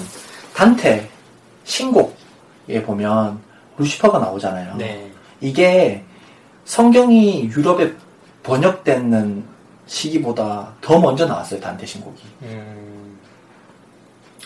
단테, 0.54 1.10
신곡에 1.64 2.82
보면, 2.84 3.40
루시퍼가 3.78 4.18
나오잖아요. 4.18 4.76
네. 4.76 5.10
이게 5.40 6.04
성경이 6.64 7.50
유럽에 7.50 7.92
번역되는 8.42 9.44
시기보다 9.86 10.72
더 10.80 10.98
먼저 10.98 11.26
나왔어요, 11.26 11.60
단테 11.60 11.84
신곡이. 11.86 12.22
음. 12.42 13.18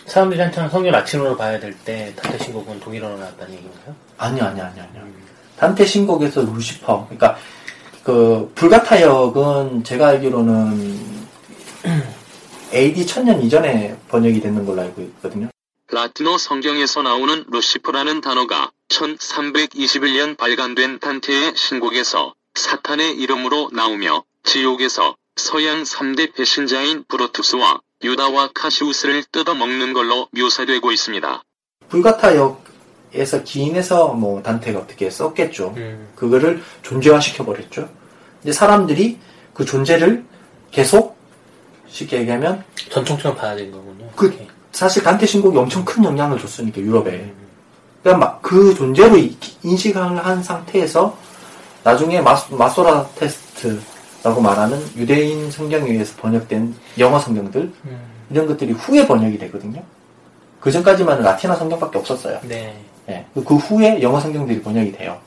사람들이 0.06 0.40
한창 0.40 0.68
성경 0.68 0.90
라틴어로 0.92 1.36
봐야 1.36 1.58
될 1.60 1.72
때 1.84 2.12
단테 2.16 2.38
신곡은 2.44 2.80
독일어로 2.80 3.16
나왔다는 3.18 3.54
얘기인가요? 3.54 3.94
아니요, 4.18 4.44
아니요, 4.44 4.64
아니요, 4.64 4.84
아니요. 4.90 5.04
단테 5.56 5.84
신곡에서 5.84 6.42
루시퍼. 6.42 7.06
그러니까 7.08 7.36
그 8.10 8.50
불가타역은 8.56 9.84
제가 9.84 10.08
알기로는 10.08 10.98
AD 12.74 13.06
1000년 13.06 13.44
이전에 13.44 13.96
번역이 14.08 14.40
됐는 14.40 14.66
걸로 14.66 14.82
알고 14.82 15.00
있거든요. 15.02 15.48
라틴어 15.92 16.36
성경에서 16.36 17.02
나오는 17.02 17.44
루시퍼라는 17.48 18.20
단어가 18.20 18.72
1321년 18.88 20.36
발간된 20.36 20.98
단테의 20.98 21.52
신곡에서 21.54 22.34
사탄의 22.56 23.16
이름으로 23.16 23.70
나오며 23.72 24.24
지옥에서 24.42 25.14
서양 25.36 25.84
3대 25.84 26.34
배신자인 26.34 27.04
브로투스와 27.06 27.80
유다와 28.02 28.50
카시우스를 28.54 29.22
뜯어먹는 29.30 29.92
걸로 29.92 30.26
묘사되고 30.32 30.90
있습니다. 30.90 31.44
불가타역에서 31.88 33.44
기인해서 33.44 34.14
뭐 34.14 34.42
단테가 34.42 34.80
어떻게 34.80 35.08
썼겠죠. 35.10 35.74
음. 35.76 36.08
그거를 36.16 36.60
존재화 36.82 37.20
시켜 37.20 37.44
버렸죠. 37.44 37.99
이제 38.42 38.52
사람들이 38.52 39.18
그 39.54 39.64
존재를 39.64 40.24
계속 40.70 41.16
쉽게 41.88 42.18
얘기하면 42.20 42.64
전통처럼 42.90 43.36
봐야 43.36 43.54
되는 43.56 43.70
거군요. 43.72 44.06
그. 44.16 44.34
사실 44.72 45.02
단테 45.02 45.26
신곡이 45.26 45.58
엄청 45.58 45.84
큰 45.84 46.04
영향을 46.04 46.38
줬으니까 46.38 46.80
유럽에. 46.80 47.32
그러니까 48.02 48.26
막 48.26 48.40
그 48.42 48.74
존재로 48.74 49.16
이- 49.18 49.36
인식을 49.62 50.00
한 50.24 50.42
상태에서 50.42 51.16
나중에 51.84 52.20
마, 52.20 52.36
마소라 52.50 53.06
테스트라고 53.16 54.40
말하는 54.40 54.80
유대인 54.96 55.50
성경에 55.50 55.90
의해서 55.90 56.14
번역된 56.20 56.74
영어 56.98 57.18
성경들 57.18 57.60
음. 57.84 58.00
이런 58.30 58.46
것들이 58.46 58.72
후에 58.72 59.06
번역이 59.06 59.38
되거든요. 59.38 59.82
그 60.60 60.70
전까지만은 60.70 61.22
라틴어 61.22 61.54
성경밖에 61.56 61.98
없었어요. 61.98 62.38
네. 62.44 62.76
예. 63.08 63.24
그 63.34 63.56
후에 63.56 64.00
영어 64.02 64.20
성경들이 64.20 64.62
번역이 64.62 64.92
돼요. 64.92 65.18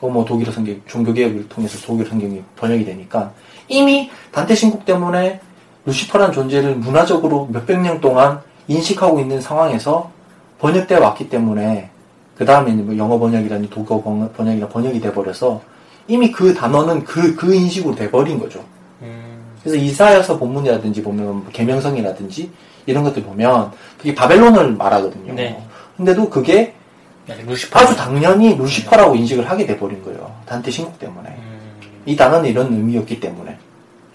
그 0.00 0.06
뭐 0.06 0.24
독일어 0.24 0.52
성경, 0.52 0.80
종교개혁을 0.86 1.48
통해서 1.48 1.78
독일어 1.86 2.08
성경이 2.08 2.42
번역이 2.56 2.84
되니까 2.84 3.32
이미 3.68 4.10
단테 4.30 4.54
신곡 4.54 4.84
때문에 4.84 5.40
루시퍼라는 5.86 6.32
존재를 6.32 6.76
문화적으로 6.76 7.48
몇백 7.50 7.80
년 7.80 8.00
동안 8.00 8.40
인식하고 8.68 9.20
있는 9.20 9.40
상황에서 9.40 10.10
번역되어 10.58 11.00
왔기 11.00 11.28
때문에 11.28 11.90
그 12.36 12.44
다음에 12.44 12.72
뭐 12.72 12.96
영어 12.98 13.18
번역이라니 13.18 13.70
독어 13.70 14.02
번- 14.02 14.30
번역이라 14.34 14.68
번역이 14.68 15.00
돼버려서 15.00 15.62
이미 16.08 16.30
그 16.30 16.52
단어는 16.54 17.04
그, 17.04 17.34
그 17.34 17.54
인식으로 17.54 17.94
돼버린 17.94 18.38
거죠. 18.38 18.62
음. 19.02 19.40
그래서 19.62 19.76
이사야서 19.76 20.38
본문이라든지 20.38 21.02
보면 21.02 21.26
뭐 21.26 21.46
계명성이라든지 21.52 22.50
이런 22.86 23.02
것들 23.02 23.22
보면 23.24 23.72
그게 23.98 24.14
바벨론을 24.14 24.72
말하거든요. 24.72 25.32
네. 25.34 25.60
근데도 25.96 26.28
그게 26.30 26.74
루시퍼. 27.26 27.80
아주 27.80 27.96
당연히 27.96 28.56
루시퍼라고 28.56 29.14
인식을 29.16 29.48
하게 29.48 29.66
돼버린 29.66 30.02
거예요. 30.04 30.34
단테 30.46 30.70
신곡 30.70 30.98
때문에. 30.98 31.28
음. 31.30 31.56
이 32.06 32.14
단어는 32.14 32.48
이런 32.48 32.72
의미였기 32.72 33.20
때문에. 33.20 33.58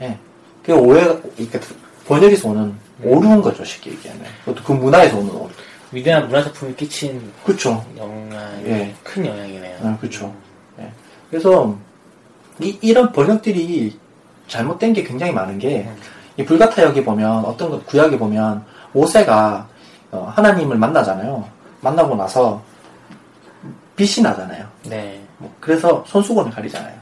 예. 0.02 0.18
그 0.64 0.74
오해가, 0.74 1.18
이렇게 1.38 1.60
번역에서 2.08 2.50
오는 2.50 2.74
오류인 3.04 3.42
거죠, 3.42 3.64
쉽게 3.66 3.92
얘기하면. 3.92 4.26
그것도 4.46 4.64
그 4.64 4.72
문화에서 4.72 5.18
오는 5.18 5.30
오류. 5.32 5.50
위대한 5.92 6.28
문화작품이 6.28 6.76
끼친 6.76 7.32
그쵸. 7.44 7.84
영향이 7.98 8.66
예. 8.66 8.96
큰 9.04 9.26
영향이네요. 9.26 9.78
아, 9.84 9.98
그쵸. 10.00 10.34
예. 10.80 10.90
그래서, 11.30 11.76
이, 12.60 12.78
이런 12.82 13.12
번역들이 13.12 13.98
잘못된 14.48 14.94
게 14.94 15.04
굉장히 15.04 15.34
많은 15.34 15.60
게, 15.60 15.90
이 16.38 16.46
불가타역에 16.46 17.04
보면, 17.04 17.44
어떤 17.44 17.72
것, 17.72 17.86
구약에 17.88 18.18
보면, 18.18 18.64
모세가, 18.94 19.68
어, 20.12 20.32
하나님을 20.34 20.78
만나잖아요. 20.78 21.46
만나고 21.82 22.16
나서, 22.16 22.62
빛이 23.96 24.24
나잖아요. 24.24 24.68
네. 24.84 25.22
뭐 25.38 25.54
그래서 25.60 26.04
손수건을 26.08 26.52
가리잖아요. 26.52 26.96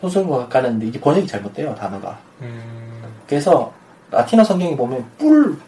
손수건을 0.00 0.48
가리는데 0.48 0.86
이게 0.86 1.00
번역이 1.00 1.26
잘못돼요 1.26 1.74
단어가. 1.74 2.18
음, 2.42 3.02
그래서 3.26 3.72
라틴어 4.10 4.44
성경에 4.44 4.76
보면 4.76 5.04
뿔 5.18 5.58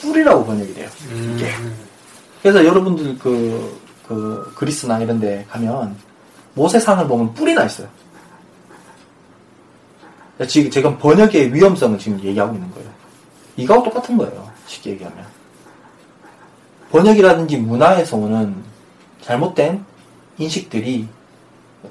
뿔이라고 0.00 0.44
번역이 0.44 0.74
돼요. 0.74 0.88
이게. 1.10 1.50
그래서 2.42 2.64
여러분들 2.64 3.18
그, 3.18 3.80
그 4.06 4.52
그리스나 4.54 4.98
이런 5.00 5.18
데 5.18 5.44
가면 5.50 5.96
모세상을 6.54 7.06
보면 7.06 7.34
뿔이 7.34 7.54
나 7.54 7.64
있어요. 7.64 7.88
지금 10.46 10.70
제가 10.70 10.96
번역의 10.98 11.52
위험성을 11.54 11.98
지금 11.98 12.22
얘기하고 12.22 12.54
있는 12.54 12.70
거예요. 12.72 12.88
이거하고 13.56 13.86
똑같은 13.86 14.16
거예요. 14.16 14.50
쉽게 14.66 14.90
얘기하면. 14.90 15.24
번역이라든지 16.90 17.56
문화에서 17.56 18.16
오는 18.16 18.54
잘못된 19.36 19.84
인식들이 20.38 21.08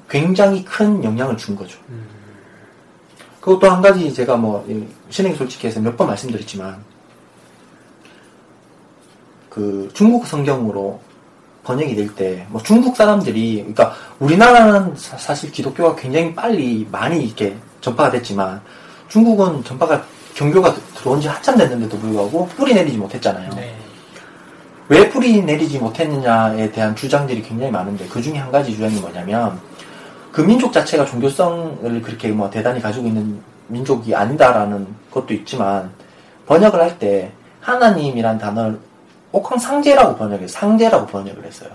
굉장히 0.08 0.64
큰 0.64 1.04
영향을 1.04 1.36
준 1.36 1.54
거죠. 1.54 1.78
그리고 3.40 3.60
또한 3.60 3.82
가지 3.82 4.12
제가 4.12 4.36
뭐, 4.36 4.64
이 4.68 4.84
신행 5.10 5.34
솔직히 5.36 5.66
해서 5.66 5.78
몇 5.80 5.96
번 5.96 6.08
말씀드렸지만, 6.08 6.82
그 9.50 9.88
중국 9.94 10.26
성경으로 10.26 11.00
번역이 11.62 11.94
될 11.94 12.14
때, 12.14 12.46
뭐 12.48 12.62
중국 12.62 12.96
사람들이, 12.96 13.56
그러니까 13.58 13.94
우리나라는 14.18 14.96
사- 14.96 15.16
사실 15.18 15.50
기독교가 15.52 15.94
굉장히 15.96 16.34
빨리 16.34 16.86
많이 16.90 17.22
이렇게 17.24 17.56
전파가 17.80 18.10
됐지만, 18.10 18.60
중국은 19.08 19.62
전파가, 19.64 20.02
경교가 20.34 20.72
들- 20.74 20.82
들어온 20.94 21.20
지 21.20 21.28
한참 21.28 21.56
됐는데도 21.56 21.98
불구하고 21.98 22.48
뿌리 22.48 22.74
내리지 22.74 22.96
못했잖아요. 22.98 23.50
네. 23.54 23.75
왜 24.88 25.08
뿌리 25.10 25.42
내리지 25.42 25.78
못했느냐에 25.78 26.70
대한 26.70 26.94
주장들이 26.94 27.42
굉장히 27.42 27.70
많은데 27.72 28.06
그 28.06 28.22
중에 28.22 28.36
한 28.38 28.52
가지 28.52 28.72
주장이 28.72 28.94
뭐냐면 29.00 29.58
그 30.32 30.42
민족 30.42 30.72
자체가 30.72 31.04
종교성을 31.06 32.02
그렇게 32.02 32.28
뭐 32.28 32.48
대단히 32.50 32.80
가지고 32.80 33.06
있는 33.08 33.40
민족이 33.68 34.14
아니다라는 34.14 34.86
것도 35.10 35.34
있지만 35.34 35.90
번역을 36.46 36.80
할 36.80 36.98
때 36.98 37.32
하나님이란 37.60 38.38
단어를 38.38 38.78
옥황 39.32 39.58
상제라고 39.58 40.16
번역해요. 40.16 40.46
상제라고 40.46 41.06
번역을 41.06 41.44
했어요. 41.44 41.70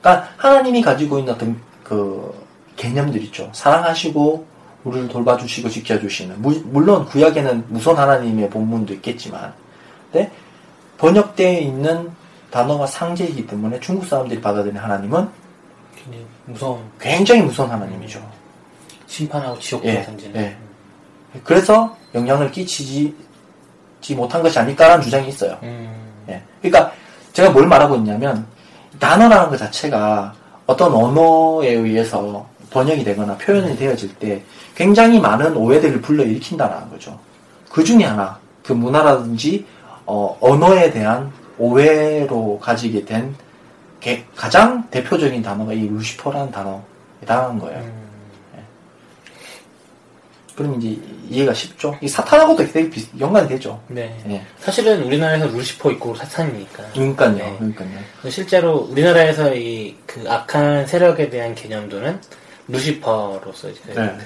그러니까 0.00 0.28
하나님이 0.36 0.80
가지고 0.80 1.18
있는 1.18 1.34
어떤 1.34 1.60
그 1.82 2.32
개념들 2.76 3.20
있죠. 3.24 3.50
사랑하시고 3.52 4.46
우리를 4.84 5.08
돌봐주시고 5.08 5.68
지켜주시는 5.68 6.40
무- 6.40 6.62
물론 6.66 7.04
구약에는 7.04 7.64
무선 7.68 7.96
하나님의 7.96 8.48
본문도 8.48 8.94
있겠지만 8.94 9.52
근데 10.12 10.30
번역되어 11.00 11.60
있는 11.60 12.10
단어가 12.50 12.86
상제이기 12.86 13.46
때문에 13.46 13.80
중국 13.80 14.04
사람들이 14.04 14.40
받아들이는 14.40 14.80
하나님은 14.80 15.28
굉장히 15.96 16.26
무서운 16.44 16.80
굉장히 17.00 17.42
무서운 17.42 17.70
하나님이죠. 17.70 18.20
심판하고 19.06 19.58
지옥 19.58 19.84
예, 19.84 19.96
예, 19.96 20.02
던지는. 20.02 20.40
예. 20.40 20.56
그래서 21.42 21.96
영향을 22.14 22.50
끼치지 22.50 23.14
지 24.00 24.14
못한 24.14 24.42
것이 24.42 24.58
아닐까라는 24.58 25.02
주장이 25.02 25.28
있어요. 25.28 25.58
음, 25.62 25.90
예. 26.28 26.42
그러니까 26.60 26.92
제가 27.32 27.50
뭘 27.50 27.66
말하고 27.66 27.96
있냐면 27.96 28.46
단어라는 28.98 29.50
것 29.50 29.56
자체가 29.56 30.34
어떤 30.66 30.92
언어에 30.92 31.72
의해서 31.72 32.46
번역이 32.70 33.04
되거나 33.04 33.36
표현이 33.38 33.76
되어질 33.76 34.14
때 34.16 34.42
굉장히 34.74 35.18
많은 35.18 35.56
오해들을 35.56 36.00
불러일으킨다는 36.02 36.90
거죠. 36.90 37.18
그 37.70 37.84
중에 37.84 38.04
하나, 38.04 38.38
그 38.62 38.72
문화라든지 38.72 39.64
어, 40.12 40.36
언어에 40.40 40.90
대한 40.90 41.30
오해로 41.56 42.58
가지게 42.60 43.04
된 43.04 43.32
게- 44.00 44.24
가장 44.34 44.88
대표적인 44.90 45.40
단어가 45.42 45.72
이 45.72 45.86
루시퍼라는 45.86 46.50
단어이다는 46.50 47.58
거예요. 47.60 47.78
음, 47.78 48.10
그럼 50.56 50.80
이제 50.80 51.00
이해가 51.28 51.54
쉽죠? 51.54 51.96
이 52.02 52.08
사탄하고도 52.08 52.66
되게 52.72 52.90
비- 52.90 53.06
연관이 53.20 53.48
되죠. 53.48 53.80
네. 53.86 54.14
예. 54.28 54.42
사실은 54.58 55.02
우리나라에서 55.04 55.46
루시퍼 55.46 55.92
있고 55.92 56.14
사탄이니까. 56.14 56.82
그러니까요. 56.92 57.34
네. 57.36 57.56
그러니까요. 57.58 57.88
실제로 58.28 58.78
우리나라에서 58.90 59.54
이 59.54 59.96
그 60.06 60.24
악한 60.28 60.86
세력에 60.88 61.30
대한 61.30 61.54
개념도는 61.54 62.20
루시퍼로서 62.68 63.70
이제 63.70 63.80
그 63.86 64.00
네. 64.00 64.18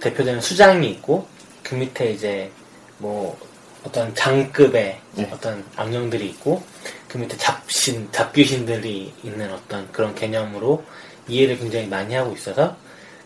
대표되는 0.00 0.40
수장이 0.42 0.90
있고 0.90 1.26
그 1.62 1.74
밑에 1.74 2.10
이제 2.12 2.50
뭐 2.98 3.36
어떤 3.84 4.14
장급의 4.14 5.00
네. 5.14 5.30
어떤 5.32 5.64
악령들이 5.76 6.26
있고 6.30 6.62
그 7.08 7.18
밑에 7.18 7.36
잡신 7.36 8.08
잡귀신들이 8.12 9.12
있는 9.22 9.52
어떤 9.52 9.90
그런 9.92 10.14
개념으로 10.14 10.84
이해를 11.28 11.58
굉장히 11.58 11.86
많이 11.86 12.14
하고 12.14 12.32
있어서 12.32 12.76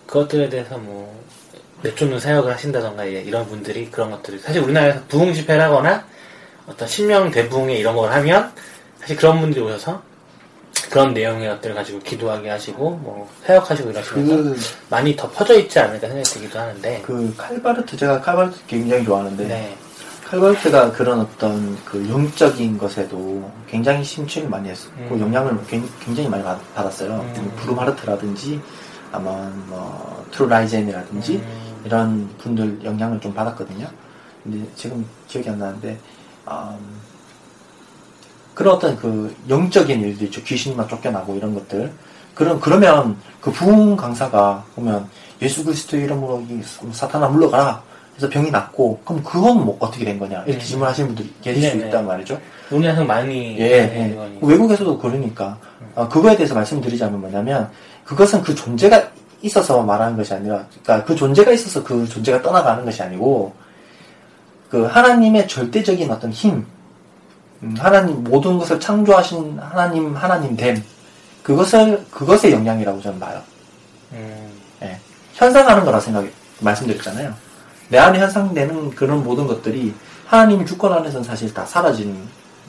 그것들에 0.07 0.48
대해서 0.48 0.78
뭐 0.78 1.24
내쫓는 1.82 2.18
사역을 2.18 2.52
하신다던가 2.52 3.04
이런 3.04 3.46
분들이 3.46 3.90
그런 3.90 4.11
것들이 4.11 4.38
사실 4.38 4.62
우리나라에서 4.62 5.02
부흥 5.09 5.34
집회를 5.34 5.62
하거나 5.62 6.07
어떤 6.66 6.88
신명 6.88 7.30
대부흥회 7.30 7.74
이런 7.74 7.94
걸 7.94 8.11
하면 8.12 8.52
사실 9.00 9.16
그런 9.16 9.40
분들이 9.40 9.64
오셔서 9.64 10.02
그런 10.90 11.14
내용의 11.14 11.48
것들을 11.48 11.74
가지고 11.74 11.98
기도하게 12.00 12.50
하시고 12.50 12.90
뭐 12.90 13.28
사역하시고 13.44 13.90
이러시면서 13.90 14.36
그, 14.36 14.57
많이 14.88 15.14
더 15.16 15.30
퍼져 15.30 15.59
있지 15.59 15.78
않을까 15.78 16.07
생각이 16.09 16.30
들기도 16.30 16.59
하는데 16.59 17.02
그 17.04 17.34
칼바르트, 17.36 17.96
제가 17.96 18.20
칼바르트 18.20 18.59
굉장히 18.66 19.04
좋아하는데, 19.04 19.46
네. 19.46 19.76
칼바르트가 20.31 20.91
그런 20.93 21.20
어떤 21.20 21.77
그 21.85 22.09
영적인 22.09 22.79
것에도 22.79 23.49
굉장히 23.68 24.03
심취를 24.03 24.49
많이 24.49 24.68
했었고 24.68 25.14
음. 25.14 25.20
영향을 25.20 25.57
굉- 25.68 25.89
굉장히 26.01 26.29
많이 26.29 26.43
받, 26.43 26.59
받았어요. 26.74 27.12
음. 27.37 27.53
브루마르트라든지 27.57 28.61
아마 29.12 29.31
뭐 29.68 30.27
투르나이젠이라든지 30.32 31.36
음, 31.37 31.83
이런 31.85 32.29
분들 32.39 32.81
영향을 32.85 33.20
좀 33.20 33.33
받았거든요. 33.33 33.87
근데 34.43 34.66
지금 34.74 35.07
기억이 35.29 35.49
안 35.49 35.61
나는데 35.61 35.97
음, 36.49 37.01
그런 38.55 38.74
어떤 38.74 38.97
그 38.97 39.35
영적인 39.49 40.01
일들 40.01 40.27
있죠. 40.27 40.43
귀신 40.42 40.73
막 40.73 40.88
쫓겨나고 40.89 41.37
이런 41.37 41.55
것들. 41.55 41.93
그런 42.35 42.59
그러면 42.61 43.16
그 43.41 43.53
부흥 43.53 43.97
강사가 43.97 44.64
보면 44.74 45.09
예수 45.41 45.64
그리스도의 45.64 46.05
이름으로 46.05 46.45
이 46.51 46.61
사탄아 46.93 47.29
물러가라. 47.29 47.81
그래서 48.16 48.30
병이 48.30 48.50
낫고 48.50 49.00
그럼 49.04 49.22
그건 49.22 49.64
뭐 49.64 49.76
어떻게 49.78 50.04
된 50.04 50.18
거냐 50.18 50.42
이렇게 50.46 50.54
음. 50.54 50.60
질문하시는 50.60 51.08
분들이 51.08 51.32
계실 51.42 51.62
수 51.62 51.76
네네. 51.76 51.86
있단 51.86 52.06
말이죠. 52.06 52.40
우리나라에서 52.70 53.04
많이 53.04 53.58
예, 53.58 53.86
네, 53.86 54.16
예. 54.18 54.38
외국에서도 54.40 54.98
그러니까 54.98 55.58
어, 55.94 56.08
그거에 56.08 56.34
대해서 56.34 56.54
말씀드리자면 56.54 57.20
뭐냐면 57.20 57.70
그것은 58.04 58.42
그 58.42 58.54
존재가 58.54 59.10
있어서 59.42 59.82
말하는 59.82 60.16
것이 60.16 60.32
아니라 60.32 60.64
그러니까 60.82 61.04
그 61.04 61.14
존재가 61.14 61.52
있어서 61.52 61.84
그 61.84 62.08
존재가 62.08 62.40
떠나가는 62.40 62.84
것이 62.84 63.02
아니고 63.02 63.52
그 64.70 64.84
하나님의 64.84 65.46
절대적인 65.46 66.10
어떤 66.10 66.32
힘 66.32 66.64
음, 67.62 67.74
하나님 67.78 68.24
모든 68.24 68.58
것을 68.58 68.80
창조하신 68.80 69.58
하나님 69.58 70.16
하나님 70.16 70.56
됨 70.56 70.82
그것을 71.42 72.04
그것의 72.10 72.52
영향이라고 72.52 73.00
저는 73.02 73.20
봐요. 73.20 73.40
음, 74.12 74.50
예. 74.82 74.98
현상하는 75.34 75.84
거라 75.84 76.00
생각 76.00 76.24
말씀드렸잖아요. 76.60 77.45
내 77.89 77.99
안에 77.99 78.18
현상되는 78.18 78.91
그런 78.91 79.22
모든 79.22 79.47
것들이 79.47 79.95
하나님의 80.26 80.66
주권 80.66 80.93
안에서는 80.93 81.24
사실 81.24 81.53
다 81.55 81.64
사라지는 81.64 82.16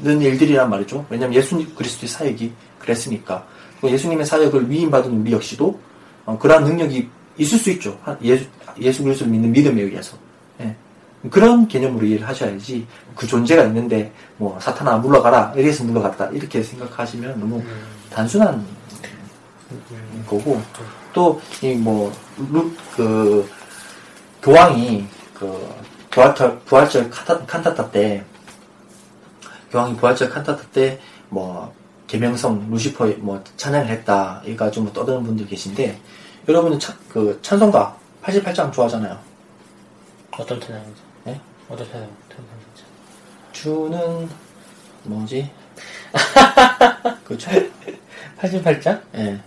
일들이란 0.04 0.70
말이죠. 0.70 1.06
왜냐하면 1.10 1.36
예수 1.36 1.58
그리스도의 1.76 2.08
사역이 2.10 2.52
그랬으니까. 2.80 3.46
그 3.82 3.90
예수님의 3.90 4.26
사역을 4.26 4.70
위임받은 4.70 5.22
우리 5.22 5.32
역시도 5.32 5.80
어, 6.26 6.38
그러한 6.38 6.64
능력이 6.66 7.10
있을 7.38 7.58
수 7.58 7.70
있죠. 7.72 7.98
하- 8.04 8.18
예수, 8.22 8.46
예수 8.80 9.04
그리스도를 9.04 9.32
믿는 9.32 9.52
믿음에 9.52 9.82
의해서. 9.82 10.18
예. 10.62 10.76
그런 11.32 11.68
개념으로 11.68 12.06
이해를 12.06 12.28
하셔야지 12.28 12.86
그 13.16 13.26
존재가 13.26 13.64
있는데 13.66 14.12
뭐 14.38 14.60
사탄아 14.60 14.98
물러가라 14.98 15.54
이래서 15.56 15.84
물러갔다 15.84 16.28
이렇게 16.28 16.62
생각하시면 16.62 17.40
너무 17.40 17.58
음, 17.58 17.82
단순한 18.12 18.64
거고 20.28 20.62
또 21.14 21.40
이 21.62 21.74
뭐 21.76 22.12
그 22.96 23.50
교황이 24.48 25.06
그 25.34 25.76
부활절 26.10 26.60
부활절 26.60 27.10
칸타, 27.10 27.46
칸타타 27.46 27.92
때 27.92 28.24
교황이 29.70 29.94
부활절 29.98 30.30
칸타타 30.30 30.64
때뭐 30.72 31.76
계명성 32.08 32.70
루시퍼 32.72 33.08
뭐 33.18 33.44
찬양을 33.58 33.90
했다 33.90 34.42
이가지고 34.46 34.86
뭐 34.86 34.94
떠드는 34.94 35.24
분들 35.24 35.48
계신데 35.48 36.00
여러분은 36.48 36.80
차, 36.80 36.96
그 37.10 37.38
찬송가 37.42 37.98
88장 38.24 38.72
좋아하잖아요. 38.72 39.20
어떤 40.32 40.62
찬양이죠? 40.62 41.02
예? 41.28 41.42
어떤 41.68 41.92
찬양? 41.92 42.10
주는 43.52 44.30
뭐지? 45.04 45.52
그쵸? 47.26 47.52
88장? 48.40 49.02
예. 49.16 49.42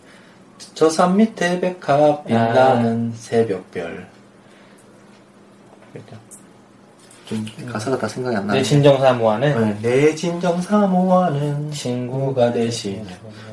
저산 0.75 1.17
밑에 1.17 1.59
백합 1.59 2.27
빛나는 2.27 3.15
새벽별. 3.15 4.10
그죠? 5.93 6.17
좀 7.27 7.47
가사가 7.71 7.97
다 7.99 8.09
생각이 8.09 8.35
안내 8.37 8.47
나는데. 8.49 8.63
진정 8.69 8.99
사모하는 9.01 9.79
네, 9.83 9.89
내 9.89 10.15
진정 10.15 10.61
사모하는 10.61 11.71
친구가 11.71 12.53
대신 12.53 13.07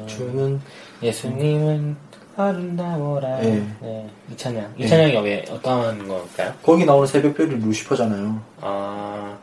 주는 0.07 0.59
예수님은 1.03 1.95
아름다워라. 2.35 3.39
네. 3.39 3.67
네. 3.81 4.09
이찬양. 4.31 4.73
이찬양이 4.77 5.17
왜 5.19 5.45
어떤 5.49 6.07
걸까요? 6.07 6.53
거기 6.63 6.85
나오는 6.85 7.07
새벽별이 7.07 7.55
루시퍼잖아요. 7.57 8.41
아, 8.61 9.37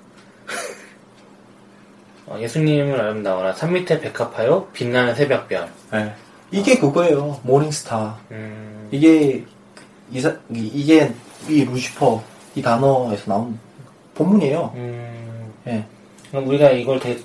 어, 2.26 2.38
예수님을 2.40 3.00
아름다워라. 3.00 3.52
산 3.54 3.72
밑에 3.72 4.00
백합하여 4.00 4.68
빛나는 4.72 5.14
새벽별. 5.14 5.68
네. 5.92 6.12
이게 6.50 6.78
그거예요. 6.78 7.40
모닝스타. 7.42 8.16
음, 8.30 8.88
이게 8.90 9.44
이사, 10.12 10.28
이- 10.52 10.70
이게 10.72 11.12
이 11.48 11.64
루시퍼 11.64 12.22
이 12.54 12.62
단어에서 12.62 13.24
나온 13.26 13.58
본문이에요. 14.14 14.72
음, 14.76 15.52
예. 15.66 15.84
그럼 16.30 16.48
우리가 16.48 16.70
이걸 16.70 17.00
되게 17.00 17.20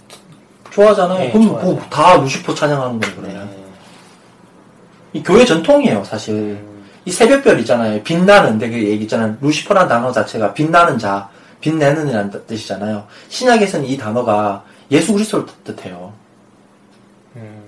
좋아하잖아요. 0.72 1.20
네, 1.20 1.32
그럼 1.32 1.48
좋아요. 1.48 1.66
뭐다 1.66 2.18
루시퍼 2.18 2.54
찬양하는 2.56 3.00
거예요, 3.00 3.16
네. 3.16 3.22
그러면. 3.22 3.50
이 5.14 5.24
교회 5.24 5.46
전통이에요, 5.46 6.04
사실. 6.04 6.34
음, 6.34 6.86
이 7.06 7.12
새벽별 7.12 7.60
있잖아요. 7.62 8.02
빛나는, 8.04 8.60
되게 8.60 8.84
얘기 8.90 9.04
있잖아요. 9.04 9.36
루시퍼라는 9.42 9.88
단어 9.90 10.12
자체가 10.12 10.54
빛나는 10.54 10.98
자, 11.00 11.30
빛내는 11.62 12.10
이라는 12.10 12.30
뜻- 12.32 12.48
뜻이잖아요. 12.48 13.06
신약에서는 13.30 13.86
이 13.86 13.98
단어가 13.98 14.64
예수 14.92 15.14
그리스도를 15.14 15.46
뜻해요. 15.64 16.14
음, 17.36 17.64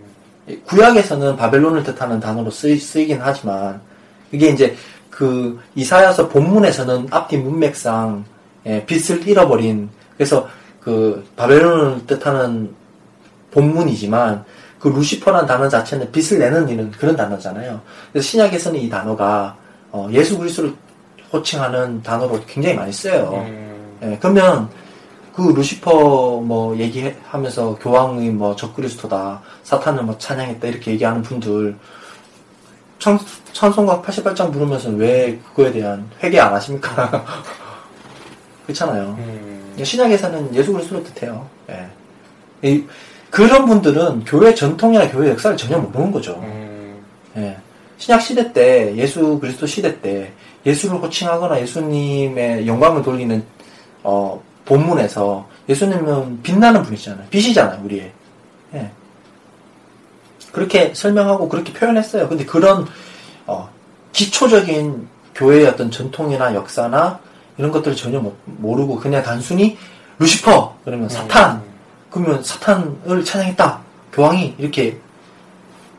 구약에서는 0.66 1.36
바벨론을 1.36 1.84
뜻하는 1.84 2.20
단어로 2.20 2.50
쓰이, 2.52 2.78
쓰이긴 2.78 3.20
하지만, 3.22 3.82
이게 4.32 4.50
이제 4.50 4.76
그 5.22 5.60
이사야서 5.76 6.30
본문에서는 6.30 7.10
앞뒤 7.12 7.38
문맥상 7.38 8.26
예, 8.66 8.84
빛을 8.88 9.28
잃어버린, 9.28 9.88
그래서 10.18 10.50
그 10.80 11.24
바벨론을 11.36 12.08
뜻하는 12.08 12.74
본문이지만, 13.52 14.44
그 14.80 14.88
루시퍼라는 14.88 15.46
단어 15.46 15.70
자체는 15.70 16.12
빛을 16.12 16.40
내는 16.40 16.68
이런 16.70 16.90
그런 16.90 17.16
단어잖아요. 17.16 17.80
그래서 18.12 18.28
신약에서는 18.30 18.80
이 18.80 18.90
단어가 18.90 19.56
어, 19.92 20.10
예수 20.12 20.40
그리스도를 20.40 20.74
호칭하는 21.32 22.02
단어로 22.02 22.40
굉장히 22.48 22.76
많이 22.76 22.92
쓰여요. 22.92 23.46
음, 23.46 23.98
예, 24.02 24.18
그러면 24.20 24.70
그 25.36 25.54
루시퍼 25.56 26.42
뭐 26.42 26.76
얘기하면서 26.78 27.76
교황이 27.76 28.32
뭐 28.32 28.56
적그리스도다 28.56 29.40
사탄을 29.62 30.02
뭐 30.02 30.18
찬양했다 30.18 30.68
이렇게 30.68 30.94
얘기하는 30.94 31.22
분들 31.22 31.78
찬, 33.02 33.18
찬송가 33.52 34.00
88장 34.02 34.54
부르면서 34.54 34.90
왜 34.92 35.40
그거에 35.50 35.72
대한 35.72 36.08
회개 36.22 36.40
안 36.40 36.54
하십니까? 36.54 37.26
그렇잖아요. 38.68 39.16
음, 39.18 39.74
신약에서는 39.84 40.54
예수 40.54 40.72
그리스도를 40.72 41.04
뜻해요. 41.06 41.48
예. 41.72 41.88
이- 42.62 42.86
그런 43.32 43.66
분들은 43.66 44.26
교회 44.26 44.54
전통이나 44.54 45.10
교회 45.10 45.30
역사를 45.32 45.56
전혀 45.58 45.78
모르는 45.80 46.12
거죠. 46.12 46.36
음, 46.44 47.02
예. 47.38 47.58
신약 47.98 48.22
시대 48.22 48.54
때, 48.54 48.96
예수 48.96 49.40
그리스도 49.40 49.66
시대 49.66 50.00
때, 50.00 50.32
예수를 50.66 50.98
호칭하거나 51.02 51.60
예수님의 51.62 52.68
영광을 52.68 53.02
돌리는, 53.02 53.44
어, 54.04 54.42
본문에서 54.66 55.48
예수님은 55.70 56.44
빛나는 56.44 56.84
분이잖아요. 56.84 57.28
빛이잖아요, 57.32 57.82
우리의. 57.84 58.12
예. 58.76 58.92
그렇게 60.52 60.94
설명하고 60.94 61.48
그렇게 61.50 61.72
표현했어요. 61.74 62.28
근데 62.28 62.46
그런, 62.46 62.86
어, 63.48 63.70
기초적인 64.14 65.08
교회의 65.36 65.68
어떤 65.68 65.90
전통이나 65.92 66.54
역사나 66.54 67.20
이런 67.58 67.72
것들을 67.72 67.96
전혀 67.96 68.20
모- 68.20 68.36
모르고 68.46 68.98
그냥 68.98 69.24
단순히 69.24 69.78
루시퍼! 70.20 70.76
그러면 70.84 71.08
사탄! 71.10 71.62
그러면 72.10 72.44
사탄을 72.44 73.24
찬양했다! 73.24 73.80
교황이 74.14 74.56
이렇게 74.58 75.00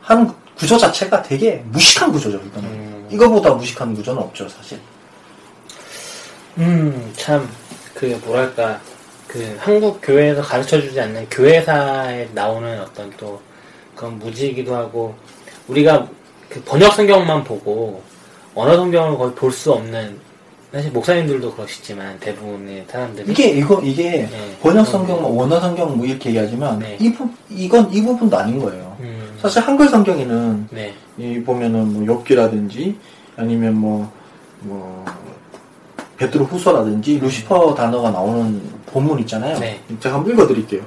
하는 0.01 0.31
구조 0.55 0.77
자체가 0.77 1.23
되게 1.23 1.63
무식한 1.65 2.11
구조죠, 2.11 2.37
이거는. 2.37 2.69
음. 2.69 3.07
이거보다 3.11 3.51
무식한 3.53 3.95
구조는 3.95 4.21
없죠, 4.21 4.47
사실. 4.49 4.79
음, 6.59 7.11
참, 7.17 7.49
그, 7.95 8.19
뭐랄까, 8.25 8.79
그, 9.27 9.57
한국 9.59 9.99
교회에서 10.03 10.41
가르쳐 10.43 10.79
주지 10.79 10.99
않는 11.01 11.27
교회사에 11.29 12.29
나오는 12.33 12.79
어떤 12.81 13.11
또, 13.17 13.41
그런 14.03 14.19
무지이기도 14.19 14.75
하고, 14.75 15.15
우리가 15.69 16.05
그 16.49 16.61
번역 16.63 16.93
성경만 16.93 17.45
보고, 17.45 18.03
언어 18.53 18.75
성경을 18.75 19.17
거의 19.17 19.33
볼 19.33 19.49
수 19.49 19.71
없는, 19.71 20.19
사실 20.73 20.91
목사님들도 20.91 21.53
그러시지만, 21.53 22.19
대부분의 22.19 22.85
사람들이. 22.89 23.31
이게, 23.31 23.47
이거, 23.51 23.79
이게, 23.81 24.27
네. 24.29 24.57
번역 24.61 24.85
성경, 24.87 25.21
뭐 25.21 25.31
원어 25.41 25.57
성경 25.61 25.95
뭐 25.95 26.05
이렇게 26.05 26.29
얘기하지만, 26.29 26.79
네. 26.79 26.97
이 26.99 27.13
부, 27.13 27.29
이건 27.49 27.93
이 27.93 28.03
부분도 28.03 28.37
아닌 28.37 28.59
거예요. 28.59 28.97
음, 28.99 29.37
사실 29.41 29.61
한글 29.61 29.87
성경에는, 29.87 30.67
네. 30.71 30.93
이 31.17 31.39
보면은 31.39 32.05
뭐 32.05 32.17
욥기라든지, 32.17 32.95
아니면 33.37 33.75
뭐, 33.75 34.11
뭐, 34.61 35.05
베드로 36.17 36.43
후서라든지, 36.43 37.19
루시퍼 37.19 37.73
단어가 37.73 38.11
나오는 38.11 38.61
본문 38.87 39.19
있잖아요. 39.19 39.57
네. 39.59 39.79
제가 40.01 40.15
한번 40.15 40.33
읽어드릴게요. 40.33 40.81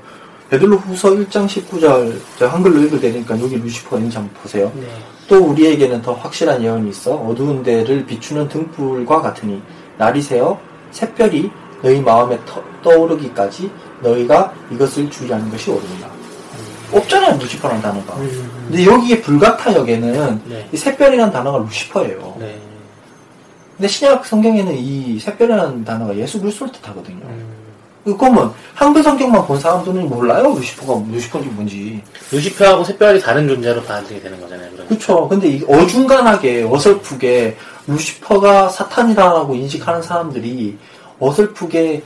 베드로 0.50 0.76
후서 0.76 1.10
1장 1.10 1.46
19절, 1.46 2.16
제가 2.38 2.52
한글로 2.54 2.82
읽을 2.82 3.00
테니까 3.00 3.40
여기 3.40 3.56
루시퍼 3.56 3.96
있는지 3.96 4.16
한번 4.16 4.34
보세요. 4.42 4.70
네. 4.76 4.86
또 5.26 5.38
우리에게는 5.44 6.02
더 6.02 6.12
확실한 6.12 6.62
예언이 6.62 6.88
있어 6.90 7.14
어두운 7.16 7.64
데를 7.64 8.06
비추는 8.06 8.48
등불과 8.48 9.20
같으니 9.22 9.60
날이 9.98 10.22
새어 10.22 10.56
샛별이 10.92 11.50
너희 11.82 12.00
마음에 12.00 12.38
터- 12.46 12.62
떠오르기까지 12.84 13.68
너희가 14.02 14.52
이것을 14.70 15.10
주의하는 15.10 15.50
것이 15.50 15.68
옳으니라. 15.70 16.08
없잖아요 16.92 17.38
루시퍼라는 17.40 17.82
단어가. 17.82 18.14
음, 18.14 18.50
근데 18.68 18.86
여기에 18.86 19.20
불가타 19.22 19.74
역에는 19.74 20.42
네. 20.46 20.68
이 20.72 20.76
샛별이라는 20.76 21.32
단어가 21.32 21.58
루시퍼예요. 21.58 22.36
네. 22.38 22.56
근데 23.76 23.88
신약 23.88 24.24
성경에는 24.24 24.74
이 24.78 25.18
샛별이라는 25.18 25.84
단어가 25.84 26.16
예수 26.16 26.40
그리스도를 26.40 26.72
뜻하거든요. 26.72 27.24
음. 27.24 27.55
그러면 28.14 28.52
한글 28.74 29.02
성경만 29.02 29.46
본 29.46 29.58
사람들은 29.58 30.08
몰라요 30.08 30.54
루시퍼가 30.54 31.02
루시퍼인지 31.10 31.50
뭔지. 31.50 32.02
루시퍼하고 32.30 32.84
샛별이 32.84 33.20
다른 33.20 33.48
존재로 33.48 33.82
받아들이게 33.82 34.20
되는 34.20 34.40
거잖아요. 34.40 34.70
그러니까. 34.70 34.94
그쵸. 34.94 35.28
근데 35.28 35.48
이 35.48 35.64
어중간하게 35.66 36.68
어설프게 36.70 37.56
루시퍼가 37.88 38.68
사탄이라고 38.68 39.54
인식하는 39.54 40.02
사람들이 40.02 40.76
어설프게 41.18 42.02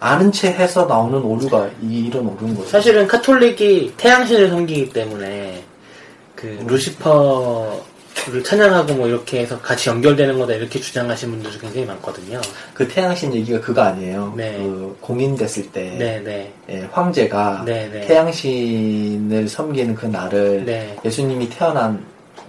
아는 0.00 0.30
채 0.30 0.48
해서 0.52 0.84
나오는 0.86 1.18
오류가 1.20 1.68
이- 1.82 2.06
이런 2.06 2.26
오류인 2.26 2.54
거죠. 2.56 2.68
사실은 2.68 3.06
카톨릭이 3.08 3.94
태양신을 3.96 4.50
섬기기 4.50 4.90
때문에 4.90 5.64
그 6.36 6.62
루시퍼 6.68 7.80
를 8.26 8.42
찬양하고 8.44 8.94
뭐 8.94 9.08
이렇게 9.08 9.40
해서 9.40 9.58
같이 9.60 9.88
연결되는 9.88 10.38
거다 10.38 10.52
이렇게 10.54 10.80
주장하시는 10.80 11.32
분들이 11.34 11.58
굉장히 11.58 11.86
많거든요. 11.86 12.40
그 12.74 12.86
태양신 12.86 13.34
얘기가 13.34 13.60
그거 13.60 13.82
아니에요. 13.82 14.34
네. 14.36 14.52
그 14.58 14.96
공인 15.00 15.36
됐을 15.36 15.70
때 15.70 15.96
네 15.98 16.20
네. 16.22 16.52
예, 16.68 16.88
황제가 16.92 17.62
네, 17.64 17.88
네. 17.92 18.06
태양신을 18.06 19.48
섬기는 19.48 19.94
그 19.94 20.06
날을 20.06 20.64
네. 20.64 20.96
예수님이 21.04 21.48
태어난 21.48 22.04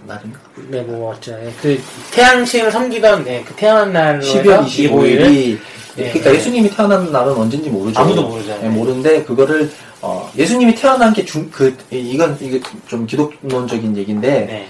날인가? 0.06 0.38
네, 0.68 0.80
뭐, 0.82 1.12
어쩌, 1.12 1.32
그, 1.60 1.78
태양신을 2.10 2.70
섬기던, 2.70 3.24
네, 3.24 3.44
그 3.46 3.54
태어난 3.54 3.92
날로 3.92 4.20
12월 4.22 4.50
해서 4.50 4.62
25일이 4.64 5.58
네, 5.96 6.10
그러니까 6.10 6.30
네. 6.30 6.36
예수님이 6.36 6.70
태어난 6.70 7.10
날은 7.12 7.32
언젠지 7.34 7.68
모르죠. 7.70 8.00
아무도 8.00 8.26
모르죠. 8.28 8.58
네, 8.62 8.68
모르는데 8.68 9.22
그거를 9.24 9.70
어, 10.02 10.30
예수님이 10.36 10.74
태어난 10.74 11.12
게 11.12 11.24
중 11.24 11.50
그 11.50 11.76
이건 11.90 12.36
이게 12.40 12.60
좀 12.86 13.06
기독론적인 13.06 13.96
얘기인데 13.96 14.28
네. 14.46 14.66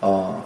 어, 0.00 0.42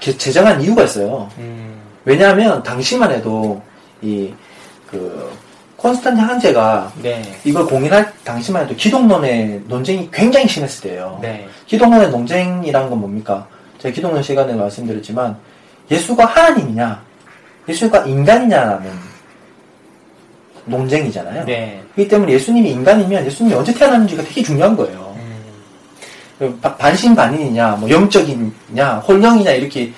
게- 0.00 0.16
제정한 0.16 0.60
이유가 0.60 0.82
있어요. 0.84 1.28
음, 1.38 1.80
왜냐하면 2.04 2.62
당시만 2.62 3.10
해도 3.12 3.62
이 4.02 4.32
그 4.86 5.32
콘스탄틴 5.76 6.24
황제가 6.24 6.92
네. 7.02 7.22
이걸 7.44 7.66
공인할 7.66 8.12
당시만 8.24 8.64
해도 8.64 8.74
기독론의 8.76 9.62
논쟁이 9.66 10.08
굉장히 10.12 10.46
심했을 10.48 10.88
때예요. 10.88 11.18
네. 11.20 11.46
기독론의 11.66 12.10
논쟁이란 12.10 12.88
건 12.88 13.00
뭡니까? 13.00 13.46
제가 13.78 13.92
기독론 13.94 14.22
시간에 14.22 14.54
말씀드렸지만 14.54 15.36
예수가 15.90 16.24
하나님이냐, 16.24 17.02
예수가 17.68 18.04
인간이냐라는 18.06 18.90
논쟁이잖아요. 20.64 21.44
네. 21.44 21.82
그렇기 21.94 22.08
때문에 22.08 22.32
예수님이 22.32 22.70
인간이면 22.70 23.26
예수님이 23.26 23.54
언제 23.54 23.72
태어났는지가 23.74 24.22
되게 24.24 24.42
중요한 24.42 24.76
거예요. 24.76 25.05
음, 26.40 26.52
그 26.52 26.60
바- 26.60 26.76
반신반인이냐, 26.76 27.76
뭐 27.80 27.88
영적이냐, 27.90 29.02
홀령이냐 29.06 29.52
이렇게 29.52 29.92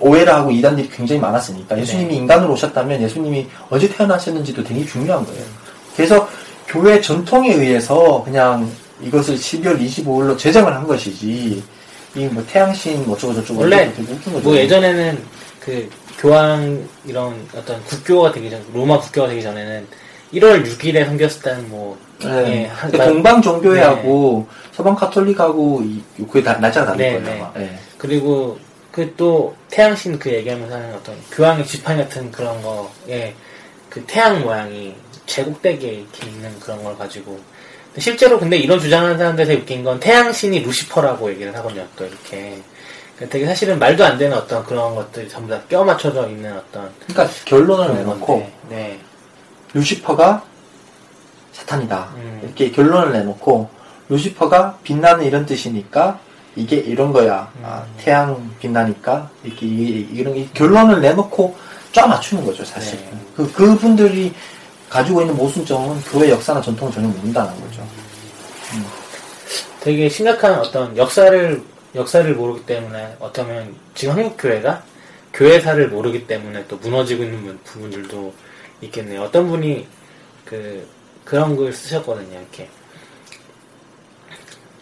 오해를 0.00 0.32
하고 0.34 0.50
이단들이 0.50 0.88
굉장히 0.90 1.20
많았으니까 1.20 1.78
예수님이 1.78 2.08
네. 2.10 2.14
인간으로 2.16 2.52
오셨다면 2.54 3.00
예수님이 3.02 3.46
언제 3.70 3.88
태어나셨는지도 3.88 4.64
되게 4.64 4.84
중요한 4.84 5.24
거예요. 5.24 5.42
그래서 5.96 6.28
교회 6.66 7.00
전통에 7.00 7.52
의해서 7.54 8.22
그냥 8.24 8.68
이것을 9.00 9.36
12월 9.36 9.78
25일로 9.80 10.36
제정을 10.36 10.74
한 10.74 10.86
것이지 10.86 11.62
이 12.16 12.26
뭐 12.32 12.44
태양신 12.46 13.04
뭐 13.06 13.16
어쩌고 13.16 13.34
저쩌고 13.34 13.60
원래. 13.60 13.92
뭐 14.42 14.56
예전에는 14.56 15.18
그, 15.60 15.90
교황 16.18 16.86
이런 17.04 17.34
어떤 17.56 17.82
국교가 17.84 18.30
되기 18.30 18.48
전 18.50 18.62
로마 18.72 18.98
국교가 19.00 19.26
되기 19.28 19.42
전에는 19.42 19.84
1월 20.34 20.64
6일에 20.64 21.04
생겼을 21.06 21.56
뭐 21.68 21.98
네. 22.28 22.62
예, 22.62 22.66
한- 22.66 22.90
근데 22.90 23.06
동방 23.06 23.42
종교회하고 23.42 24.46
서방 24.72 24.94
카톨릭하고 24.96 25.82
이, 25.84 26.02
그게 26.26 26.42
다 26.42 26.54
날짜가 26.58 26.92
다를 26.92 26.98
네, 26.98 27.20
거예요. 27.22 27.52
네. 27.56 27.62
예. 27.62 27.78
그리고 27.98 28.58
그 28.92 29.12
또 29.16 29.54
태양신 29.70 30.18
그 30.20 30.32
얘기하면서 30.32 30.74
하는 30.74 30.94
어떤 30.94 31.16
교황의 31.32 31.66
지팡이 31.66 31.98
같은 32.02 32.30
그런 32.30 32.60
거에 32.62 33.34
그 33.90 34.02
태양 34.06 34.40
모양이 34.42 34.94
제국대기에 35.26 35.90
이렇게 35.92 36.28
있는 36.28 36.58
그런 36.60 36.82
걸 36.84 36.96
가지고 36.96 37.38
실제로 37.98 38.38
근데 38.38 38.56
이런 38.56 38.78
주장하는 38.78 39.18
사람들 39.18 39.46
되게 39.46 39.60
웃긴 39.60 39.82
건 39.84 39.98
태양신이 40.00 40.60
루시퍼라고 40.60 41.30
얘기를 41.30 41.54
하거든요 41.56 41.86
또 41.96 42.04
이렇게 42.04 42.60
그러니까 43.16 43.32
되게 43.32 43.46
사실은 43.46 43.78
말도 43.78 44.04
안 44.04 44.16
되는 44.18 44.36
어떤 44.36 44.64
그런 44.64 44.94
것들이 44.94 45.28
전부 45.28 45.52
다 45.52 45.60
껴 45.68 45.82
맞춰져 45.84 46.28
있는 46.28 46.52
어떤 46.56 46.88
그러니까 47.06 47.28
결론을 47.44 47.94
내놓고 47.96 48.48
네. 48.68 48.98
루시퍼가 49.72 50.44
사탄이다. 51.54 52.12
음. 52.16 52.40
이렇게 52.44 52.70
결론을 52.70 53.12
내놓고 53.12 53.68
루시퍼가 54.10 54.78
빛나는 54.84 55.24
이런 55.24 55.46
뜻이니까 55.46 56.18
이게 56.56 56.76
이런 56.76 57.12
거야. 57.12 57.50
아, 57.62 57.84
음. 57.86 57.94
태양 57.98 58.50
빛나니까 58.60 59.30
이렇게 59.42 59.66
이- 59.66 60.08
이런 60.12 60.36
이 60.36 60.48
결론을 60.52 61.00
내놓고 61.00 61.56
쫙 61.92 62.06
맞추는 62.06 62.44
거죠, 62.44 62.64
사실. 62.64 62.98
네. 62.98 63.18
그 63.36 63.50
그분들이 63.52 64.32
가지고 64.90 65.22
있는 65.22 65.36
모순점은 65.36 66.00
교회 66.02 66.30
역사나 66.30 66.60
전통을 66.60 66.92
전혀 66.92 67.08
모른다는 67.08 67.52
거죠. 67.60 67.82
되게 69.80 70.08
심각한 70.08 70.58
어떤 70.60 70.96
역사를 70.96 71.62
역사를 71.94 72.34
모르기 72.34 72.64
때문에 72.66 73.16
어쩌면 73.20 73.74
지금 73.94 74.14
한국 74.16 74.36
교회가 74.38 74.82
교회사를 75.32 75.88
모르기 75.88 76.26
때문에 76.26 76.64
또 76.68 76.76
무너지고 76.76 77.22
있는 77.24 77.42
부- 77.64 77.72
부분들도 77.72 78.32
있겠네요. 78.82 79.22
어떤 79.22 79.48
분이 79.48 79.86
그 80.44 80.86
그런 81.24 81.56
글 81.56 81.72
쓰셨거든요. 81.72 82.38
이렇게 82.38 82.68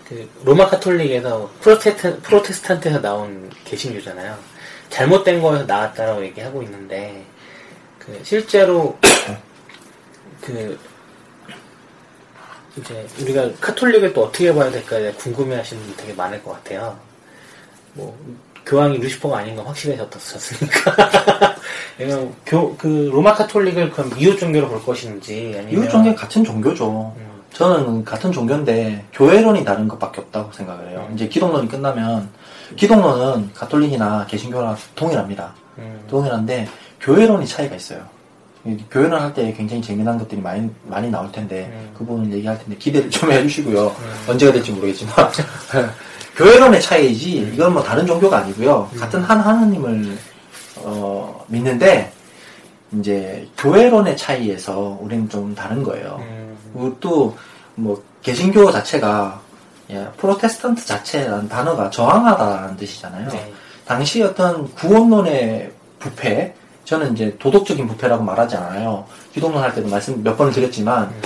그 0.08 0.28
로마 0.44 0.68
카톨릭에서 0.68 1.50
프로테스탄, 1.60 2.20
프로테스탄트에서 2.20 3.00
나온 3.00 3.50
개신교잖아요. 3.64 4.38
잘못된 4.90 5.40
거에서 5.40 5.64
나왔다라고 5.64 6.22
얘기하고 6.24 6.62
있는데 6.64 7.24
그 7.98 8.20
실제로 8.22 8.98
그 10.42 10.78
이제 12.76 13.06
우리가 13.20 13.52
카톨릭을 13.60 14.12
또 14.12 14.24
어떻게 14.24 14.52
봐야 14.52 14.70
될까에 14.70 15.12
궁금해하시는 15.12 15.82
분 15.82 15.96
되게 15.96 16.12
많을 16.12 16.42
것 16.42 16.52
같아요. 16.52 16.98
뭐 17.94 18.18
교황이 18.64 18.98
루시퍼가 18.98 19.38
아닌 19.38 19.56
건 19.56 19.66
확실해졌었으니까. 19.66 21.56
왜냐면 21.98 22.34
교, 22.46 22.76
그 22.76 23.10
로마 23.12 23.34
카톨릭을 23.34 23.90
그럼 23.90 24.10
이웃 24.18 24.36
종교로 24.36 24.68
볼 24.68 24.82
것인지 24.84 25.54
아니면 25.56 25.84
이웃 25.84 25.90
종교 25.90 26.14
같은 26.14 26.44
종교죠. 26.44 27.14
음, 27.16 27.42
저는 27.52 28.04
같은 28.04 28.32
종교인데 28.32 29.04
교회론이 29.12 29.64
다른 29.64 29.88
것밖에 29.88 30.20
없다고 30.20 30.52
생각을 30.52 30.88
해요. 30.90 31.06
음. 31.08 31.14
이제 31.14 31.28
기독론이 31.28 31.68
끝나면 31.68 32.28
기독론은 32.76 33.52
가톨릭이나 33.52 34.26
개신교나 34.26 34.76
동일합니다. 34.94 35.54
음, 35.78 36.04
동일한데 36.08 36.68
교회론이 37.00 37.46
차이가 37.46 37.76
있어요. 37.76 38.00
이 38.64 38.76
교회론 38.90 39.20
할때 39.20 39.52
굉장히 39.56 39.82
재미난 39.82 40.16
것들이 40.18 40.40
많이 40.40 40.70
많이 40.84 41.10
나올 41.10 41.30
텐데 41.32 41.68
음. 41.72 41.90
그 41.98 42.04
부분을 42.04 42.32
얘기할 42.32 42.58
텐데 42.58 42.76
기대를 42.76 43.10
좀 43.10 43.30
해주시고요. 43.32 43.86
음. 43.88 44.24
언제가 44.28 44.52
될지 44.52 44.70
모르겠지만 44.70 45.14
교회론의 46.42 46.80
차이지 46.80 47.52
이건 47.54 47.74
뭐 47.74 47.82
다른 47.82 48.04
종교가 48.04 48.38
아니고요. 48.38 48.90
음. 48.92 48.98
같은 48.98 49.22
한 49.22 49.38
하나님을 49.38 50.18
어, 50.78 51.44
믿는데 51.46 52.12
이제 52.98 53.48
교회론의 53.58 54.16
차이에서 54.16 54.98
우리는 55.00 55.28
좀 55.28 55.54
다른 55.54 55.82
거예요. 55.82 56.18
음, 56.20 56.58
그리고 56.72 56.96
또, 57.00 57.36
뭐, 57.74 58.02
개신교 58.22 58.70
자체가, 58.70 59.40
예, 59.90 60.06
프로테스탄트 60.18 60.84
자체라는 60.84 61.48
단어가 61.48 61.88
저항하다라는 61.88 62.76
뜻이잖아요. 62.76 63.28
네. 63.28 63.52
당시 63.86 64.22
어떤 64.22 64.70
구원론의 64.74 65.72
부패, 65.98 66.54
저는 66.84 67.14
이제 67.14 67.34
도덕적인 67.38 67.86
부패라고 67.86 68.22
말하지 68.24 68.56
않아요. 68.56 69.06
기독론 69.32 69.62
할 69.62 69.74
때도 69.74 69.88
말씀 69.88 70.22
몇 70.22 70.36
번을 70.36 70.52
드렸지만, 70.52 71.04
음, 71.04 71.22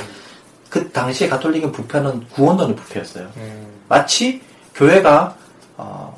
그 0.71 0.91
당시에 0.93 1.29
가톨릭의 1.29 1.73
부패는 1.73 2.29
구원론의 2.29 2.77
부패였어요. 2.77 3.29
음, 3.39 3.67
마치 3.89 4.41
교회가, 4.77 5.35
어, 5.77 6.17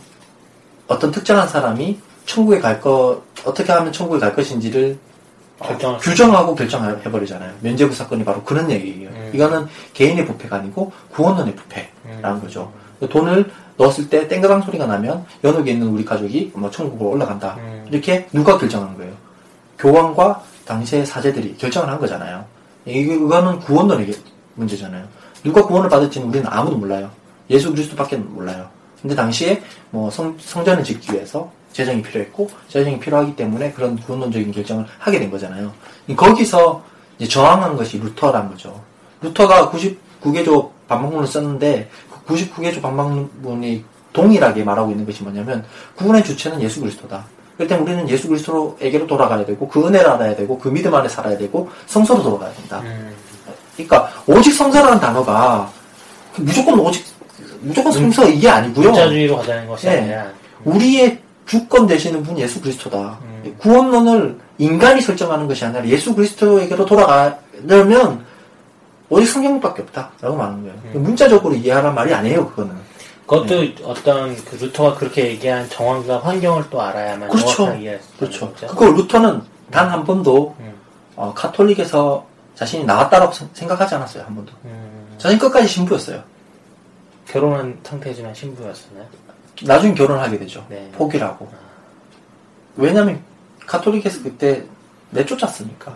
떤 1.01 1.11
특정한 1.11 1.49
사람이 1.49 1.99
천국에 2.27 2.61
갈 2.61 2.81
것, 2.81 3.23
어떻게 3.45 3.73
하면 3.73 3.93
천국에 3.93 4.19
갈 4.21 4.35
것인지를 4.35 4.99
어, 5.61 5.99
규정하고 6.01 6.55
결정해버리잖아요. 6.55 7.55
면제부 7.61 7.95
사건이 7.95 8.25
바로 8.25 8.43
그런 8.45 8.71
얘기예요. 8.71 9.09
음. 9.11 9.31
이거는 9.33 9.67
개인의 9.93 10.27
부패가 10.27 10.57
아니고 10.57 10.93
구원론의 11.13 11.57
부패라는 11.57 12.37
음. 12.37 12.41
거죠. 12.41 12.73
돈을 13.09 13.51
넣었을 13.77 14.09
때 14.09 14.29
땡그랑 14.29 14.63
소리가 14.63 14.87
나면 14.87 15.25
연옥에 15.43 15.73
있는 15.73 15.89
우리 15.89 16.05
가족이 16.05 16.53
뭐 16.55 16.71
천국으로 16.71 17.11
올라간다. 17.11 17.57
음. 17.59 17.87
이렇게 17.91 18.29
누가 18.33 18.57
결정한 18.59 18.97
거예요? 18.97 19.13
교황과 19.79 20.43
당시의 20.65 21.07
사제들이 21.07 21.57
결정을 21.57 21.89
한 21.89 21.99
거잖아요. 21.99 22.45
이거는 22.85 23.61
구원론의 23.61 24.13
문제잖아요. 24.55 25.07
누가 25.45 25.65
구원을 25.65 25.89
받을지는 25.89 26.29
우리는 26.29 26.47
아무도 26.49 26.77
몰라요. 26.77 27.11
예수 27.51 27.71
그리스도밖에 27.71 28.17
몰라요. 28.17 28.69
근데 29.01 29.15
당시에 29.15 29.63
뭐 29.91 30.11
성, 30.11 30.37
성전을 30.39 30.85
짓기 30.85 31.13
위해서 31.13 31.51
재정이 31.73 32.03
필요했고 32.03 32.51
재정이 32.69 32.99
필요하기 32.99 33.37
때문에 33.37 33.73
그런 33.73 33.97
구원론적인 33.97 34.53
결정을 34.53 34.87
하게 34.99 35.21
된 35.21 35.31
거잖아요. 35.31 35.73
거기서 36.17 36.83
이제 37.19 37.29
저항한 37.29 37.77
것이 37.77 37.99
루터란 37.99 38.49
거죠. 38.49 38.81
루터가 39.21 39.71
99개조 39.71 40.71
반박문을 40.89 41.27
썼는데 41.27 41.91
그 42.27 42.35
99개조 42.35 42.83
반박문이 42.83 43.85
동일하게 44.13 44.65
말하고 44.65 44.91
있는 44.91 45.07
것이 45.07 45.23
뭐냐면 45.23 45.65
구원의 45.97 46.25
주체는 46.25 46.61
예수 46.63 46.81
그리스도다. 46.81 47.25
그럴 47.57 47.69
때 47.69 47.77
우리는 47.77 48.09
예수 48.09 48.29
그리스도에게로 48.29 49.07
돌아가야 49.07 49.45
되고 49.45 49.69
그 49.69 49.87
은혜를 49.87 50.09
알아야 50.09 50.35
되고 50.37 50.59
그 50.59 50.69
믿음 50.69 50.95
안에 50.95 51.09
살아야 51.09 51.37
되고 51.37 51.69
성서로 51.87 52.23
돌아가야 52.23 52.53
된다. 52.53 52.81
음, 52.81 53.15
그러니까 53.75 54.11
오직 54.27 54.53
성서라는 54.53 55.01
단어가 55.01 55.71
그 56.35 56.41
무조건 56.43 56.79
오직 56.79 57.05
무조건 57.61 57.93
성서 57.93 58.29
이게 58.29 58.49
아니고요. 58.49 58.87
문자주의로 58.91 59.37
가자는 59.39 59.67
것이 59.67 59.87
네. 59.87 59.99
아니라 59.99 60.27
우리의 60.65 61.19
주권 61.47 61.87
되시는 61.87 62.23
분 62.23 62.39
예수 62.39 62.61
그리스도다. 62.61 63.19
음. 63.23 63.55
구원론을 63.59 64.39
인간이 64.59 65.01
설정하는 65.01 65.47
것이 65.49 65.65
아니라 65.65 65.87
예수 65.87 66.15
그리스도에게로 66.15 66.85
돌아가려면 66.87 68.25
오직 69.11 69.27
성경밖에 69.27 69.83
없다라고 69.83 70.37
말하는 70.37 70.63
거예요. 70.63 70.75
음. 70.95 71.03
문자적으로 71.03 71.55
이해하란 71.55 71.95
말이 71.95 72.13
아니에요. 72.13 72.49
그거는. 72.51 72.77
그것도 73.27 73.63
어떤 73.85 74.35
그 74.37 74.57
루터가 74.57 74.95
그렇게 74.95 75.27
얘기한 75.29 75.69
정황과 75.69 76.21
환경을 76.21 76.65
또 76.71 76.81
알아야만 76.81 77.29
그렇죠. 77.29 77.75
이해할 77.75 78.01
수 78.01 78.17
그렇죠. 78.19 78.53
그거 78.69 78.87
루터는 78.87 79.43
단 79.71 79.91
한 79.91 80.03
번도 80.05 80.57
음, 80.61 80.73
어, 81.15 81.33
카톨릭에서 81.35 82.25
자신이 82.55 82.85
나왔다라고 82.85 83.33
생- 83.35 83.49
생각하지 83.53 83.95
않았어요. 83.97 84.25
한 84.25 84.35
번도. 84.35 84.53
음, 84.65 85.15
자신 85.19 85.39
끝까지 85.39 85.69
신부였어요. 85.69 86.23
결혼한 87.29 87.79
상태지만 87.83 88.35
신부였었나요? 88.35 89.07
나중에 89.63 89.95
결혼하게 89.95 90.39
되죠. 90.39 90.65
네. 90.69 90.91
포기를 90.93 91.27
하고. 91.27 91.49
왜냐면 92.77 93.21
카톨릭에서 93.67 94.23
그때 94.23 94.65
내쫓았으니까. 95.11 95.95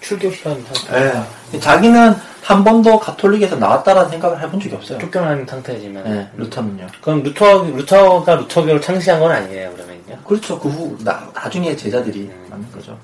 출교시킨 0.00 0.62
상태. 0.64 1.24
예. 1.54 1.58
자기는 1.58 2.14
한 2.42 2.62
번도 2.62 2.98
가톨릭에서 2.98 3.56
나왔다라는 3.56 4.10
생각을 4.10 4.40
해본 4.42 4.60
적이 4.60 4.74
없어요. 4.74 4.98
쫓겨난 4.98 5.46
상태지만. 5.46 6.06
예, 6.06 6.28
루터는요. 6.36 6.86
그럼 7.00 7.22
루터, 7.22 7.62
루터가 7.64 8.34
루터교를 8.34 8.82
창시한 8.82 9.18
건 9.18 9.30
아니에요, 9.30 9.72
그러면요? 9.72 10.18
그렇죠. 10.26 10.58
그 10.58 10.68
후, 10.68 10.98
나, 11.02 11.26
나중에 11.34 11.74
제자들이 11.74 12.24
음. 12.24 12.46
만든 12.50 12.70
거죠. 12.70 12.98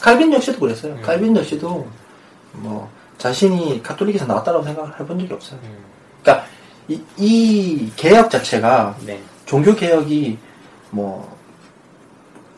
칼빈 0.00 0.32
역시도 0.32 0.58
그랬어요. 0.58 0.94
음. 0.94 1.02
칼빈 1.02 1.36
역시도, 1.36 1.86
뭐, 2.54 2.90
자신이 3.16 3.80
가톨릭에서 3.80 4.26
나왔다라고 4.26 4.64
생각을 4.64 4.98
해본 4.98 5.20
적이 5.20 5.34
없어요. 5.34 5.60
음, 5.62 5.84
그러니까, 6.22 6.48
이, 6.90 7.00
이 7.16 7.92
개혁 7.94 8.30
자체가, 8.30 8.96
네. 9.06 9.20
종교 9.46 9.74
개혁이, 9.74 10.36
뭐, 10.90 11.36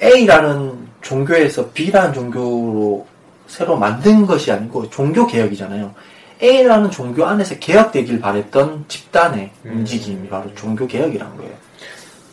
A라는 0.03 0.89
종교에서 1.03 1.71
B라는 1.71 2.15
종교로 2.15 3.07
새로 3.47 3.77
만든 3.77 4.25
것이 4.25 4.51
아니고, 4.51 4.89
종교 4.89 5.27
개혁이잖아요. 5.27 5.95
A라는 6.43 6.91
종교 6.91 7.27
안에서 7.27 7.59
개혁되길 7.59 8.21
바랬던 8.21 8.87
집단의 8.89 9.51
음. 9.67 9.71
움직임이 9.73 10.29
바로 10.29 10.53
종교 10.55 10.87
개혁이라는 10.87 11.37
거예요. 11.37 11.53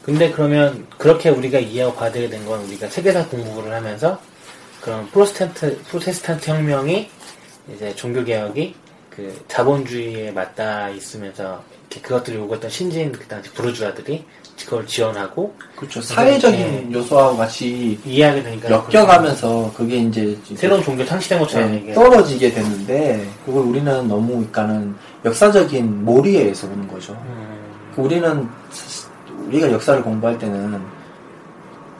근데 0.03 0.31
그러면 0.31 0.87
그렇게 0.97 1.29
우리가 1.29 1.59
이해하고 1.59 1.95
받게 1.95 2.29
된 2.29 2.45
건 2.45 2.61
우리가 2.61 2.87
세계사 2.87 3.27
공부를 3.27 3.73
하면서 3.73 4.19
그런 4.81 5.05
프로테스탄트, 5.11 5.83
프로테스탄트 5.83 6.49
혁명이 6.49 7.09
이제 7.75 7.93
종교 7.95 8.23
개혁이 8.23 8.73
그그 9.19 9.45
자본주의에 9.47 10.31
맞닿아 10.31 10.89
있으면서 10.89 11.61
이렇게 11.89 12.01
그것들을 12.01 12.39
요구했던 12.39 12.69
신진 12.69 13.11
그 13.11 13.25
당시 13.27 13.51
부르주아들이 13.51 14.25
그걸 14.65 14.85
지원하고 14.85 15.55
그렇죠. 15.75 16.01
사회적인 16.01 16.89
네. 16.89 16.89
요소하고 16.91 17.37
같이 17.37 17.97
이해하게 18.05 18.43
되니까 18.43 18.69
엮여가면서 18.69 19.71
그게 19.75 19.97
이제 19.97 20.37
새로운 20.55 20.83
종교 20.83 21.05
창시된 21.05 21.39
것처럼 21.39 21.71
네, 21.71 21.93
떨어지게 21.93 22.51
됐는데 22.51 23.29
그걸 23.45 23.63
우리는 23.63 24.07
너무 24.07 24.27
그러니까는 24.33 24.95
역사적인 25.25 26.03
몰이에 26.05 26.41
의해서 26.41 26.67
오는 26.67 26.87
거죠. 26.87 27.13
음, 27.13 27.57
우리는 27.97 28.47
우리가 29.47 29.71
역사를 29.71 30.01
공부할 30.03 30.37
때는 30.37 30.81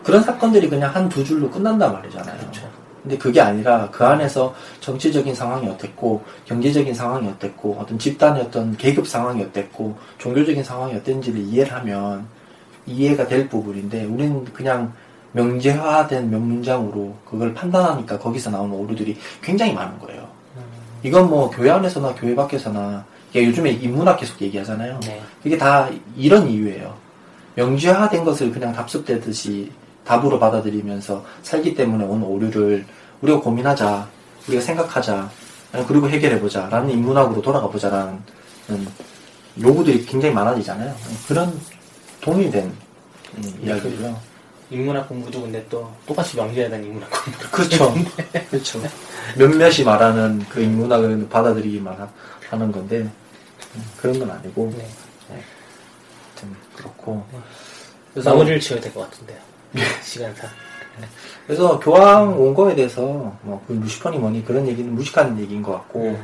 그런 0.03 0.21
사건들이 0.23 0.69
그냥 0.69 0.93
한 0.93 1.07
두 1.09 1.23
줄로 1.23 1.49
끝난단 1.49 1.93
말이잖아요. 1.93 2.37
그렇죠. 2.39 2.68
근데 3.09 3.17
그게 3.17 3.41
아니라 3.41 3.89
그 3.89 4.05
안에서 4.05 4.53
정치적인 4.81 5.33
상황이 5.33 5.67
어땠고 5.67 6.23
경제적인 6.45 6.93
상황이 6.93 7.27
어땠고 7.27 7.77
어떤 7.79 7.97
집단의 7.97 8.43
어떤 8.43 8.77
계급 8.77 9.07
상황이 9.07 9.41
어땠고 9.41 9.97
종교적인 10.19 10.63
상황이 10.63 10.93
어땠는지를 10.93 11.39
이해를 11.39 11.73
하면 11.73 12.27
이해가 12.85 13.27
될 13.27 13.49
부분인데 13.49 14.05
우리는 14.05 14.45
그냥 14.53 14.93
명제화된 15.31 16.29
몇 16.29 16.39
문장으로 16.39 17.15
그걸 17.25 17.55
판단하니까 17.55 18.19
거기서 18.19 18.51
나오는 18.51 18.75
오류들이 18.75 19.17
굉장히 19.41 19.73
많은 19.73 19.97
거예요. 19.97 20.27
이건 21.01 21.29
뭐 21.31 21.49
교회 21.49 21.71
안에서나 21.71 22.13
교회 22.13 22.35
밖에서나 22.35 23.03
요즘에 23.33 23.71
인문학 23.71 24.19
계속 24.19 24.39
얘기하잖아요. 24.39 24.99
네. 24.99 25.19
이게 25.43 25.57
다 25.57 25.89
이런 26.15 26.47
이유예요. 26.47 26.93
명제화된 27.55 28.23
것을 28.23 28.51
그냥 28.51 28.71
답습되듯이 28.71 29.71
답으로 30.09 30.39
받아들이면서 30.39 31.23
살기 31.43 31.75
때문에 31.75 32.03
온 32.03 32.23
오류를 32.23 32.83
우리가 33.21 33.39
고민하자, 33.41 34.07
우리가 34.47 34.61
생각하자, 34.61 35.29
그리고 35.87 36.09
해결해보자, 36.09 36.67
라는 36.69 36.89
인문학으로 36.91 37.41
돌아가 37.41 37.67
보자라는 37.67 38.19
요구들이 39.61 40.05
굉장히 40.05 40.33
많아지잖아요. 40.33 40.95
그런 41.27 41.59
동의된 42.21 42.65
음, 43.37 43.59
이야기고요. 43.63 44.19
인문학 44.71 45.07
공부도 45.09 45.41
근데 45.41 45.65
또 45.69 45.91
똑같이 46.05 46.37
명제해야 46.37 46.69
되는 46.69 46.85
인문학 46.85 47.09
공부 47.11 47.39
그렇죠. 47.51 47.93
그렇죠. 48.49 48.81
몇몇이 49.37 49.83
말하는 49.83 50.45
그 50.49 50.61
인문학을 50.61 51.27
받아들이기만 51.29 51.99
하- 51.99 52.09
하는 52.49 52.71
건데, 52.71 52.97
음, 52.99 53.83
그런 53.97 54.19
건 54.19 54.31
아니고, 54.31 54.71
네. 54.77 54.87
하여튼 55.27 56.55
그렇고. 56.75 57.25
그래서 58.13 58.29
마무리를 58.31 58.59
지어야 58.59 58.81
될 58.81 58.91
것 58.93 59.01
같은데요 59.01 59.37
시간상 60.03 60.49
그래서 61.49 61.79
교황 61.79 62.39
온 62.39 62.53
거에 62.53 62.75
대해서 62.75 63.01
뭐그 63.41 63.73
루시퍼니 63.73 64.19
뭐니 64.19 64.45
그런 64.45 64.67
얘기는 64.67 64.93
무식한 64.93 65.39
얘기인 65.39 65.63
것 65.63 65.71
같고 65.71 65.99
음. 65.99 66.23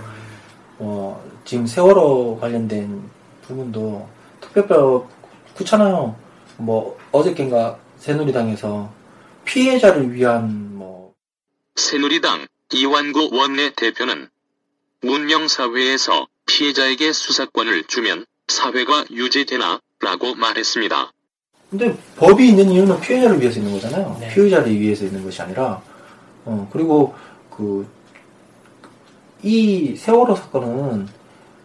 뭐 0.77 1.39
지금 1.43 1.65
세월호 1.65 2.37
관련된 2.39 3.09
부분도 3.41 4.07
특별법 4.39 5.09
그렇잖아요. 5.55 6.15
뭐 6.57 6.95
어저께인가 7.11 7.79
새누리당에서 7.97 8.91
피해자를 9.45 10.13
위한 10.13 10.77
뭐 10.77 11.15
새누리당 11.75 12.45
이완구 12.71 13.31
원내 13.33 13.73
대표는 13.73 14.29
문명 15.01 15.47
사회에서 15.47 16.27
피해자에게 16.45 17.13
수사권을 17.13 17.85
주면 17.85 18.27
사회가 18.47 19.05
유지되나? 19.09 19.79
라고 20.01 20.35
말했습니다. 20.35 21.14
근데 21.77 21.95
법이 22.17 22.49
있는 22.49 22.69
이유는 22.69 22.99
피해자를 23.01 23.39
위해서 23.39 23.59
있는 23.59 23.73
거잖아요. 23.73 24.17
네. 24.19 24.29
피의자를 24.33 24.79
위해서 24.79 25.05
있는 25.05 25.23
것이 25.23 25.41
아니라 25.41 25.81
어 26.45 26.67
그리고 26.71 27.13
그 27.49 27.85
이 29.45 29.95
세월호 29.95 30.35
사건은 30.35 31.07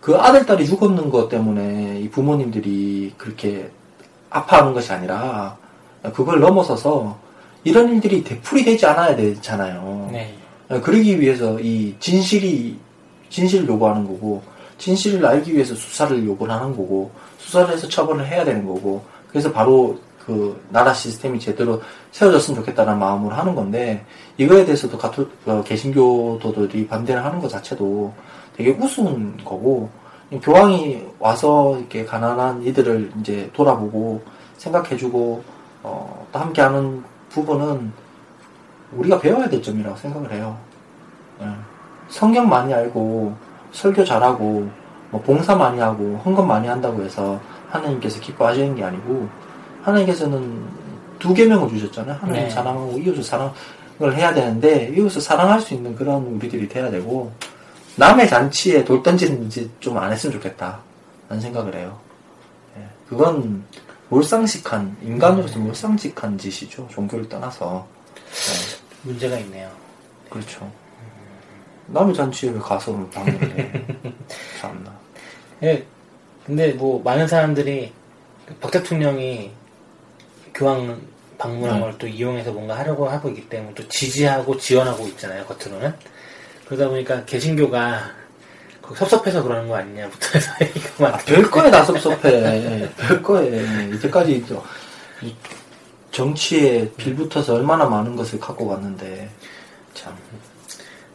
그 0.02 0.14
아들 0.14 0.44
딸이 0.44 0.66
죽었는 0.66 1.08
것 1.08 1.30
때문에 1.30 1.98
이 2.00 2.10
부모님들이 2.10 3.14
그렇게 3.16 3.70
아파하는 4.28 4.74
것이 4.74 4.92
아니라 4.92 5.56
그걸 6.12 6.40
넘어서서 6.40 7.18
이런 7.64 7.88
일들이 7.94 8.22
되풀이 8.22 8.64
되지 8.64 8.84
않아야 8.84 9.16
되잖아요. 9.16 10.10
네. 10.12 10.34
그러기 10.68 11.18
위해서 11.20 11.58
이 11.58 11.94
진실이 11.98 12.78
진실을 13.30 13.66
요구하는 13.66 14.06
거고 14.06 14.42
진실을 14.76 15.24
알기 15.24 15.54
위해서 15.54 15.74
수사를 15.74 16.22
요구를 16.26 16.52
하는 16.52 16.76
거고 16.76 17.10
수사를 17.38 17.72
해서 17.72 17.88
처벌을 17.88 18.26
해야 18.26 18.44
되는 18.44 18.66
거고 18.66 19.02
그래서 19.30 19.52
바로 19.52 19.98
그 20.24 20.60
나라 20.68 20.92
시스템이 20.92 21.40
제대로 21.40 21.80
세워졌으면 22.12 22.60
좋겠다는 22.60 22.98
마음으로 22.98 23.34
하는 23.34 23.54
건데 23.54 24.04
이거에 24.36 24.64
대해서도 24.64 24.98
가톨 24.98 25.28
어, 25.46 25.62
개신교도들이 25.64 26.86
반대를 26.86 27.24
하는 27.24 27.40
것 27.40 27.48
자체도 27.48 28.12
되게 28.56 28.70
우스운 28.70 29.36
거고 29.44 29.88
교황이 30.42 31.04
와서 31.18 31.76
이렇게 31.78 32.04
가난한 32.04 32.62
이들을 32.62 33.12
이제 33.20 33.50
돌아보고 33.52 34.22
생각해주고 34.58 35.42
어, 35.82 36.26
또 36.30 36.38
함께하는 36.38 37.02
부분은 37.30 37.92
우리가 38.92 39.18
배워야 39.18 39.48
될 39.48 39.62
점이라고 39.62 39.96
생각을 39.96 40.32
해요. 40.32 40.56
예. 41.42 41.46
성경 42.08 42.48
많이 42.48 42.72
알고 42.74 43.34
설교 43.72 44.04
잘하고 44.04 44.68
뭐 45.10 45.20
봉사 45.22 45.54
많이 45.56 45.80
하고 45.80 46.20
헌금 46.24 46.46
많이 46.46 46.68
한다고 46.68 47.02
해서 47.02 47.40
하나님께서 47.70 48.20
기뻐하시는 48.20 48.74
게 48.74 48.84
아니고 48.84 49.28
하나님께서는 49.82 50.68
두 51.18 51.34
계명을 51.34 51.68
주셨잖아요. 51.68 52.18
하나님 52.20 52.42
네. 52.44 52.50
사랑하고 52.50 52.98
이웃을 52.98 53.22
사랑을 53.22 54.16
해야 54.16 54.34
되는데 54.34 54.92
이웃을 54.96 55.20
사랑할 55.20 55.60
수 55.60 55.74
있는 55.74 55.94
그런 55.94 56.24
우리들이 56.26 56.68
돼야 56.68 56.90
되고 56.90 57.32
남의 57.96 58.28
잔치에 58.28 58.84
돌 58.84 59.02
던지는 59.02 59.48
짓좀안 59.50 60.12
했으면 60.12 60.34
좋겠다. 60.34 60.80
라는 61.28 61.40
생각을 61.40 61.74
해요. 61.76 61.98
예. 62.76 62.84
그건 63.08 63.62
몰상식한 64.08 64.96
인간으로서 65.02 65.58
몰상식한 65.58 66.38
짓이죠. 66.38 66.88
종교를 66.90 67.28
떠나서. 67.28 67.86
예. 68.16 68.80
문제가 69.02 69.38
있네요 69.38 69.70
그렇죠. 70.28 70.70
남의 71.86 72.14
잔치에 72.14 72.50
왜 72.50 72.58
가서 72.58 72.92
방문을 73.12 73.58
해. 73.58 73.86
참나. 74.60 74.92
예, 75.62 75.86
근데 76.46 76.72
뭐 76.72 77.02
많은 77.02 77.28
사람들이 77.28 77.92
박 78.60 78.70
대통령이 78.70 79.50
교황 80.54 81.00
방문한 81.38 81.76
네. 81.76 81.82
걸또 81.82 82.06
이용해서 82.06 82.52
뭔가 82.52 82.76
하려고 82.78 83.08
하고 83.08 83.28
있기 83.30 83.48
때문에 83.48 83.74
또 83.74 83.86
지지하고 83.88 84.58
지원하고 84.58 85.06
있잖아요 85.08 85.44
겉으로는 85.46 85.94
그러다 86.66 86.88
보니까 86.88 87.24
개신교가 87.24 88.10
거기 88.82 88.98
섭섭해서 88.98 89.42
그러는 89.42 89.68
거 89.68 89.76
아니냐부터 89.76 90.26
해서 90.34 90.52
얘기가 90.62 91.08
아. 91.14 91.16
별거에 91.18 91.70
나 91.70 91.84
섭섭해. 91.84 92.88
별거에. 92.98 93.90
이제까지 93.94 94.44
저- 94.48 94.64
이 95.22 95.34
정치에 96.10 96.90
빌붙어서 96.96 97.54
얼마나 97.54 97.84
많은 97.86 98.16
것을 98.16 98.40
갖고 98.40 98.66
왔는데. 98.66 99.28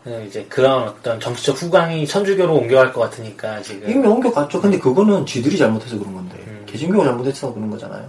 참. 0.06 0.14
그래서 0.14 0.24
이제 0.26 0.46
그런 0.50 0.84
어떤 0.88 1.20
정치적 1.20 1.62
후광이 1.62 2.06
천주교로 2.08 2.56
옮겨갈 2.56 2.94
것 2.94 3.02
같으니까 3.02 3.62
지금 3.62 3.90
이미 3.90 4.08
옮겨갔죠. 4.08 4.62
근데 4.62 4.78
그거는 4.80 5.26
지들이 5.26 5.58
잘못해서 5.58 5.98
그런 5.98 6.14
건데. 6.14 6.38
음. 6.48 6.64
개신교가 6.68 7.06
잘못해서 7.06 7.54
그런 7.54 7.70
거잖아요. 7.70 8.06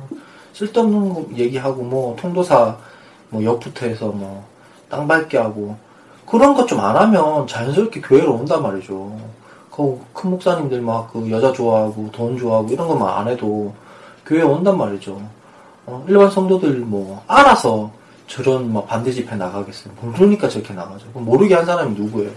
쓸데없는 0.53 1.15
거 1.15 1.27
얘기하고, 1.37 1.83
뭐, 1.83 2.17
통도사, 2.17 2.77
뭐, 3.29 3.45
옆부터 3.45 3.87
해서 3.87 4.07
뭐, 4.07 4.45
땅 4.89 5.07
밟게 5.07 5.37
하고. 5.39 5.77
그런 6.27 6.55
것 6.55 6.67
좀 6.67 6.81
안 6.81 6.97
하면 6.97 7.47
자연스럽게 7.47 8.01
교회로 8.01 8.35
온단 8.35 8.63
말이죠. 8.63 9.17
그 9.71 9.99
큰 10.15 10.31
목사님들 10.31 10.81
막 10.81 11.13
그 11.13 11.31
여자 11.31 11.53
좋아하고, 11.53 12.11
돈 12.13 12.37
좋아하고, 12.39 12.69
이런 12.71 12.89
것만 12.89 13.09
안 13.09 13.29
해도 13.29 13.73
교회에 14.25 14.43
온단 14.43 14.77
말이죠. 14.79 15.21
어, 15.87 16.05
일반 16.09 16.31
성도들 16.31 16.81
뭐, 16.81 17.23
알아서 17.27 17.91
저런 18.27 18.71
뭐 18.73 18.85
반대 18.85 19.13
집회 19.13 19.37
나가겠어요. 19.37 19.95
모르니까 20.01 20.49
저렇게 20.49 20.75
나가죠. 20.75 21.07
모르게 21.15 21.55
한 21.55 21.65
사람이 21.65 21.95
누구예요? 21.99 22.31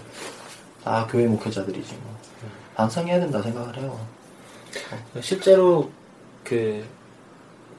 다 0.84 1.06
교회 1.10 1.26
목회자들이지 1.26 1.92
뭐. 2.02 2.16
반성해야 2.76 3.20
된다 3.20 3.42
생각을 3.42 3.76
해요. 3.76 3.98
실제로 5.20 5.90
그 6.44 6.84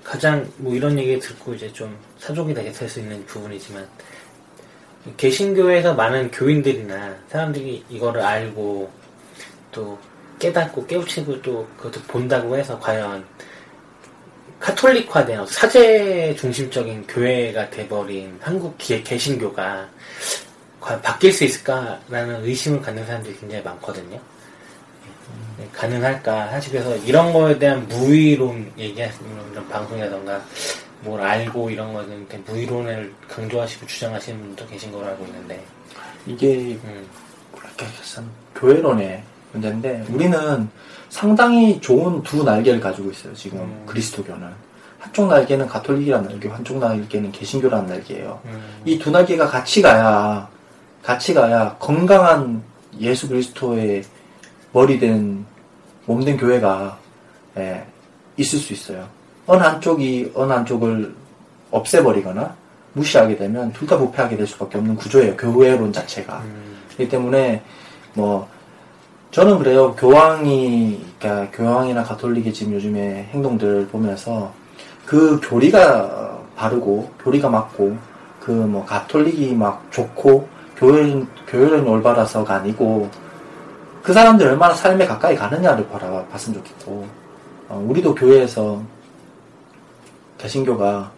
가장 0.03 0.47
뭐 0.57 0.73
이런 0.75 0.97
얘기 0.99 1.17
듣고 1.19 1.53
이제 1.53 1.71
좀 1.71 1.97
사족이 2.19 2.53
되게 2.53 2.71
될 2.71 2.87
수 2.89 2.99
있는 2.99 3.25
부분이지만 3.25 3.87
개신교에서 5.17 5.93
많은 5.95 6.29
교인들이나 6.31 7.15
사람들이 7.29 7.83
이거를 7.89 8.21
알고 8.21 8.91
또 9.71 9.97
깨닫고 10.37 10.85
깨우치고 10.85 11.41
또 11.41 11.67
그것도 11.77 12.01
본다고 12.07 12.55
해서 12.57 12.79
과연 12.79 13.25
카톨릭화된 14.75 15.45
사제 15.47 16.35
중심적인 16.37 17.05
교회가 17.07 17.69
돼버린 17.69 18.37
한국 18.41 18.75
개- 18.77 19.03
개신교가 19.03 19.87
과연 20.79 21.01
바뀔 21.01 21.31
수 21.33 21.43
있을까라는 21.43 22.43
의심을 22.45 22.81
갖는 22.81 23.05
사람들이 23.05 23.35
굉장히 23.37 23.63
많거든요. 23.63 24.19
네, 25.57 25.67
가능할까? 25.73 26.49
사실 26.49 26.71
그래서 26.71 26.95
이런 26.97 27.31
거에 27.33 27.57
대한 27.59 27.87
무의론 27.87 28.71
얘기하시는 28.77 29.29
이런 29.51 29.67
방송이라던가 29.69 30.43
뭘 31.01 31.21
알고 31.21 31.69
이런 31.69 31.93
거는 31.93 32.27
무의론을 32.45 33.13
강조하시고 33.27 33.85
주장하시는 33.85 34.39
분도 34.39 34.65
계신 34.67 34.91
걸로 34.91 35.07
알고 35.07 35.25
있는데. 35.25 35.63
이게 36.27 36.77
음, 36.83 37.07
교회론에 38.55 39.23
문제인데 39.51 40.05
우리는 40.09 40.69
상당히 41.11 41.79
좋은 41.81 42.23
두 42.23 42.43
날개를 42.43 42.79
가지고 42.79 43.11
있어요. 43.11 43.33
지금 43.35 43.59
음. 43.59 43.83
그리스도교는 43.85 44.47
한쪽 44.97 45.27
날개는 45.27 45.67
가톨릭이라는 45.67 46.29
날개, 46.29 46.47
한쪽 46.47 46.77
날개는 46.79 47.31
개신교라는 47.33 47.87
날개예요. 47.87 48.39
음. 48.45 48.61
이두 48.85 49.11
날개가 49.11 49.47
같이 49.47 49.81
가야 49.81 50.47
같이 51.03 51.33
가야 51.33 51.75
건강한 51.79 52.63
예수 52.99 53.27
그리스도의 53.27 54.03
머리 54.73 54.97
된 54.99 55.45
몸 56.07 56.23
된 56.25 56.35
교회가 56.37 56.97
예, 57.57 57.85
있을 58.37 58.57
수 58.57 58.73
있어요. 58.73 59.07
어느 59.45 59.61
한쪽이 59.61 60.31
어느 60.33 60.51
한쪽을 60.53 61.13
없애버리거나 61.71 62.55
무시하게 62.93 63.35
되면 63.37 63.71
둘 63.73 63.87
다 63.87 63.97
부패하게 63.97 64.37
될 64.37 64.47
수밖에 64.47 64.77
없는 64.77 64.95
구조예요. 64.95 65.35
교회론 65.37 65.91
자체가. 65.93 66.39
음. 66.39 66.77
그렇기 66.87 67.09
때문에 67.09 67.61
뭐 68.13 68.47
저는 69.31 69.59
그래요. 69.59 69.95
교황이 69.95 71.01
그러니까 71.17 71.57
교황이나 71.57 72.03
가톨릭의 72.03 72.53
지금 72.53 72.73
요즘에 72.73 73.29
행동들을 73.31 73.87
보면서 73.87 74.51
그 75.05 75.39
교리가 75.41 76.37
바르고 76.57 77.09
교리가 77.23 77.49
맞고 77.49 77.97
그 78.41 78.51
뭐 78.51 78.83
가톨릭이 78.85 79.53
막 79.55 79.85
좋고 79.91 80.47
교회 80.75 81.23
교회론이 81.47 81.87
올바라서가 81.87 82.55
아니고 82.55 83.09
그 84.03 84.11
사람들이 84.13 84.49
얼마나 84.49 84.73
삶에 84.73 85.05
가까이 85.05 85.35
가느냐를 85.35 85.87
바라봤으면 85.87 86.57
좋겠고 86.59 87.07
어, 87.69 87.85
우리도 87.87 88.15
교회에서 88.15 88.81
개신교가 90.39 91.11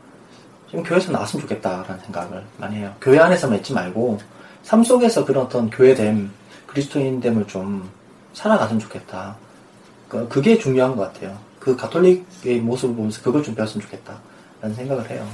좀 0.67 0.83
교회에서 0.83 1.11
나왔으면 1.11 1.41
좋겠다라는 1.41 1.99
생각을 2.03 2.43
많이 2.57 2.75
해요. 2.75 2.93
교회 3.01 3.19
안에서만 3.19 3.57
있지 3.57 3.73
말고 3.73 4.19
삶 4.63 4.83
속에서 4.83 5.25
그런 5.25 5.45
어떤 5.45 5.69
교회됨, 5.69 6.29
그리스도인됨을 6.67 7.47
좀 7.47 7.89
살아갔으면 8.33 8.79
좋겠다. 8.79 9.35
그- 10.09 10.27
그게 10.27 10.57
중요한 10.57 10.95
것 10.95 11.13
같아요. 11.13 11.37
그 11.59 11.75
가톨릭의 11.75 12.59
모습을 12.61 12.95
보면서 12.95 13.21
그걸 13.21 13.41
좀 13.41 13.55
배웠으면 13.55 13.83
좋겠다 13.83 14.19
라는 14.61 14.75
생각을 14.75 15.09
해요. 15.09 15.25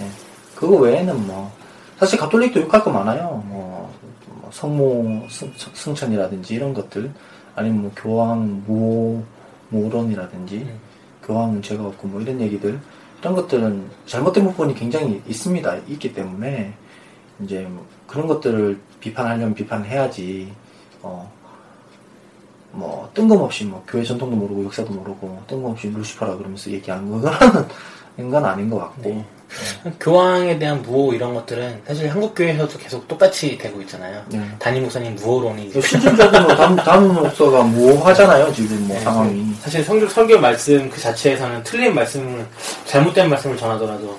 예. 0.00 0.06
그거 0.54 0.76
외에는 0.76 1.26
뭐 1.26 1.50
사실 1.98 2.18
가톨릭도 2.18 2.60
욕할 2.62 2.82
거 2.82 2.90
많아요. 2.90 3.42
뭐, 3.46 3.94
뭐 4.26 4.50
성모 4.52 5.26
승, 5.30 5.52
승천이라든지 5.56 6.54
이런 6.54 6.74
것들 6.74 7.10
아니면 7.54 7.82
뭐 7.82 7.92
교황 7.94 8.62
무 8.66 9.22
무론이라든지 9.68 10.56
음. 10.56 10.80
교황 11.22 11.52
문제가 11.52 11.86
없고 11.86 12.08
뭐 12.08 12.20
이런 12.20 12.40
얘기들 12.40 12.80
이런 13.20 13.34
것들은 13.34 13.88
잘못된 14.06 14.44
부분이 14.44 14.74
굉장히 14.74 15.22
있습니다. 15.28 15.76
있기 15.88 16.12
때문에 16.14 16.72
이제 17.44 17.60
뭐 17.70 17.86
그런 18.06 18.26
것들을 18.26 18.78
비판하려면 18.98 19.54
비판해야지 19.54 20.52
어, 21.02 21.30
뭐 22.72 23.10
뜬금없이 23.14 23.64
뭐 23.64 23.82
교회 23.86 24.02
전통도 24.04 24.36
모르고 24.36 24.64
역사도 24.66 24.92
모르고 24.92 25.42
뜬금없이 25.46 25.88
루시퍼라 25.88 26.36
그러면서 26.36 26.70
얘기하는 26.70 27.10
거는 27.10 27.30
건 28.30 28.44
아닌 28.44 28.68
것 28.68 28.78
같고 28.78 29.10
네. 29.10 29.24
교황에 29.98 30.58
대한 30.58 30.80
무호 30.82 31.12
이런 31.12 31.34
것들은 31.34 31.82
사실 31.86 32.08
한국 32.08 32.34
교회에서도 32.34 32.78
계속 32.78 33.08
똑같이 33.08 33.58
되고 33.58 33.80
있잖아요. 33.80 34.22
네. 34.28 34.40
담임 34.58 34.82
목사님 34.82 35.14
무호론이 35.16 35.70
실질적으로 35.72 36.54
담, 36.56 36.76
담임 36.76 37.14
목사가 37.14 37.62
모호하잖아요 37.62 38.52
지금 38.52 38.86
뭐 38.86 38.96
네, 38.96 39.02
상황이 39.02 39.54
사실 39.60 39.82
성교, 39.82 40.08
설교 40.08 40.38
말씀 40.38 40.88
그 40.90 41.00
자체에서는 41.00 41.62
틀린 41.64 41.94
말씀을 41.94 42.46
잘못된 42.84 43.28
말씀을 43.30 43.56
전하더라도 43.56 44.18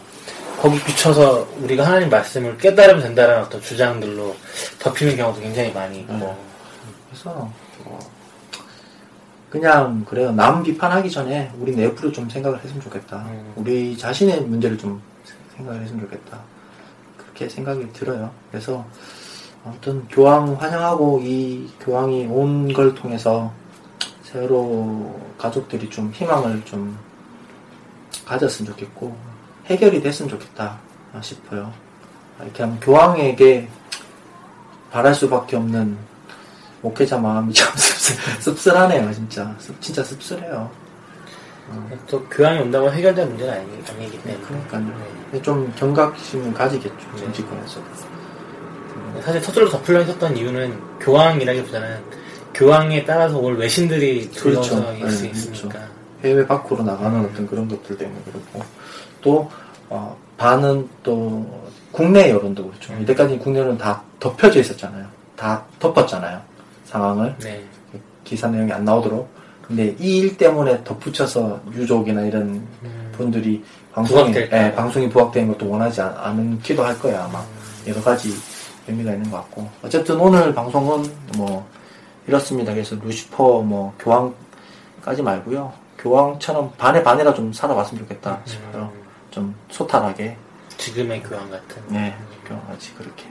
거기 0.59 0.79
비춰서 0.83 1.47
우리가 1.61 1.85
하나님 1.85 2.09
말씀을 2.09 2.57
깨달으면 2.57 3.01
된다는 3.01 3.41
어떤 3.41 3.61
주장들로 3.61 4.35
덮이는 4.79 5.15
경우도 5.15 5.41
굉장히 5.41 5.71
많이 5.71 5.99
있고 5.99 6.13
네. 6.13 6.35
그래서 7.09 7.29
뭐 7.29 7.53
그냥 9.61 10.03
그래요. 10.05 10.31
남 10.31 10.63
비판하기 10.63 11.11
전에 11.11 11.51
우리 11.59 11.75
내부로 11.75 12.09
좀 12.11 12.27
생각을 12.29 12.57
했으면 12.63 12.81
좋겠다. 12.81 13.17
음. 13.17 13.53
우리 13.57 13.97
자신의 13.97 14.41
문제를 14.43 14.77
좀 14.77 15.01
생각을 15.57 15.81
했으면 15.81 16.01
좋겠다. 16.05 16.39
그렇게 17.17 17.49
생각이 17.49 17.91
들어요. 17.91 18.31
그래서 18.49 18.85
아무튼 19.65 20.07
교황 20.09 20.53
환영하고 20.53 21.19
이 21.21 21.69
교황이 21.81 22.25
온 22.27 22.71
걸 22.73 22.95
통해서 22.95 23.51
새로 24.23 25.19
가족들이 25.37 25.89
좀 25.89 26.09
희망을 26.13 26.63
좀 26.63 26.97
가졌으면 28.25 28.71
좋겠고 28.71 29.13
해결이 29.65 30.01
됐으면 30.01 30.29
좋겠다 30.29 30.77
싶어요. 31.21 31.73
이렇게 32.41 32.63
하면 32.63 32.79
교황에게 32.79 33.67
바랄 34.91 35.13
수밖에 35.13 35.57
없는 35.57 35.97
목회자 36.81 37.17
마음이 37.17 37.53
참 37.53 37.71
씁쓸, 37.75 38.15
씁쓸 38.41 38.75
하네요, 38.77 39.11
진짜. 39.13 39.53
씁- 39.59 39.79
진짜 39.81 40.03
씁쓸해요. 40.03 40.69
또 42.07 42.21
교황이 42.25 42.59
온다고 42.59 42.91
해결될 42.91 43.25
문제는 43.27 43.53
아니, 43.53 43.61
아니기 43.61 44.21
때문에 44.23 44.43
그러니까요. 44.45 45.01
네. 45.31 45.41
좀 45.41 45.71
경각심을 45.77 46.53
가지겠죠, 46.53 46.95
네. 47.15 47.21
정치권에서. 47.21 47.81
사실 49.23 49.41
서툴러 49.41 49.69
덮으려 49.69 49.99
했었던 49.99 50.35
이유는 50.35 50.99
교황이라기보다는 50.99 52.01
교황에 52.53 53.05
따라서 53.05 53.37
올 53.37 53.57
외신들이 53.57 54.29
그렇죠. 54.31 54.75
들어서 54.75 54.93
있을 54.95 55.11
수 55.11 55.21
네, 55.23 55.51
있으니까 55.53 55.79
해외 56.23 56.45
밖으로 56.45 56.83
나가는 56.83 57.19
음. 57.19 57.29
어떤 57.31 57.47
그런 57.47 57.67
것들 57.67 57.97
때문에 57.97 58.19
그렇고. 58.25 58.63
또, 59.21 59.49
어, 59.89 60.17
반은 60.37 60.89
또, 61.03 61.69
국내 61.91 62.29
여론도 62.31 62.67
그렇죠. 62.69 62.93
음. 62.93 63.01
이때까지 63.03 63.37
국내 63.37 63.59
여론은 63.59 63.77
다 63.77 64.01
덮여져 64.19 64.59
있었잖아요. 64.61 65.05
다 65.35 65.63
덮었잖아요. 65.79 66.41
상황을. 66.91 67.35
네. 67.39 67.63
기사 68.23 68.47
내용이 68.47 68.71
안 68.71 68.83
나오도록. 68.85 69.29
근데 69.67 69.95
이 69.99 70.19
일 70.19 70.37
때문에 70.37 70.83
덧붙여서 70.83 71.61
유족이나 71.73 72.21
이런 72.23 72.67
음. 72.83 73.11
분들이 73.13 73.63
방송이, 73.93 74.33
예, 74.35 74.49
봐. 74.49 74.71
방송이 74.75 75.09
부각되는 75.09 75.47
것도 75.53 75.69
원하지 75.69 76.01
않, 76.01 76.13
않기도 76.17 76.83
할 76.83 76.97
거야, 76.99 77.23
아마. 77.25 77.41
여러 77.87 78.01
가지 78.01 78.33
의미가 78.87 79.13
있는 79.13 79.29
것 79.31 79.37
같고. 79.37 79.69
어쨌든 79.83 80.19
오늘 80.19 80.53
방송은 80.53 81.09
뭐, 81.37 81.65
이렇습니다. 82.27 82.73
그래서 82.73 82.95
루시퍼, 83.01 83.61
뭐, 83.61 83.93
교황까지 83.99 85.21
말고요 85.23 85.71
교황처럼 85.97 86.71
반에 86.77 87.01
반이라 87.03 87.33
좀 87.33 87.53
살아봤으면 87.53 88.03
좋겠다 88.03 88.39
싶어요. 88.45 88.91
음. 88.93 89.01
좀 89.29 89.55
소탈하게. 89.69 90.35
지금의 90.77 91.21
교황 91.23 91.49
같은 91.49 91.81
네, 91.89 92.15
교황같이 92.45 92.93
그렇게. 92.95 93.25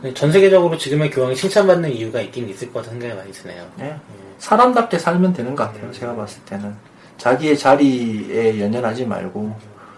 네, 0.00 0.14
전 0.14 0.30
세계적으로 0.30 0.78
지금의 0.78 1.10
교황이 1.10 1.34
칭찬받는 1.34 1.92
이유가 1.92 2.20
있긴 2.20 2.48
있을 2.48 2.72
것 2.72 2.80
같은 2.80 3.00
생각이 3.00 3.18
많이 3.18 3.32
드네요 3.32 3.66
네. 3.76 3.96
사람답게 4.38 4.98
살면 4.98 5.32
되는 5.32 5.56
것 5.56 5.64
같아요. 5.64 5.90
제가 5.92 6.14
봤을 6.14 6.40
때는. 6.44 6.74
자기의 7.16 7.58
자리에 7.58 8.60
연연하지 8.60 9.04
말고, 9.04 9.52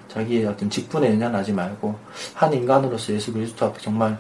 자기의 0.09 0.47
어떤 0.47 0.71
직분에 0.71 1.11
연연하지 1.11 1.53
말고, 1.53 1.95
한 2.33 2.53
인간으로서 2.53 3.13
예수 3.13 3.31
그리스도 3.33 3.67
앞에 3.67 3.79
정말, 3.81 4.17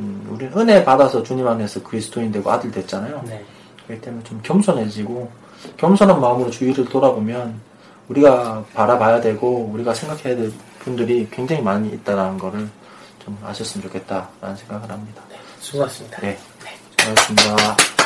음, 0.00 0.26
우리는 0.28 0.52
은혜 0.58 0.84
받아서 0.84 1.22
주님 1.22 1.46
안에서 1.46 1.80
그리스도인 1.84 2.32
되고 2.32 2.50
아들 2.50 2.72
됐잖아요. 2.72 3.22
네. 3.28 3.44
그렇기 3.86 4.02
때문에 4.02 4.24
좀 4.24 4.40
겸손해지고, 4.42 5.30
겸손한 5.76 6.20
마음으로 6.20 6.50
주위를 6.50 6.84
돌아보면, 6.86 7.60
우리가 8.08 8.64
바라봐야 8.74 9.20
되고, 9.20 9.70
우리가 9.72 9.94
생각해야 9.94 10.34
될 10.34 10.52
분들이 10.80 11.28
굉장히 11.30 11.62
많이 11.62 11.90
있다는 11.90 12.38
거를 12.38 12.68
좀 13.24 13.38
아셨으면 13.44 13.86
좋겠다라는 13.88 14.56
생각을 14.56 14.90
합니다. 14.90 15.22
수고하셨습니다 15.60 16.20
네. 16.20 16.38
수고하셨습니다. 16.98 18.01